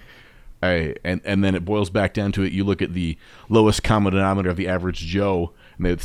I, 0.63 0.97
and 1.05 1.21
and 1.25 1.43
then 1.43 1.55
it 1.55 1.65
boils 1.65 1.89
back 1.89 2.13
down 2.13 2.33
to 2.33 2.43
it. 2.43 2.53
You 2.53 2.65
look 2.65 2.83
at 2.83 2.93
the 2.93 3.17
lowest 3.49 3.83
common 3.83 4.13
denominator 4.13 4.51
of 4.51 4.57
the 4.57 4.69
average 4.69 4.99
Joe, 4.99 5.53
and 5.77 5.87
they 5.87 5.97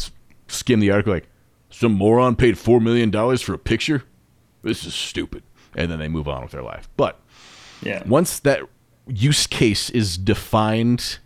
skim 0.47 0.79
the 0.79 0.91
article 0.91 1.13
like, 1.13 1.27
some 1.69 1.93
moron 1.93 2.35
paid 2.35 2.57
four 2.57 2.79
million 2.79 3.09
dollars 3.09 3.41
for 3.41 3.53
a 3.53 3.57
picture. 3.57 4.03
This 4.61 4.85
is 4.85 4.93
stupid, 4.93 5.43
and 5.75 5.91
then 5.91 5.99
they 5.99 6.07
move 6.07 6.27
on 6.27 6.43
with 6.43 6.51
their 6.51 6.61
life. 6.61 6.87
But 6.95 7.19
yeah, 7.81 8.03
once 8.05 8.39
that 8.41 8.61
use 9.07 9.47
case 9.47 9.89
is 9.89 10.17
defined 10.17 11.19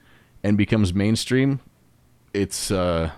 and 0.44 0.58
becomes 0.58 0.94
mainstream, 0.94 1.60
it's 2.34 2.72
uh, 2.72 3.12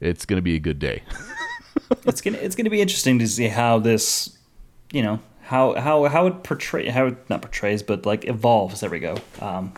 it's 0.00 0.24
to 0.26 0.42
be 0.42 0.54
a 0.54 0.60
good 0.60 0.78
day. 0.78 1.02
it's 2.06 2.20
gonna 2.20 2.38
it's 2.38 2.56
gonna 2.56 2.70
be 2.70 2.80
interesting 2.80 3.18
to 3.18 3.26
see 3.26 3.48
how 3.48 3.78
this, 3.78 4.36
you 4.92 5.02
know, 5.02 5.20
how 5.42 5.74
how 5.74 6.04
how 6.04 6.26
it 6.26 6.42
portray 6.42 6.88
how 6.88 7.06
it 7.06 7.30
not 7.30 7.42
portrays 7.42 7.82
but 7.82 8.06
like 8.06 8.26
evolves. 8.26 8.80
There 8.80 8.90
we 8.90 9.00
go. 9.00 9.16
Um, 9.40 9.72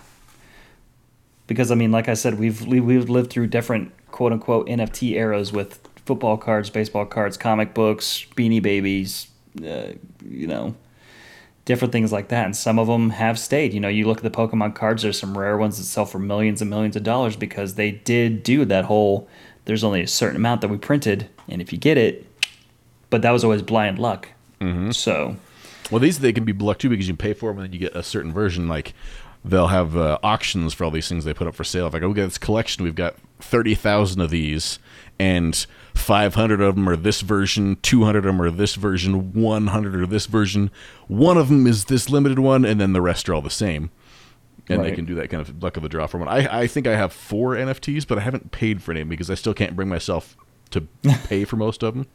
because 1.46 1.70
I 1.70 1.74
mean, 1.74 1.90
like 1.90 2.08
I 2.08 2.14
said, 2.14 2.38
we've 2.38 2.66
we've 2.66 3.10
lived 3.10 3.30
through 3.30 3.48
different 3.48 3.92
quote 4.10 4.32
unquote 4.32 4.68
NFT 4.68 5.12
eras 5.12 5.52
with 5.52 5.88
football 6.04 6.36
cards, 6.36 6.70
baseball 6.70 7.06
cards, 7.06 7.36
comic 7.36 7.74
books, 7.74 8.26
Beanie 8.36 8.62
Babies, 8.62 9.28
uh, 9.64 9.92
you 10.24 10.46
know, 10.46 10.74
different 11.64 11.92
things 11.92 12.12
like 12.12 12.28
that. 12.28 12.44
And 12.44 12.56
some 12.56 12.78
of 12.78 12.86
them 12.86 13.10
have 13.10 13.38
stayed. 13.38 13.72
You 13.72 13.80
know, 13.80 13.88
you 13.88 14.06
look 14.06 14.18
at 14.18 14.24
the 14.24 14.30
Pokemon 14.30 14.74
cards, 14.74 15.02
there's 15.02 15.18
some 15.18 15.36
rare 15.36 15.56
ones 15.56 15.78
that 15.78 15.84
sell 15.84 16.06
for 16.06 16.18
millions 16.18 16.60
and 16.60 16.70
millions 16.70 16.96
of 16.96 17.02
dollars 17.02 17.36
because 17.36 17.74
they 17.74 17.90
did 17.90 18.42
do 18.42 18.64
that 18.64 18.86
whole 18.86 19.28
there's 19.64 19.84
only 19.84 20.02
a 20.02 20.06
certain 20.06 20.36
amount 20.36 20.62
that 20.62 20.68
we 20.68 20.78
printed, 20.78 21.28
and 21.48 21.60
if 21.60 21.72
you 21.72 21.78
get 21.78 21.96
it, 21.96 22.26
but 23.08 23.22
that 23.22 23.30
was 23.30 23.44
always 23.44 23.62
blind 23.62 23.98
luck. 23.98 24.28
Mm-hmm. 24.60 24.90
So, 24.90 25.36
well, 25.90 26.00
these 26.00 26.18
they 26.18 26.32
can 26.32 26.44
be 26.44 26.52
luck 26.52 26.78
too 26.78 26.88
because 26.88 27.08
you 27.08 27.14
pay 27.14 27.34
for 27.34 27.50
them 27.50 27.58
and 27.58 27.66
then 27.66 27.72
you 27.72 27.78
get 27.78 27.94
a 27.94 28.02
certain 28.02 28.32
version. 28.32 28.68
Like 28.68 28.94
they'll 29.44 29.68
have 29.68 29.96
uh, 29.96 30.18
auctions 30.22 30.74
for 30.74 30.84
all 30.84 30.90
these 30.90 31.08
things 31.08 31.24
they 31.24 31.34
put 31.34 31.46
up 31.46 31.54
for 31.54 31.64
sale. 31.64 31.86
If 31.86 31.94
I 31.94 31.98
go 31.98 32.12
get 32.12 32.24
this 32.24 32.38
collection, 32.38 32.84
we've 32.84 32.94
got 32.94 33.16
thirty 33.40 33.74
thousand 33.74 34.20
of 34.20 34.30
these, 34.30 34.78
and 35.20 35.66
500 35.94 36.62
of 36.62 36.76
them 36.76 36.88
are 36.88 36.96
this 36.96 37.20
version, 37.20 37.76
200 37.82 38.20
of 38.20 38.24
them 38.24 38.40
are 38.40 38.50
this 38.50 38.74
version, 38.74 39.34
100 39.34 39.94
are 39.94 40.06
this 40.06 40.24
version. 40.24 40.70
One 41.08 41.36
of 41.36 41.50
them 41.50 41.66
is 41.66 41.84
this 41.84 42.08
limited 42.08 42.38
one, 42.38 42.64
and 42.64 42.80
then 42.80 42.94
the 42.94 43.02
rest 43.02 43.28
are 43.28 43.34
all 43.34 43.42
the 43.42 43.50
same. 43.50 43.90
And 44.70 44.80
right. 44.80 44.88
they 44.88 44.96
can 44.96 45.04
do 45.04 45.14
that 45.16 45.28
kind 45.28 45.42
of 45.42 45.62
luck 45.62 45.76
of 45.76 45.82
the 45.82 45.90
draw 45.90 46.06
for 46.06 46.16
one. 46.16 46.28
I, 46.28 46.62
I 46.62 46.66
think 46.66 46.86
I 46.86 46.96
have 46.96 47.12
four 47.12 47.54
NFTs, 47.54 48.06
but 48.08 48.16
I 48.16 48.22
haven't 48.22 48.50
paid 48.50 48.82
for 48.82 48.92
any 48.92 49.04
because 49.04 49.30
I 49.30 49.34
still 49.34 49.52
can't 49.52 49.76
bring 49.76 49.90
myself 49.90 50.38
to 50.70 50.80
pay 51.24 51.44
for 51.44 51.56
most 51.56 51.82
of 51.82 51.94
them. 51.94 52.06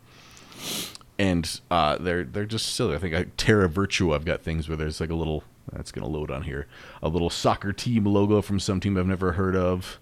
And 1.19 1.61
uh, 1.69 1.99
they're 1.99 2.23
they're 2.23 2.45
just 2.45 2.73
silly. 2.75 2.95
I 2.95 2.97
think 2.97 3.13
I, 3.13 3.25
Terra 3.37 3.69
Virtua, 3.69 4.15
I've 4.15 4.25
got 4.25 4.41
things 4.41 4.67
where 4.67 4.77
there's 4.77 4.99
like 4.99 5.11
a 5.11 5.15
little 5.15 5.43
that's 5.71 5.91
going 5.91 6.05
to 6.05 6.11
load 6.11 6.31
on 6.31 6.41
here, 6.41 6.65
a 7.03 7.07
little 7.07 7.29
soccer 7.29 7.71
team 7.71 8.05
logo 8.05 8.41
from 8.41 8.59
some 8.59 8.79
team 8.79 8.97
I've 8.97 9.05
never 9.05 9.33
heard 9.33 9.55
of. 9.55 9.99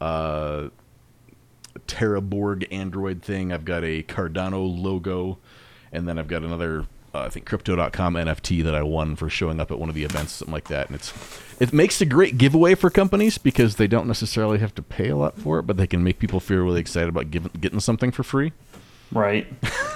Uh, 0.00 0.68
Terraborg 1.86 2.66
Android 2.72 3.22
thing. 3.22 3.52
I've 3.52 3.64
got 3.64 3.84
a 3.84 4.02
Cardano 4.02 4.82
logo, 4.82 5.38
and 5.92 6.08
then 6.08 6.18
I've 6.18 6.28
got 6.28 6.42
another 6.42 6.86
uh, 7.14 7.20
I 7.20 7.28
think 7.30 7.46
Crypto.com 7.46 8.14
NFT 8.14 8.62
that 8.64 8.74
I 8.74 8.82
won 8.82 9.16
for 9.16 9.30
showing 9.30 9.60
up 9.60 9.70
at 9.70 9.78
one 9.78 9.88
of 9.88 9.94
the 9.94 10.04
events, 10.04 10.32
something 10.32 10.52
like 10.52 10.68
that. 10.68 10.88
And 10.88 10.96
it's 10.96 11.12
it 11.58 11.72
makes 11.72 12.00
a 12.00 12.06
great 12.06 12.38
giveaway 12.38 12.74
for 12.74 12.90
companies 12.90 13.38
because 13.38 13.76
they 13.76 13.86
don't 13.86 14.06
necessarily 14.06 14.58
have 14.58 14.74
to 14.76 14.82
pay 14.82 15.08
a 15.08 15.16
lot 15.16 15.38
for 15.38 15.58
it, 15.58 15.62
but 15.62 15.76
they 15.76 15.86
can 15.86 16.04
make 16.04 16.18
people 16.18 16.40
feel 16.40 16.58
really 16.58 16.80
excited 16.80 17.08
about 17.08 17.30
giving, 17.30 17.50
getting 17.60 17.80
something 17.80 18.10
for 18.10 18.22
free. 18.22 18.52
Right. 19.10 19.46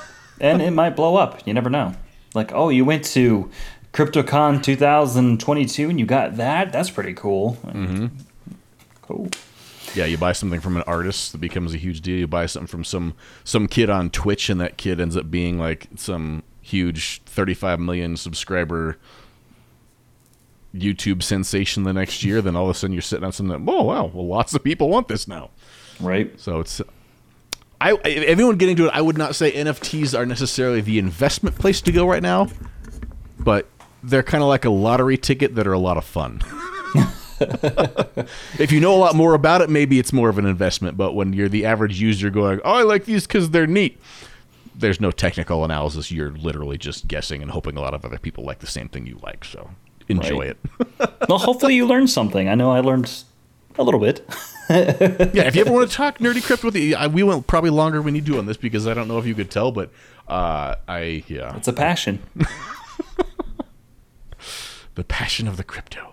and 0.41 0.63
it 0.63 0.73
might 0.73 0.97
blow 0.97 1.17
up. 1.17 1.47
You 1.47 1.55
never 1.55 1.71
know. 1.71 1.95
Like, 2.35 2.53
oh, 2.53 2.71
you 2.71 2.85
went 2.85 3.05
to 3.07 3.51
CryptoCon 3.93 4.63
2022 4.63 5.91
and 5.91 6.01
you 6.01 6.07
got 6.07 6.37
that. 6.37 6.73
That's 6.73 6.91
pretty 6.91 7.13
cool. 7.13 7.59
Mm-hmm. 7.67 8.07
Cool. 9.03 9.29
Yeah, 9.95 10.07
you 10.07 10.17
buy 10.17 10.33
something 10.33 10.61
from 10.61 10.77
an 10.77 10.85
artist 10.87 11.33
that 11.33 11.39
becomes 11.39 11.75
a 11.75 11.77
huge 11.77 12.01
deal. 12.01 12.19
You 12.19 12.27
buy 12.27 12.47
something 12.47 12.67
from 12.67 12.85
some 12.85 13.15
some 13.45 13.67
kid 13.67 13.91
on 13.91 14.11
Twitch, 14.11 14.49
and 14.49 14.61
that 14.61 14.77
kid 14.77 15.01
ends 15.01 15.17
up 15.17 15.31
being 15.31 15.59
like 15.59 15.89
some 15.97 16.43
huge 16.61 17.23
35 17.27 17.81
million 17.81 18.17
subscriber 18.17 18.97
YouTube 20.75 21.23
sensation 21.23 21.83
the 21.83 21.93
next 21.93 22.23
year. 22.23 22.41
then 22.41 22.57
all 22.57 22.65
of 22.65 22.71
a 22.71 22.75
sudden 22.75 22.95
you're 22.95 23.03
sitting 23.03 23.25
on 23.25 23.33
something. 23.33 23.65
That, 23.65 23.71
oh 23.71 23.83
wow, 23.83 24.07
well 24.07 24.27
lots 24.27 24.55
of 24.55 24.65
people 24.65 24.89
want 24.89 25.09
this 25.09 25.29
now. 25.29 25.51
Right. 26.01 26.39
So 26.41 26.61
it's. 26.61 26.81
I, 27.81 27.95
anyone 28.05 28.57
getting 28.59 28.77
to 28.77 28.87
it, 28.87 28.93
I 28.95 29.01
would 29.01 29.19
not 29.19 29.35
say 29.35 29.51
NFTs 29.51 30.17
are 30.17 30.25
necessarily 30.25 30.81
the 30.81 31.01
investment 31.01 31.59
place 31.59 31.81
to 31.81 31.91
go 31.91 32.07
right 32.07 32.23
now, 32.23 32.47
but 33.41 33.67
they're 34.05 34.23
kind 34.23 34.41
of 34.41 34.49
like 34.49 34.65
a 34.65 34.71
lottery 34.71 35.19
ticket 35.19 35.57
that 35.57 35.67
are 35.67 35.73
a 35.73 35.81
lot 35.81 35.97
of 35.97 36.05
fun. 36.05 36.41
if 38.59 38.73
you 38.73 38.81
know 38.81 38.95
a 38.95 38.99
lot 38.99 39.15
more 39.15 39.35
about 39.35 39.61
it, 39.61 39.71
maybe 39.71 39.99
it's 39.99 40.13
more 40.13 40.29
of 40.29 40.39
an 40.39 40.47
investment. 40.47 40.97
But 40.97 41.15
when 41.15 41.33
you're 41.33 41.49
the 41.49 41.67
average 41.67 42.01
user 42.01 42.31
going, 42.31 42.61
"Oh, 42.65 42.73
I 42.73 42.83
like 42.83 43.05
these 43.05 43.27
because 43.27 43.51
they're 43.51 43.67
neat," 43.67 44.01
there's 44.75 45.01
no 45.01 45.11
technical 45.11 45.65
analysis. 45.65 46.11
You're 46.11 46.31
literally 46.31 46.79
just 46.79 47.09
guessing 47.09 47.43
and 47.43 47.51
hoping 47.51 47.77
a 47.77 47.81
lot 47.81 47.95
of 47.95 48.05
other 48.05 48.19
people 48.19 48.45
like 48.45 48.61
the 48.61 48.67
same 48.67 48.89
thing 48.89 49.07
you 49.07 49.19
like. 49.23 49.45
So 49.45 49.71
enjoy 50.09 50.39
right. 50.39 50.57
it. 50.81 51.11
well, 51.29 51.39
hopefully 51.39 51.75
you 51.75 51.87
learned 51.87 52.11
something. 52.11 52.49
I 52.49 52.55
know 52.55 52.71
I 52.71 52.81
learned 52.81 53.11
a 53.79 53.83
little 53.83 54.01
bit. 54.01 54.25
yeah, 54.71 55.43
if 55.45 55.55
you 55.55 55.63
ever 55.63 55.73
want 55.73 55.91
to 55.91 55.97
talk 55.97 56.19
nerdy 56.19 56.43
crypt 56.43 56.65
with 56.65 56.77
you, 56.77 56.97
we 57.09 57.23
went 57.23 57.47
probably 57.47 57.71
longer 57.71 57.99
than 57.99 58.05
we 58.05 58.13
need 58.13 58.27
to 58.27 58.39
on 58.39 58.47
this 58.47 58.57
because 58.57 58.87
I 58.87 58.95
don't 58.95 59.09
know 59.09 59.19
if 59.19 59.27
you 59.27 59.35
could 59.35 59.51
tell, 59.51 59.73
but 59.73 59.91
uh, 60.29 60.77
I 60.89 61.25
yeah, 61.27 61.57
it's 61.57 61.69
a 61.69 61.73
passion. 61.73 62.23
the 64.95 65.05
passion 65.05 65.49
of 65.49 65.57
the 65.57 65.65
crypto. 65.65 66.12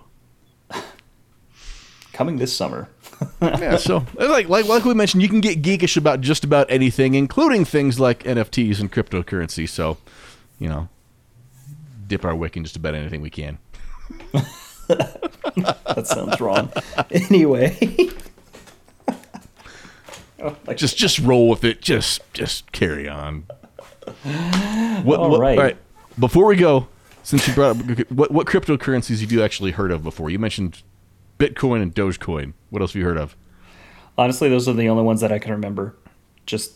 Coming 2.20 2.38
this 2.38 2.54
summer. 2.54 2.90
yeah, 3.42 3.78
so 3.78 4.06
like 4.16 4.50
like 4.50 4.66
like 4.66 4.84
we 4.84 4.94
mentioned, 4.94 5.24
you 5.24 5.30
can 5.30 5.40
get 5.40 5.62
geekish 5.62 5.96
about 5.96 6.20
just 6.20 6.44
about 6.44 6.70
anything, 6.70 7.14
including 7.14 7.64
things 7.64 7.98
like 7.98 8.24
NFTs 8.24 8.82
and 8.82 8.92
cryptocurrency. 8.92 9.70
So, 9.70 9.98
you 10.60 10.68
know, 10.68 10.90
dip 12.08 12.26
our 12.26 12.36
wick 12.36 12.58
in 12.58 12.64
just 12.66 12.76
about 12.76 12.94
anything 12.94 13.22
we 13.22 13.30
can. 13.30 13.58
that 14.34 16.04
sounds 16.04 16.42
wrong. 16.42 16.74
Anyway. 17.10 17.78
oh, 20.42 20.58
just 20.76 20.98
just 20.98 21.20
roll 21.20 21.48
with 21.48 21.64
it. 21.64 21.82
Just 21.82 22.22
just 22.34 22.70
carry 22.74 23.08
on. 23.08 23.46
What, 25.04 25.22
all 25.22 25.30
what, 25.30 25.40
right. 25.40 25.58
All 25.58 25.64
right. 25.64 25.78
Before 26.20 26.48
we 26.48 26.58
go, 26.58 26.90
since 27.24 27.48
you 27.48 27.54
brought 27.54 27.78
up 27.78 28.12
what 28.12 28.30
what 28.32 28.46
cryptocurrencies 28.46 29.22
have 29.22 29.32
you 29.32 29.42
actually 29.42 29.72
heard 29.72 29.92
of 29.92 30.04
before? 30.04 30.30
You 30.30 30.40
mentioned 30.40 30.84
Bitcoin 31.40 31.82
and 31.82 31.96
Dogecoin. 31.96 32.54
What 32.70 32.82
else 32.82 32.92
have 32.94 33.00
you 33.00 33.06
heard 33.06 33.18
of? 33.18 33.36
Honestly, 34.18 34.50
those 34.50 34.68
are 34.68 34.74
the 34.74 34.90
only 34.90 35.04
ones 35.04 35.22
that 35.22 35.32
I 35.32 35.40
can 35.40 35.52
remember. 35.52 35.96
Just 36.46 36.74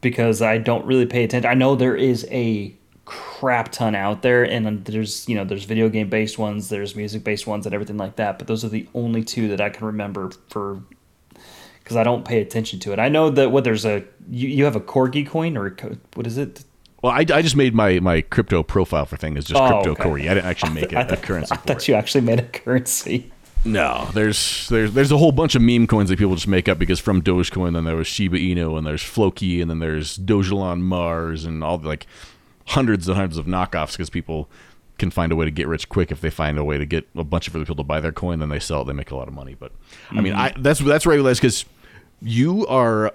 because 0.00 0.40
I 0.42 0.58
don't 0.58 0.84
really 0.86 1.06
pay 1.06 1.22
attention. 1.24 1.48
I 1.50 1.54
know 1.54 1.74
there 1.76 1.94
is 1.94 2.26
a 2.30 2.74
crap 3.04 3.72
ton 3.72 3.94
out 3.96 4.22
there 4.22 4.44
and 4.44 4.84
there's 4.84 5.28
you 5.28 5.34
know 5.34 5.44
there's 5.44 5.64
video 5.64 5.88
game 5.88 6.08
based 6.08 6.38
ones 6.38 6.68
there's 6.68 6.94
music 6.94 7.24
based 7.24 7.44
ones 7.44 7.66
and 7.66 7.74
everything 7.74 7.96
like 7.96 8.14
that 8.14 8.38
but 8.38 8.46
those 8.46 8.64
are 8.64 8.68
the 8.68 8.86
only 8.94 9.24
two 9.24 9.48
that 9.48 9.60
i 9.60 9.68
can 9.68 9.84
remember 9.84 10.30
for 10.48 10.80
because 11.80 11.96
i 11.96 12.04
don't 12.04 12.24
pay 12.24 12.40
attention 12.40 12.78
to 12.78 12.92
it 12.92 13.00
i 13.00 13.08
know 13.08 13.28
that 13.28 13.50
what 13.50 13.64
there's 13.64 13.84
a 13.84 14.04
you, 14.30 14.46
you 14.48 14.64
have 14.64 14.76
a 14.76 14.80
corgi 14.80 15.26
coin 15.26 15.56
or 15.56 15.66
a, 15.66 15.96
what 16.14 16.24
is 16.24 16.38
it 16.38 16.62
Well, 17.02 17.10
I, 17.10 17.20
I 17.34 17.42
just 17.42 17.56
made 17.56 17.74
my, 17.74 17.98
my 17.98 18.20
crypto 18.20 18.62
profile 18.62 19.06
for 19.06 19.16
thing 19.16 19.36
is 19.36 19.44
just 19.44 19.60
Oh, 19.60 19.66
crypto 19.68 19.90
okay. 19.92 20.02
Corey. 20.04 20.28
I 20.28 20.34
didn't 20.34 20.46
actually 20.46 20.74
make 20.74 20.92
it 20.92 20.96
I 20.96 21.00
a 21.00 21.06
th- 21.08 21.22
currency 21.22 21.52
I 21.52 21.56
thought 21.56 21.78
it. 21.78 21.88
you 21.88 21.94
actually 21.94 22.20
made 22.20 22.38
a 22.38 22.44
currency 22.60 23.32
No, 23.64 24.08
there's 24.14 24.68
there's 24.68 24.92
there's 24.92 25.12
a 25.12 25.18
whole 25.18 25.32
bunch 25.32 25.54
of 25.54 25.60
meme 25.60 25.86
coins 25.86 26.08
that 26.08 26.18
people 26.18 26.34
just 26.34 26.48
make 26.48 26.68
up 26.68 26.78
because 26.78 26.98
from 26.98 27.20
Dogecoin, 27.20 27.74
then 27.74 27.84
there 27.84 27.96
was 27.96 28.06
Shiba 28.06 28.38
Inu, 28.38 28.78
and 28.78 28.86
there's 28.86 29.02
Floki, 29.02 29.60
and 29.60 29.70
then 29.70 29.80
there's 29.80 30.16
Dogelon 30.16 30.80
Mars, 30.80 31.44
and 31.44 31.62
all 31.62 31.76
the, 31.76 31.86
like 31.86 32.06
hundreds 32.68 33.06
and 33.06 33.16
hundreds 33.16 33.36
of 33.36 33.46
knockoffs 33.46 33.92
because 33.92 34.08
people 34.08 34.48
can 34.98 35.10
find 35.10 35.32
a 35.32 35.36
way 35.36 35.44
to 35.44 35.50
get 35.50 35.66
rich 35.66 35.88
quick 35.88 36.10
if 36.12 36.20
they 36.20 36.30
find 36.30 36.58
a 36.58 36.64
way 36.64 36.78
to 36.78 36.86
get 36.86 37.08
a 37.16 37.24
bunch 37.24 37.48
of 37.48 37.56
other 37.56 37.64
people 37.64 37.76
to 37.76 37.82
buy 37.82 38.00
their 38.00 38.12
coin, 38.12 38.38
then 38.38 38.48
they 38.48 38.60
sell 38.60 38.82
it, 38.82 38.84
they 38.84 38.92
make 38.92 39.10
a 39.10 39.16
lot 39.16 39.28
of 39.28 39.34
money. 39.34 39.54
But 39.58 39.72
I 40.10 40.20
mean, 40.20 40.32
I 40.32 40.54
that's 40.56 40.80
that's 40.80 41.04
where 41.04 41.12
I 41.12 41.16
realized 41.16 41.40
because 41.40 41.66
you 42.22 42.66
are 42.66 43.12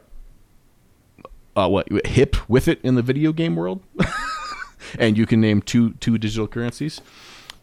uh, 1.56 1.70
what 1.70 1.88
hip 2.06 2.50
with 2.50 2.68
it 2.68 2.80
in 2.84 2.96
the 2.96 3.02
video 3.02 3.32
game 3.32 3.56
world, 3.56 3.82
and 5.00 5.18
you 5.18 5.26
can 5.26 5.42
name 5.42 5.62
two 5.62 5.94
two 5.94 6.20
digital 6.20 6.48
currencies. 6.48 7.02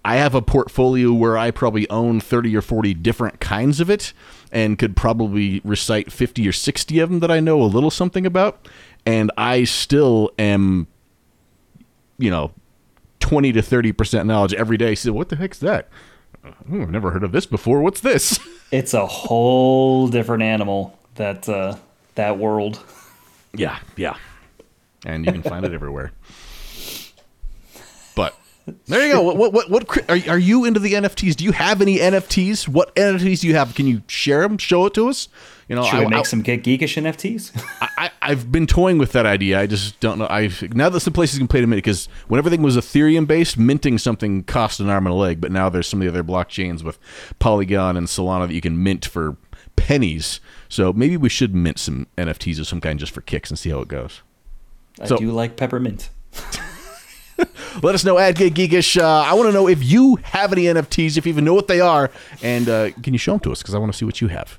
I 0.04 0.16
have 0.16 0.34
a 0.34 0.42
portfolio 0.42 1.12
where 1.12 1.38
I 1.38 1.50
probably 1.50 1.88
own 1.88 2.20
30 2.20 2.56
or 2.56 2.62
40 2.62 2.94
different 2.94 3.40
kinds 3.40 3.80
of 3.80 3.88
it 3.88 4.12
and 4.50 4.78
could 4.78 4.96
probably 4.96 5.60
recite 5.64 6.10
50 6.10 6.46
or 6.48 6.52
60 6.52 6.98
of 6.98 7.10
them 7.10 7.20
that 7.20 7.30
I 7.30 7.40
know 7.40 7.62
a 7.62 7.64
little 7.64 7.90
something 7.90 8.26
about. 8.26 8.68
And 9.06 9.30
I 9.36 9.64
still 9.64 10.30
am, 10.38 10.88
you 12.18 12.30
know, 12.30 12.52
20 13.20 13.52
to 13.52 13.62
30% 13.62 14.26
knowledge 14.26 14.54
every 14.54 14.76
day. 14.76 14.94
So, 14.94 15.12
what 15.12 15.28
the 15.28 15.36
heck's 15.36 15.58
that? 15.60 15.88
Oh, 16.44 16.82
I've 16.82 16.90
never 16.90 17.12
heard 17.12 17.22
of 17.22 17.32
this 17.32 17.46
before. 17.46 17.80
What's 17.80 18.00
this? 18.00 18.40
it's 18.72 18.94
a 18.94 19.06
whole 19.06 20.08
different 20.08 20.42
animal 20.42 20.98
that 21.14 21.48
uh 21.48 21.76
that 22.14 22.38
world 22.38 22.80
Yeah, 23.54 23.78
yeah. 23.96 24.16
And 25.04 25.24
you 25.24 25.32
can 25.32 25.42
find 25.42 25.64
it 25.64 25.72
everywhere. 25.72 26.12
There 28.86 29.06
you 29.06 29.12
go. 29.12 29.22
What 29.22 29.36
what 29.36 29.52
what, 29.52 29.70
what 29.70 30.10
are, 30.10 30.30
are 30.30 30.38
you 30.38 30.64
into 30.64 30.78
the 30.80 30.92
NFTs? 30.92 31.36
Do 31.36 31.44
you 31.44 31.52
have 31.52 31.82
any 31.82 31.98
NFTs? 31.98 32.68
What 32.68 32.94
NFTs 32.94 33.40
do 33.40 33.48
you 33.48 33.54
have? 33.54 33.74
Can 33.74 33.86
you 33.86 34.02
share 34.06 34.42
them? 34.42 34.58
Show 34.58 34.86
it 34.86 34.94
to 34.94 35.08
us. 35.08 35.28
You 35.68 35.76
know, 35.76 35.84
should 35.84 35.94
I, 35.94 36.00
we 36.00 36.06
make 36.08 36.18
I, 36.18 36.22
some 36.24 36.42
geekish 36.42 37.00
nfts 37.00 37.50
I, 37.96 38.10
I've 38.20 38.52
been 38.52 38.66
toying 38.66 38.98
with 38.98 39.12
that 39.12 39.24
idea. 39.26 39.58
I 39.58 39.66
just 39.66 39.98
don't 40.00 40.18
know. 40.18 40.26
I 40.28 40.50
now 40.72 40.88
that 40.90 41.00
some 41.00 41.12
places 41.12 41.38
can 41.38 41.48
pay 41.48 41.60
to 41.60 41.66
mint 41.66 41.78
because 41.78 42.06
when 42.28 42.38
everything 42.38 42.62
was 42.62 42.76
Ethereum 42.76 43.26
based, 43.26 43.56
minting 43.56 43.96
something 43.98 44.42
cost 44.44 44.80
an 44.80 44.88
arm 44.90 45.06
and 45.06 45.14
a 45.14 45.16
leg. 45.16 45.40
But 45.40 45.50
now 45.50 45.68
there's 45.68 45.86
some 45.86 46.00
of 46.00 46.04
the 46.04 46.10
other 46.10 46.24
blockchains 46.24 46.82
with 46.82 46.98
Polygon 47.38 47.96
and 47.96 48.06
Solana 48.06 48.48
that 48.48 48.54
you 48.54 48.60
can 48.60 48.82
mint 48.82 49.06
for 49.06 49.36
pennies. 49.76 50.40
So 50.68 50.92
maybe 50.92 51.16
we 51.16 51.28
should 51.28 51.54
mint 51.54 51.78
some 51.78 52.06
NFTs 52.18 52.58
of 52.60 52.66
some 52.66 52.80
kind 52.80 52.98
just 52.98 53.12
for 53.12 53.20
kicks 53.22 53.50
and 53.50 53.58
see 53.58 53.70
how 53.70 53.80
it 53.80 53.88
goes. 53.88 54.22
i 55.00 55.06
So- 55.06 55.16
do 55.16 55.30
like 55.30 55.56
peppermint 55.56 56.10
Let 57.82 57.94
us 57.94 58.04
know 58.04 58.18
at 58.18 58.36
Get 58.36 58.54
Geekish. 58.54 59.00
Uh, 59.00 59.06
I 59.22 59.34
want 59.34 59.48
to 59.48 59.52
know 59.52 59.68
if 59.68 59.82
you 59.82 60.16
have 60.16 60.52
any 60.52 60.64
NFTs, 60.64 61.16
if 61.16 61.26
you 61.26 61.30
even 61.30 61.44
know 61.44 61.54
what 61.54 61.68
they 61.68 61.80
are, 61.80 62.10
and 62.42 62.68
uh, 62.68 62.90
can 63.02 63.12
you 63.12 63.18
show 63.18 63.32
them 63.32 63.40
to 63.40 63.52
us? 63.52 63.62
Because 63.62 63.74
I 63.74 63.78
want 63.78 63.92
to 63.92 63.98
see 63.98 64.04
what 64.04 64.20
you 64.20 64.28
have. 64.28 64.58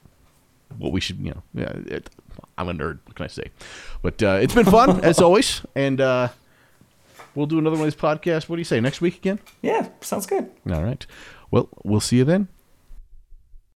What 0.78 0.92
we 0.92 1.00
should, 1.00 1.20
you 1.20 1.32
know, 1.32 1.44
yeah, 1.54 1.72
it, 1.86 2.10
I'm 2.58 2.70
a 2.70 2.74
nerd. 2.74 3.00
What 3.06 3.16
can 3.16 3.26
I 3.26 3.28
say? 3.28 3.52
But 4.02 4.22
uh, 4.24 4.40
it's 4.42 4.56
been 4.56 4.66
fun 4.66 5.02
as 5.02 5.20
always, 5.28 5.62
and 5.76 6.02
uh, 6.02 6.30
we'll 7.36 7.46
do 7.46 7.60
another 7.60 7.78
one 7.78 7.88
of 7.88 7.94
these 7.94 8.02
podcasts. 8.02 8.50
What 8.50 8.56
do 8.56 8.60
you 8.60 8.66
say 8.66 8.80
next 8.80 9.02
week 9.02 9.18
again? 9.18 9.40
yeah 9.62 9.90
sounds 10.02 10.26
good 10.26 10.50
All 10.70 10.84
right. 10.84 11.06
Well, 11.52 11.70
we'll 11.84 12.00
see 12.00 12.18
you 12.18 12.24
then. 12.24 12.48